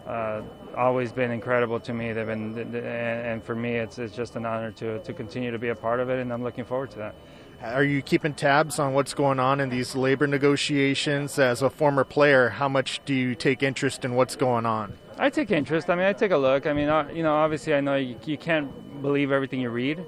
uh, 0.06 0.42
always 0.76 1.12
been 1.12 1.30
incredible 1.30 1.78
to 1.80 1.92
me. 1.92 2.12
They've 2.12 2.26
been, 2.26 2.74
and 2.74 3.44
for 3.44 3.54
me, 3.54 3.76
it's 3.76 3.98
it's 3.98 4.14
just 4.14 4.34
an 4.36 4.44
honor 4.44 4.72
to 4.72 4.98
to 5.00 5.12
continue 5.12 5.50
to 5.52 5.58
be 5.58 5.68
a 5.68 5.74
part 5.76 6.00
of 6.00 6.10
it, 6.10 6.18
and 6.18 6.32
I'm 6.32 6.42
looking 6.42 6.64
forward 6.64 6.90
to 6.92 6.98
that. 6.98 7.14
Are 7.62 7.84
you 7.84 8.02
keeping 8.02 8.34
tabs 8.34 8.80
on 8.80 8.92
what's 8.92 9.14
going 9.14 9.38
on 9.38 9.60
in 9.60 9.68
these 9.68 9.94
labor 9.94 10.26
negotiations? 10.26 11.38
As 11.38 11.62
a 11.62 11.70
former 11.70 12.02
player, 12.02 12.48
how 12.48 12.68
much 12.68 13.00
do 13.04 13.14
you 13.14 13.36
take 13.36 13.62
interest 13.62 14.04
in 14.04 14.16
what's 14.16 14.34
going 14.34 14.66
on? 14.66 14.98
I 15.16 15.30
take 15.30 15.52
interest. 15.52 15.88
I 15.88 15.94
mean, 15.94 16.06
I 16.06 16.12
take 16.12 16.32
a 16.32 16.36
look. 16.36 16.66
I 16.66 16.72
mean, 16.72 16.88
uh, 16.88 17.08
you 17.14 17.22
know, 17.22 17.36
obviously, 17.36 17.72
I 17.74 17.80
know 17.80 17.94
you, 17.94 18.16
you 18.24 18.36
can't 18.36 19.00
believe 19.00 19.30
everything 19.30 19.60
you 19.60 19.70
read. 19.70 20.04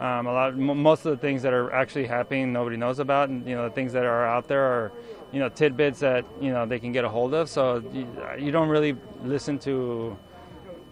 Um, 0.00 0.26
a 0.26 0.32
lot, 0.32 0.52
m- 0.52 0.82
most 0.82 1.06
of 1.06 1.12
the 1.12 1.16
things 1.16 1.42
that 1.42 1.52
are 1.52 1.72
actually 1.72 2.06
happening, 2.06 2.52
nobody 2.52 2.76
knows 2.76 2.98
about, 2.98 3.28
and 3.28 3.46
you 3.48 3.54
know, 3.54 3.64
the 3.68 3.74
things 3.74 3.92
that 3.94 4.04
are 4.04 4.26
out 4.26 4.46
there 4.46 4.62
are, 4.62 4.92
you 5.32 5.40
know, 5.40 5.48
tidbits 5.48 6.00
that 6.00 6.24
you 6.40 6.50
know 6.50 6.66
they 6.66 6.78
can 6.78 6.92
get 6.92 7.04
a 7.04 7.08
hold 7.08 7.32
of. 7.34 7.48
So 7.48 7.82
you, 7.92 8.06
you 8.38 8.52
don't 8.52 8.68
really 8.68 8.96
listen 9.22 9.58
to 9.60 10.16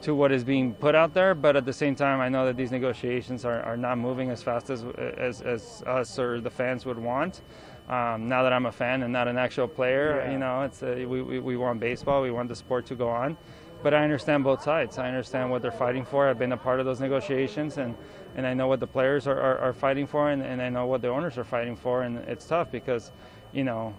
to 0.05 0.15
what 0.15 0.31
is 0.33 0.45
being 0.45 0.75
put 0.75 0.95
out 0.95 1.15
there. 1.15 1.35
But 1.35 1.57
at 1.57 1.65
the 1.65 1.73
same 1.73 1.95
time, 1.95 2.21
I 2.21 2.29
know 2.29 2.45
that 2.45 2.57
these 2.57 2.71
negotiations 2.71 3.45
are, 3.45 3.63
are 3.63 3.77
not 3.77 3.97
moving 3.97 4.31
as 4.31 4.43
fast 4.43 4.69
as, 4.69 4.85
as, 5.17 5.41
as 5.41 5.83
us 5.87 6.19
or 6.19 6.41
the 6.41 6.51
fans 6.51 6.85
would 6.85 6.99
want. 6.99 7.41
Um, 7.89 8.29
now 8.29 8.43
that 8.43 8.53
I'm 8.53 8.67
a 8.67 8.73
fan 8.73 9.03
and 9.03 9.13
not 9.13 9.29
an 9.29 9.39
actual 9.39 9.67
player, 9.67 10.23
yeah. 10.25 10.33
you 10.33 10.39
know, 10.39 10.63
it's 10.63 10.83
a, 10.83 11.05
we, 11.07 11.23
we, 11.23 11.39
we 11.39 11.57
want 11.57 11.81
baseball, 11.81 12.23
we 12.23 12.31
want 12.31 12.49
the 12.49 12.57
sport 12.57 12.87
to 12.87 12.95
go 12.95 13.09
on. 13.09 13.37
But 13.85 13.93
I 13.93 14.03
understand 14.03 14.45
both 14.45 14.62
sides. 14.62 14.97
I 14.97 15.09
understand 15.09 15.51
what 15.51 15.61
they're 15.61 15.70
fighting 15.70 16.07
for. 16.07 16.26
I've 16.26 16.39
been 16.39 16.53
a 16.53 16.57
part 16.57 16.80
of 16.80 16.87
those 16.87 17.01
negotiations, 17.01 17.76
and 17.76 17.95
and 18.35 18.47
I 18.47 18.55
know 18.55 18.66
what 18.66 18.80
the 18.80 18.87
players 18.87 19.26
are, 19.26 19.39
are, 19.39 19.59
are 19.59 19.72
fighting 19.74 20.07
for, 20.07 20.30
and, 20.30 20.43
and 20.43 20.62
I 20.62 20.70
know 20.70 20.87
what 20.87 21.03
the 21.03 21.09
owners 21.09 21.37
are 21.37 21.45
fighting 21.45 21.76
for, 21.76 22.03
and 22.03 22.16
it's 22.26 22.47
tough 22.47 22.70
because, 22.70 23.12
you 23.53 23.62
know, 23.62 23.95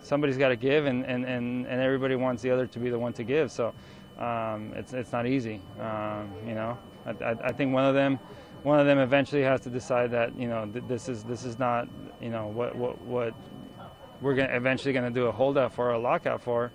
somebody's 0.00 0.36
got 0.36 0.48
to 0.48 0.56
give, 0.56 0.86
and, 0.86 1.06
and, 1.06 1.24
and, 1.24 1.66
and 1.68 1.80
everybody 1.80 2.16
wants 2.16 2.42
the 2.42 2.50
other 2.50 2.66
to 2.66 2.78
be 2.80 2.90
the 2.90 2.98
one 2.98 3.12
to 3.14 3.22
give. 3.22 3.52
So 3.52 3.72
um, 4.18 4.72
it's 4.74 4.92
it's 4.92 5.12
not 5.12 5.28
easy. 5.28 5.60
Um, 5.80 6.32
you 6.44 6.54
know, 6.54 6.76
I, 7.06 7.10
I, 7.24 7.36
I, 7.44 7.52
think 7.52 7.72
one 7.72 7.84
of 7.84 7.94
them 7.94 8.18
one 8.64 8.80
of 8.80 8.86
them 8.86 8.98
eventually 8.98 9.42
has 9.42 9.60
to 9.60 9.70
decide 9.70 10.10
that 10.10 10.36
you 10.36 10.48
know 10.48 10.66
th- 10.66 10.84
this 10.88 11.08
is 11.08 11.22
this 11.22 11.44
is 11.44 11.60
not 11.60 11.88
you 12.20 12.28
know 12.28 12.48
what 12.48 12.74
what 12.74 13.00
what 13.02 13.34
we're 14.20 14.34
gonna 14.34 14.52
eventually 14.52 14.92
going 14.92 15.04
to 15.04 15.20
do 15.20 15.26
a 15.26 15.32
holdout 15.32 15.72
for 15.72 15.90
or 15.90 15.92
a 15.92 15.98
lockout 15.98 16.42
for, 16.42 16.72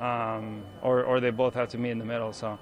um, 0.00 0.62
or 0.82 1.02
or 1.04 1.20
they 1.20 1.30
both 1.30 1.54
have 1.54 1.68
to 1.70 1.78
meet 1.78 1.90
in 1.90 1.98
the 1.98 2.04
middle. 2.04 2.32
So 2.32 2.58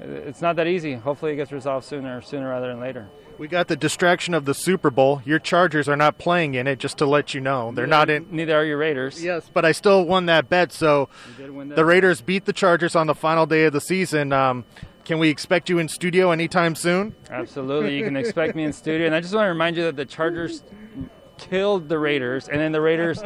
it's 0.00 0.40
not 0.40 0.56
that 0.56 0.66
easy. 0.66 0.94
Hopefully, 0.94 1.32
it 1.32 1.36
gets 1.36 1.52
resolved 1.52 1.86
sooner 1.86 2.22
sooner 2.22 2.48
rather 2.48 2.68
than 2.68 2.80
later. 2.80 3.08
We 3.38 3.48
got 3.48 3.68
the 3.68 3.76
distraction 3.76 4.34
of 4.34 4.44
the 4.44 4.52
Super 4.52 4.90
Bowl. 4.90 5.22
Your 5.24 5.38
Chargers 5.38 5.88
are 5.88 5.96
not 5.96 6.18
playing 6.18 6.54
in 6.54 6.66
it, 6.66 6.78
just 6.78 6.98
to 6.98 7.06
let 7.06 7.32
you 7.32 7.40
know. 7.40 7.72
They're 7.72 7.86
neither, 7.86 8.20
not 8.20 8.28
in. 8.28 8.36
Neither 8.36 8.54
are 8.54 8.64
your 8.64 8.76
Raiders. 8.76 9.22
Yes, 9.22 9.50
but 9.52 9.64
I 9.64 9.72
still 9.72 10.04
won 10.04 10.26
that 10.26 10.48
bet. 10.48 10.72
So 10.72 11.08
that 11.38 11.76
the 11.76 11.84
Raiders 11.84 12.20
beat 12.20 12.44
the 12.44 12.52
Chargers 12.52 12.94
on 12.94 13.06
the 13.06 13.14
final 13.14 13.46
day 13.46 13.64
of 13.64 13.72
the 13.72 13.80
season. 13.80 14.32
Um, 14.32 14.64
can 15.04 15.18
we 15.18 15.30
expect 15.30 15.70
you 15.70 15.78
in 15.78 15.88
studio 15.88 16.30
anytime 16.30 16.74
soon? 16.74 17.14
Absolutely. 17.30 17.96
You 17.96 18.04
can 18.04 18.16
expect 18.16 18.54
me 18.54 18.64
in 18.64 18.72
studio. 18.72 19.06
And 19.06 19.14
I 19.14 19.20
just 19.20 19.34
want 19.34 19.46
to 19.46 19.50
remind 19.50 19.76
you 19.76 19.84
that 19.84 19.96
the 19.96 20.04
Chargers 20.04 20.62
killed 21.38 21.88
the 21.88 21.98
Raiders, 21.98 22.48
and 22.48 22.60
then 22.60 22.72
the 22.72 22.80
Raiders 22.80 23.22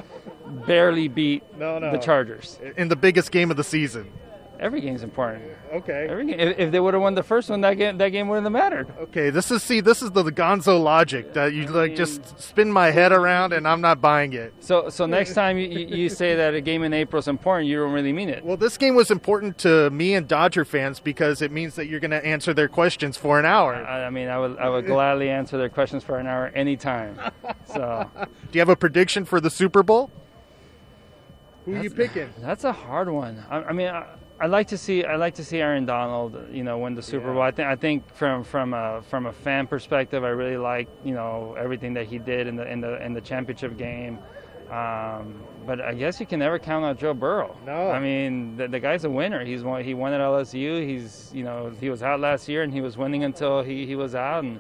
barely 0.67 1.09
beat 1.09 1.43
no, 1.57 1.79
no. 1.79 1.93
the 1.93 1.99
Chargers. 1.99 2.59
In 2.77 2.89
the 2.89 2.97
biggest 2.97 3.31
game 3.31 3.51
of 3.51 3.57
the 3.57 3.65
season. 3.65 4.13
Every 4.61 4.81
game's 4.81 5.03
important. 5.03 5.45
Okay. 5.73 6.07
Every 6.09 6.27
game, 6.27 6.39
if, 6.39 6.59
if 6.59 6.73
they 6.73 6.79
would 6.79 6.95
have 6.95 7.03
won 7.03 7.15
the 7.15 7.23
first 7.23 7.51
one, 7.51 7.61
that 7.63 7.75
game 7.75 7.99
that 7.99 8.11
game 8.11 8.29
wouldn't 8.29 8.47
have 8.47 8.53
mattered. 8.53 8.93
Okay. 8.99 9.31
This 9.31 9.51
is 9.51 9.63
see. 9.63 9.81
This 9.81 10.01
is 10.01 10.13
the, 10.13 10.23
the 10.23 10.33
Gonzo 10.33 10.83
logic 10.83 11.35
that 11.35 11.53
you 11.53 11.67
like 11.67 11.97
just 11.97 12.39
spin 12.39 12.71
my 12.71 12.91
head 12.91 13.13
around, 13.13 13.53
and 13.53 13.67
I'm 13.67 13.81
not 13.81 14.01
buying 14.01 14.33
it. 14.33 14.55
So 14.61 14.89
so 14.91 15.07
next 15.07 15.35
time 15.35 15.59
you, 15.59 15.69
you 15.69 16.09
say 16.09 16.37
that 16.37 16.55
a 16.55 16.61
game 16.61 16.85
in 16.85 16.93
April 16.93 17.19
is 17.19 17.29
important, 17.29 17.69
you 17.69 17.79
don't 17.79 17.93
really 17.93 18.13
mean 18.13 18.29
it. 18.29 18.45
Well, 18.45 18.57
this 18.57 18.79
game 18.79 18.95
was 18.95 19.11
important 19.11 19.59
to 19.59 19.91
me 19.91 20.15
and 20.15 20.29
Dodger 20.29 20.65
fans 20.65 21.01
because 21.01 21.43
it 21.43 21.51
means 21.51 21.75
that 21.75 21.87
you're 21.87 22.01
going 22.01 22.13
to 22.13 22.25
answer 22.25 22.55
their 22.55 22.69
questions 22.69 23.17
for 23.17 23.39
an 23.39 23.45
hour. 23.45 23.75
I, 23.75 24.05
I 24.05 24.11
mean, 24.11 24.29
I 24.29 24.39
would 24.39 24.57
I 24.59 24.69
would 24.69 24.87
gladly 24.87 25.31
answer 25.31 25.59
their 25.59 25.69
questions 25.69 26.05
for 26.05 26.19
an 26.19 26.27
hour 26.27 26.51
anytime. 26.55 27.19
So. 27.67 28.09
Do 28.15 28.29
you 28.53 28.61
have 28.61 28.69
a 28.69 28.77
prediction 28.77 29.25
for 29.25 29.41
the 29.41 29.51
Super 29.51 29.83
Bowl? 29.83 30.11
Who 31.65 31.75
are 31.75 31.83
you 31.83 31.91
picking? 31.91 32.33
That's 32.39 32.65
a 32.65 32.73
hard 32.73 33.09
one. 33.09 33.45
I, 33.51 33.57
I 33.63 33.73
mean. 33.73 33.89
I, 33.89 34.07
I 34.41 34.47
like 34.47 34.67
to 34.69 34.79
see 34.79 35.05
I 35.05 35.15
like 35.15 35.35
to 35.37 35.45
see 35.45 35.59
Aaron 35.59 35.87
Donald, 35.87 36.37
you 36.51 36.65
know, 36.65 36.79
win 36.79 36.95
the 36.95 37.03
Super 37.03 37.29
yeah. 37.29 37.35
Bowl. 37.35 37.43
I 37.43 37.53
think 37.53 37.69
I 37.69 37.77
think 37.77 38.15
from 38.15 38.43
from 38.43 38.75
a 38.75 39.01
from 39.09 39.27
a 39.27 39.33
fan 39.33 39.69
perspective, 39.69 40.25
I 40.25 40.31
really 40.31 40.57
like 40.57 40.89
you 41.05 41.15
know 41.15 41.55
everything 41.57 41.95
that 41.95 42.07
he 42.07 42.19
did 42.19 42.49
in 42.49 42.57
the 42.57 42.71
in 42.71 42.81
the 42.81 43.03
in 43.05 43.15
the 43.15 43.21
championship 43.21 43.77
game. 43.77 44.19
Um, 44.71 45.45
but 45.67 45.81
I 45.81 45.95
guess 45.95 46.19
you 46.19 46.27
can 46.27 46.41
never 46.41 46.59
count 46.59 46.85
out 46.85 46.99
Joe 46.99 47.15
Burrow. 47.15 47.57
No, 47.65 47.91
I 47.91 48.01
mean 48.01 48.57
the, 48.57 48.67
the 48.67 48.81
guy's 48.81 49.05
a 49.05 49.11
winner. 49.11 49.45
He's 49.45 49.63
won, 49.63 49.85
he 49.85 49.95
won 49.95 50.13
at 50.13 50.21
LSU. 50.21 50.85
He's 50.85 51.31
you 51.33 51.45
know 51.45 51.73
he 51.79 51.89
was 51.89 52.03
out 52.03 52.19
last 52.19 52.49
year 52.49 52.65
and 52.65 52.73
he 52.73 52.81
was 52.81 52.97
winning 52.97 53.23
until 53.23 53.63
he, 53.63 53.87
he 53.87 53.95
was 53.95 54.17
out 54.17 54.43
and 54.43 54.59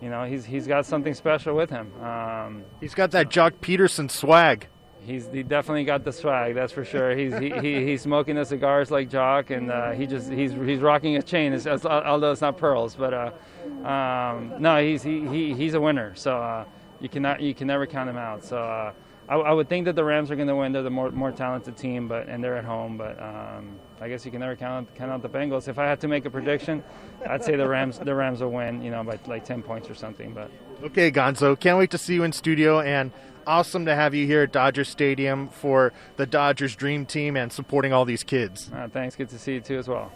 you 0.00 0.10
know, 0.10 0.24
he's 0.24 0.44
he's 0.44 0.66
got 0.66 0.86
something 0.86 1.14
special 1.14 1.56
with 1.56 1.70
him. 1.70 1.92
Um, 2.02 2.64
he's 2.80 2.94
got 2.94 3.10
that 3.12 3.30
Joc 3.30 3.54
Pederson 3.60 4.10
swag. 4.10 4.68
He's 5.04 5.28
he 5.32 5.42
definitely 5.42 5.84
got 5.84 6.04
the 6.04 6.12
swag, 6.12 6.54
that's 6.54 6.72
for 6.72 6.84
sure. 6.84 7.16
He's 7.16 7.36
he, 7.38 7.50
he 7.50 7.84
he's 7.84 8.02
smoking 8.02 8.34
the 8.34 8.44
cigars 8.44 8.90
like 8.90 9.08
Joc, 9.08 9.50
and 9.50 9.70
uh, 9.70 9.92
he 9.92 10.06
just 10.06 10.30
he's 10.30 10.52
he's 10.52 10.80
rocking 10.80 11.16
a 11.16 11.22
chain. 11.22 11.52
It's, 11.52 11.66
it's, 11.66 11.86
although 11.86 12.32
it's 12.32 12.40
not 12.40 12.58
pearls, 12.58 12.94
but 12.94 13.14
uh, 13.14 13.86
um, 13.88 14.54
no, 14.58 14.82
he's 14.82 15.02
he, 15.02 15.26
he 15.28 15.54
he's 15.54 15.74
a 15.74 15.80
winner. 15.80 16.14
So 16.14 16.36
uh, 16.36 16.64
you 17.00 17.08
cannot 17.08 17.40
you 17.40 17.54
can 17.54 17.66
never 17.66 17.86
count 17.86 18.10
him 18.10 18.16
out. 18.16 18.44
So 18.44 18.58
uh, 18.58 18.92
I, 19.28 19.36
I, 19.36 19.52
would 19.52 19.68
think 19.68 19.84
that 19.84 19.94
the 19.94 20.04
Rams 20.04 20.30
are 20.30 20.36
going 20.36 20.48
to 20.48 20.56
win. 20.56 20.72
They're 20.72 20.82
the 20.82 20.90
more 20.90 21.10
more 21.10 21.32
talented 21.32 21.76
team, 21.76 22.08
but 22.08 22.28
and 22.28 22.42
they're 22.42 22.56
at 22.56 22.64
home. 22.64 22.96
But 22.96 23.20
um, 23.22 23.78
I 24.00 24.08
guess 24.08 24.24
you 24.24 24.30
can 24.30 24.40
never 24.40 24.56
count 24.56 24.94
count 24.94 25.10
out 25.10 25.22
the 25.22 25.28
Bengals. 25.28 25.68
If 25.68 25.78
I 25.78 25.84
had 25.84 26.00
to 26.00 26.08
make 26.08 26.24
a 26.24 26.30
prediction, 26.30 26.82
I'd 27.26 27.44
say 27.44 27.56
the 27.56 27.68
Rams 27.68 27.98
the 27.98 28.14
Rams 28.14 28.40
will 28.40 28.50
win. 28.50 28.82
You 28.82 28.90
know, 28.90 29.04
by 29.04 29.18
like 29.26 29.44
ten 29.44 29.62
points 29.62 29.88
or 29.90 29.94
something. 29.94 30.32
But 30.32 30.50
okay, 30.82 31.10
Gonzo, 31.10 31.58
can't 31.58 31.78
wait 31.78 31.90
to 31.92 31.98
see 31.98 32.14
you 32.14 32.24
in 32.24 32.32
studio 32.32 32.80
and 32.80 33.12
awesome 33.48 33.86
to 33.86 33.94
have 33.94 34.14
you 34.14 34.26
here 34.26 34.42
at 34.42 34.52
Dodger 34.52 34.84
Stadium 34.84 35.48
for 35.48 35.92
the 36.16 36.26
Dodgers 36.26 36.76
Dream 36.76 37.06
Team 37.06 37.34
and 37.34 37.50
supporting 37.50 37.92
all 37.94 38.04
these 38.04 38.22
kids. 38.22 38.70
Uh, 38.72 38.88
thanks. 38.92 39.16
Good 39.16 39.30
to 39.30 39.38
see 39.38 39.54
you 39.54 39.60
too 39.60 39.78
as 39.78 39.88
well. 39.88 40.12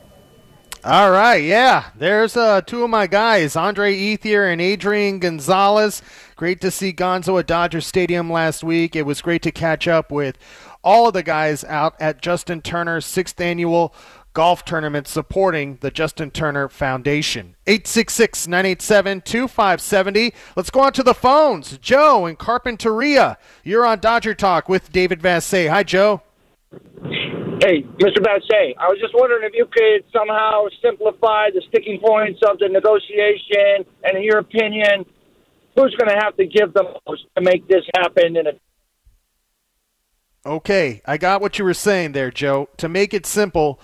All 0.84 1.12
right, 1.12 1.42
yeah. 1.42 1.90
There's 1.96 2.36
uh, 2.36 2.60
two 2.60 2.82
of 2.82 2.90
my 2.90 3.06
guys, 3.06 3.54
Andre 3.54 3.94
Ethier 3.96 4.52
and 4.52 4.60
Adrian 4.60 5.20
Gonzalez. 5.20 6.02
Great 6.34 6.60
to 6.60 6.72
see 6.72 6.92
Gonzo 6.92 7.38
at 7.38 7.46
Dodger 7.46 7.80
Stadium 7.80 8.30
last 8.30 8.64
week. 8.64 8.96
It 8.96 9.06
was 9.06 9.22
great 9.22 9.42
to 9.42 9.52
catch 9.52 9.86
up 9.86 10.10
with 10.10 10.36
all 10.82 11.06
of 11.06 11.14
the 11.14 11.22
guys 11.22 11.62
out 11.64 11.94
at 12.00 12.20
Justin 12.20 12.60
Turner's 12.60 13.06
sixth 13.06 13.40
annual 13.40 13.94
golf 14.32 14.64
tournament 14.64 15.06
supporting 15.06 15.78
the 15.80 15.90
Justin 15.90 16.30
Turner 16.30 16.68
Foundation. 16.68 17.56
866 17.66 18.46
987 18.48 19.20
2570. 19.22 20.34
Let's 20.56 20.70
go 20.70 20.80
on 20.80 20.92
to 20.94 21.02
the 21.02 21.14
phones. 21.14 21.78
Joe 21.78 22.26
in 22.26 22.36
Carpinteria. 22.36 23.36
You're 23.64 23.86
on 23.86 24.00
Dodger 24.00 24.34
Talk 24.34 24.68
with 24.68 24.92
David 24.92 25.20
Vassegh. 25.20 25.68
Hi, 25.68 25.82
Joe. 25.82 26.22
Hey, 26.70 27.82
Mr. 28.02 28.18
Vassegh, 28.18 28.74
I 28.76 28.88
was 28.88 28.98
just 29.00 29.14
wondering 29.14 29.44
if 29.44 29.52
you 29.54 29.66
could 29.66 30.04
somehow 30.12 30.66
simplify 30.82 31.50
the 31.54 31.62
sticking 31.68 32.00
points 32.00 32.40
of 32.48 32.58
the 32.58 32.68
negotiation, 32.68 33.86
and 34.02 34.16
in 34.16 34.24
your 34.24 34.38
opinion, 34.38 35.04
who's 35.76 35.94
going 35.94 36.08
to 36.08 36.24
have 36.24 36.36
to 36.38 36.46
give 36.46 36.74
the 36.74 36.82
most 37.06 37.24
to 37.36 37.42
make 37.42 37.68
this 37.68 37.84
happen 37.94 38.36
in 38.36 38.46
a 38.48 38.52
Okay, 40.44 41.02
I 41.06 41.18
got 41.18 41.40
what 41.40 41.60
you 41.60 41.64
were 41.64 41.72
saying 41.72 42.12
there, 42.12 42.32
Joe. 42.32 42.68
To 42.78 42.88
make 42.88 43.14
it 43.14 43.26
simple, 43.26 43.78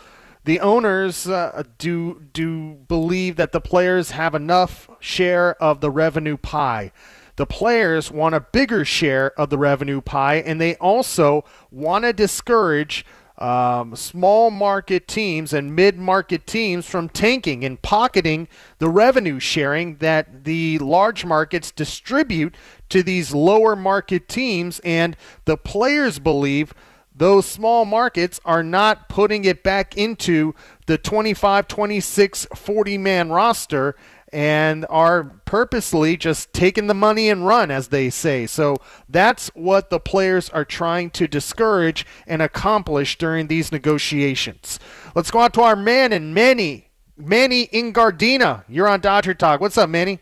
the 0.48 0.60
owners 0.60 1.28
uh, 1.28 1.62
do 1.76 2.22
do 2.32 2.72
believe 2.88 3.36
that 3.36 3.52
the 3.52 3.60
players 3.60 4.12
have 4.12 4.34
enough 4.34 4.88
share 4.98 5.62
of 5.62 5.82
the 5.82 5.90
revenue 5.90 6.38
pie. 6.38 6.90
The 7.36 7.44
players 7.44 8.10
want 8.10 8.34
a 8.34 8.40
bigger 8.40 8.82
share 8.82 9.38
of 9.38 9.50
the 9.50 9.58
revenue 9.58 10.00
pie, 10.00 10.36
and 10.36 10.58
they 10.58 10.74
also 10.76 11.44
want 11.70 12.04
to 12.06 12.14
discourage 12.14 13.04
um, 13.36 13.94
small 13.94 14.50
market 14.50 15.06
teams 15.06 15.52
and 15.52 15.76
mid 15.76 15.98
market 15.98 16.46
teams 16.46 16.86
from 16.86 17.10
tanking 17.10 17.62
and 17.62 17.80
pocketing 17.82 18.48
the 18.78 18.88
revenue 18.88 19.38
sharing 19.38 19.96
that 19.98 20.44
the 20.44 20.78
large 20.78 21.26
markets 21.26 21.70
distribute 21.70 22.54
to 22.88 23.02
these 23.02 23.34
lower 23.34 23.76
market 23.76 24.28
teams. 24.28 24.80
And 24.80 25.14
the 25.44 25.58
players 25.58 26.18
believe 26.18 26.72
those 27.18 27.46
small 27.46 27.84
markets 27.84 28.40
are 28.44 28.62
not 28.62 29.08
putting 29.08 29.44
it 29.44 29.62
back 29.62 29.96
into 29.96 30.54
the 30.86 30.96
25, 30.96 31.68
26, 31.68 32.46
40 32.54 32.98
man 32.98 33.30
roster 33.30 33.96
and 34.32 34.84
are 34.90 35.24
purposely 35.44 36.16
just 36.16 36.52
taking 36.52 36.86
the 36.86 36.94
money 36.94 37.28
and 37.28 37.46
run, 37.46 37.70
as 37.70 37.88
they 37.88 38.10
say. 38.10 38.46
So 38.46 38.76
that's 39.08 39.48
what 39.54 39.90
the 39.90 39.98
players 39.98 40.50
are 40.50 40.64
trying 40.64 41.10
to 41.12 41.26
discourage 41.26 42.06
and 42.26 42.42
accomplish 42.42 43.16
during 43.18 43.46
these 43.46 43.72
negotiations. 43.72 44.78
Let's 45.14 45.30
go 45.30 45.40
out 45.40 45.54
to 45.54 45.62
our 45.62 45.76
man 45.76 46.12
and 46.12 46.34
Manny. 46.34 46.90
Manny 47.16 47.62
in 47.62 47.92
Gardena. 47.92 48.64
You're 48.68 48.86
on 48.86 49.00
Dodger 49.00 49.34
Talk. 49.34 49.60
What's 49.60 49.78
up, 49.78 49.88
Manny? 49.88 50.20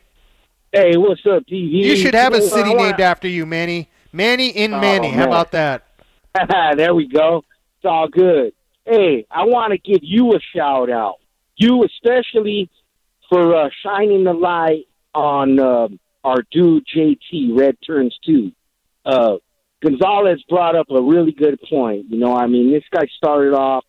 Hey, 0.73 0.97
what's 0.97 1.25
up, 1.27 1.45
TV? 1.47 1.71
You 1.71 1.97
should 1.97 2.15
have 2.15 2.33
a 2.33 2.41
city 2.41 2.73
named 2.75 3.01
after 3.01 3.29
you, 3.29 3.45
Manny. 3.45 3.91
Manny 4.13 4.49
in 4.49 4.73
oh, 4.73 4.81
Manny. 4.81 5.09
Oh, 5.09 5.13
How 5.13 5.27
about 5.27 5.53
that? 5.53 5.86
there 6.77 6.95
we 6.95 7.09
go. 7.09 7.45
It's 7.79 7.85
all 7.85 8.09
good. 8.09 8.53
Hey, 8.85 9.27
I 9.31 9.45
want 9.45 9.73
to 9.73 9.79
give 9.79 10.01
you 10.03 10.35
a 10.35 10.41
shout 10.55 10.91
out. 10.91 11.17
You 11.57 11.85
especially 11.85 12.71
for 13.29 13.55
uh, 13.55 13.71
shining 13.83 14.25
the 14.25 14.33
light 14.33 14.87
on 15.15 15.59
uh, 15.59 15.89
our 16.23 16.43
dude 16.51 16.85
JT 16.95 17.59
Red 17.59 17.77
Turns 17.87 18.17
Two. 18.25 18.53
Uh, 19.05 19.37
Gonzalez 19.83 20.43
brought 20.49 20.77
up 20.77 20.87
a 20.91 21.01
really 21.01 21.33
good 21.33 21.59
point. 21.69 22.07
You 22.11 22.19
know, 22.19 22.35
I 22.35 22.47
mean, 22.47 22.73
this 22.73 22.85
guy 22.91 23.07
started 23.17 23.55
off 23.55 23.85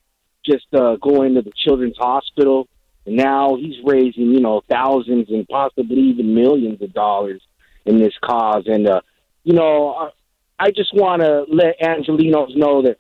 just 0.46 0.66
uh, 0.74 0.96
going 0.98 1.36
to 1.36 1.42
the 1.42 1.52
children's 1.56 1.98
hospital, 1.98 2.68
and 3.06 3.16
now 3.16 3.56
he's 3.56 3.76
raising 3.84 4.32
you 4.32 4.40
know 4.40 4.62
thousands 4.70 5.30
and 5.30 5.48
possibly 5.48 6.00
even 6.00 6.34
millions 6.34 6.82
of 6.82 6.94
dollars 6.94 7.42
in 7.86 7.98
this 7.98 8.14
cause. 8.24 8.64
And 8.68 8.88
uh, 8.88 9.02
you 9.44 9.54
know, 9.54 10.12
I 10.60 10.72
just 10.72 10.94
want 10.94 11.22
to 11.22 11.46
let 11.48 11.80
Angelinos 11.80 12.56
know 12.56 12.82
that 12.84 12.98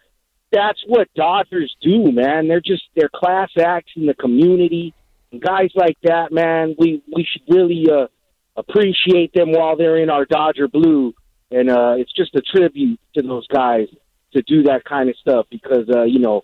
that's 0.51 0.82
what 0.88 1.14
Dodgers 1.16 1.76
do, 1.82 2.12
man. 2.12 2.47
They're 2.47 2.62
just 2.62 2.84
they're 2.95 3.10
class 3.14 3.49
acts 3.60 3.91
in 3.95 4.05
the 4.05 4.14
community. 4.14 4.93
And 5.32 5.41
guys 5.41 5.72
like 5.76 5.97
that, 6.03 6.32
man, 6.32 6.76
we 6.78 7.03
we 7.14 7.26
should 7.30 7.41
really 7.53 7.86
uh, 7.91 8.08
appreciate 8.55 9.34
them 9.34 9.51
while 9.51 9.76
they're 9.76 9.97
in 9.97 10.10
our 10.10 10.26
Dodger 10.26 10.68
blue. 10.68 11.14
And 11.51 11.70
uh, 11.70 11.95
it's 11.97 12.14
just 12.14 12.36
a 12.36 12.41
tribute 12.41 12.99
to 13.16 13.22
those 13.22 13.47
guys 13.47 13.88
to 14.34 14.41
do 14.41 14.64
that 14.64 14.84
kind 14.86 15.10
of 15.10 15.16
stuff 15.18 15.47
because 15.49 15.89
uh, 15.93 16.03
you 16.03 16.20
know, 16.20 16.43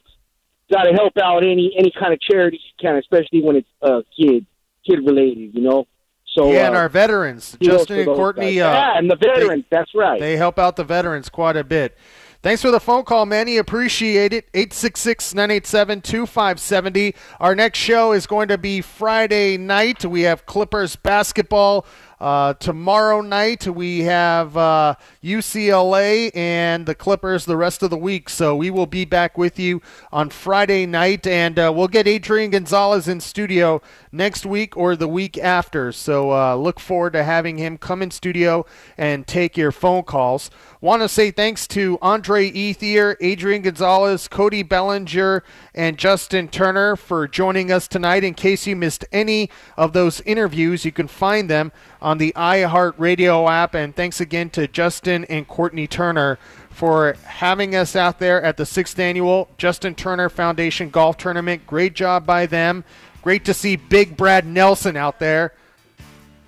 got 0.71 0.83
to 0.83 0.93
help 0.93 1.13
out 1.21 1.43
any 1.43 1.73
any 1.77 1.91
kind 1.97 2.13
of 2.13 2.19
charity 2.21 2.57
you 2.57 2.73
can, 2.81 2.97
especially 2.97 3.41
when 3.41 3.57
it's 3.57 3.69
uh, 3.81 4.01
kid 4.17 4.45
kid 4.85 4.99
related. 5.05 5.53
You 5.53 5.61
know. 5.61 5.87
So 6.33 6.51
yeah, 6.51 6.63
uh, 6.63 6.67
and 6.67 6.75
our 6.75 6.89
veterans, 6.89 7.57
Justin 7.61 7.99
and 7.99 8.07
Courtney. 8.07 8.59
Uh, 8.59 8.71
yeah, 8.71 8.97
and 8.97 9.09
the 9.09 9.15
veterans. 9.15 9.65
They, 9.69 9.77
that's 9.77 9.93
right. 9.93 10.19
They 10.19 10.35
help 10.35 10.57
out 10.57 10.75
the 10.75 10.83
veterans 10.83 11.29
quite 11.29 11.55
a 11.55 11.63
bit. 11.63 11.95
Thanks 12.41 12.61
for 12.61 12.71
the 12.71 12.79
phone 12.81 13.05
call, 13.05 13.25
Manny. 13.25 13.55
Appreciate 13.55 14.33
it. 14.33 14.49
866 14.53 15.33
987 15.33 16.01
2570. 16.01 17.15
Our 17.39 17.55
next 17.55 17.79
show 17.79 18.11
is 18.11 18.27
going 18.27 18.49
to 18.49 18.57
be 18.57 18.81
Friday 18.81 19.55
night. 19.57 20.03
We 20.03 20.23
have 20.23 20.45
Clippers 20.45 20.97
basketball 20.97 21.85
uh, 22.19 22.53
tomorrow 22.55 23.21
night 23.21 23.67
we 23.67 24.01
have 24.01 24.55
uh, 24.55 24.95
UCLA 25.23 26.31
and 26.35 26.85
the 26.85 26.95
Clippers 26.95 27.45
the 27.45 27.57
rest 27.57 27.83
of 27.83 27.89
the 27.89 27.97
week. 27.97 28.29
So 28.29 28.55
we 28.55 28.69
will 28.69 28.85
be 28.85 29.05
back 29.05 29.37
with 29.37 29.59
you 29.59 29.81
on 30.11 30.29
Friday 30.29 30.85
night, 30.85 31.25
and 31.27 31.57
uh, 31.59 31.71
we'll 31.75 31.87
get 31.87 32.07
Adrian 32.07 32.51
Gonzalez 32.51 33.07
in 33.07 33.19
studio 33.19 33.81
next 34.11 34.45
week 34.45 34.77
or 34.77 34.95
the 34.95 35.07
week 35.07 35.37
after. 35.37 35.91
So 35.91 36.31
uh, 36.31 36.55
look 36.55 36.79
forward 36.79 37.13
to 37.13 37.23
having 37.23 37.57
him 37.57 37.77
come 37.77 38.01
in 38.01 38.11
studio 38.11 38.65
and 38.97 39.25
take 39.27 39.57
your 39.57 39.71
phone 39.71 40.03
calls. 40.03 40.49
Want 40.81 41.01
to 41.01 41.07
say 41.07 41.31
thanks 41.31 41.65
to 41.69 41.97
Andre 42.01 42.51
Ethier, 42.51 43.15
Adrian 43.21 43.61
Gonzalez, 43.61 44.27
Cody 44.27 44.63
Bellinger, 44.63 45.41
and 45.73 45.97
Justin 45.97 46.49
Turner 46.49 46.95
for 46.95 47.27
joining 47.27 47.71
us 47.71 47.87
tonight. 47.87 48.23
In 48.23 48.33
case 48.33 48.67
you 48.67 48.75
missed 48.75 49.05
any 49.11 49.49
of 49.77 49.93
those 49.93 50.19
interviews, 50.21 50.83
you 50.83 50.91
can 50.91 51.07
find 51.07 51.49
them 51.49 51.71
on 52.03 52.19
the 52.19 52.33
iHeartRadio 52.35 53.49
app. 53.49 53.73
And 53.73 53.95
thanks 53.95 54.21
again 54.21 54.51
to 54.51 54.67
Justin 54.67 55.25
and 55.25 55.47
Courtney 55.47 55.87
Turner 55.87 56.37
for 56.69 57.15
having 57.25 57.75
us 57.75 57.95
out 57.95 58.19
there 58.19 58.41
at 58.43 58.57
the 58.57 58.65
sixth 58.65 58.99
annual 58.99 59.47
Justin 59.57 59.95
Turner 59.95 60.29
Foundation 60.29 60.89
Golf 60.89 61.17
Tournament. 61.17 61.65
Great 61.65 61.95
job 61.95 62.25
by 62.25 62.45
them. 62.45 62.83
Great 63.21 63.45
to 63.45 63.53
see 63.53 63.77
Big 63.77 64.17
Brad 64.17 64.45
Nelson 64.45 64.97
out 64.97 65.19
there, 65.19 65.53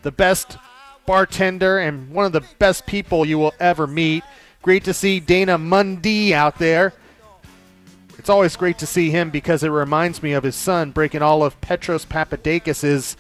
the 0.02 0.12
best 0.12 0.58
bartender 1.06 1.80
and 1.80 2.12
one 2.12 2.26
of 2.26 2.34
the 2.34 2.44
best 2.60 2.86
people 2.86 3.26
you 3.26 3.40
will 3.40 3.54
ever 3.60 3.88
meet. 3.88 4.24
Great 4.62 4.84
to 4.84 4.94
see 4.94 5.20
Dana 5.20 5.58
Mundy 5.58 6.34
out 6.34 6.58
there. 6.58 6.94
It's 8.18 8.30
always 8.30 8.56
great 8.56 8.80
to 8.80 8.88
see 8.88 9.12
him 9.12 9.30
because 9.30 9.64
it 9.64 9.70
reminds 9.70 10.24
me 10.24 10.34
of 10.34 10.44
his 10.44 10.56
son 10.56 10.92
breaking 10.92 11.22
all 11.22 11.44
of 11.44 11.62
Petros 11.62 12.06
Papadakis's 12.06 13.16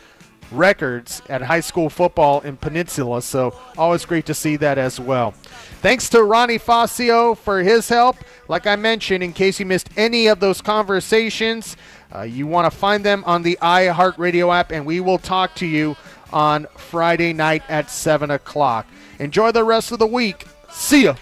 records 0.51 1.21
at 1.29 1.41
high 1.41 1.59
school 1.59 1.89
football 1.89 2.41
in 2.41 2.57
Peninsula. 2.57 3.21
So 3.21 3.57
always 3.77 4.05
great 4.05 4.25
to 4.27 4.33
see 4.33 4.55
that 4.57 4.77
as 4.77 4.99
well. 4.99 5.31
Thanks 5.81 6.09
to 6.09 6.23
Ronnie 6.23 6.59
Fascio 6.59 7.37
for 7.37 7.59
his 7.59 7.89
help. 7.89 8.17
Like 8.47 8.67
I 8.67 8.75
mentioned, 8.75 9.23
in 9.23 9.33
case 9.33 9.59
you 9.59 9.65
missed 9.65 9.89
any 9.95 10.27
of 10.27 10.39
those 10.39 10.61
conversations, 10.61 11.77
uh, 12.13 12.21
you 12.21 12.47
want 12.47 12.71
to 12.71 12.75
find 12.75 13.03
them 13.03 13.23
on 13.25 13.43
the 13.43 13.57
iHeartRadio 13.61 14.53
app, 14.53 14.71
and 14.71 14.85
we 14.85 14.99
will 14.99 15.17
talk 15.17 15.53
to 15.55 15.65
you 15.65 15.95
on 16.31 16.67
Friday 16.77 17.33
night 17.33 17.63
at 17.69 17.89
7 17.89 18.31
o'clock. 18.31 18.87
Enjoy 19.19 19.51
the 19.51 19.63
rest 19.63 19.91
of 19.91 19.99
the 19.99 20.07
week. 20.07 20.45
See 20.69 21.03
ya. 21.05 21.15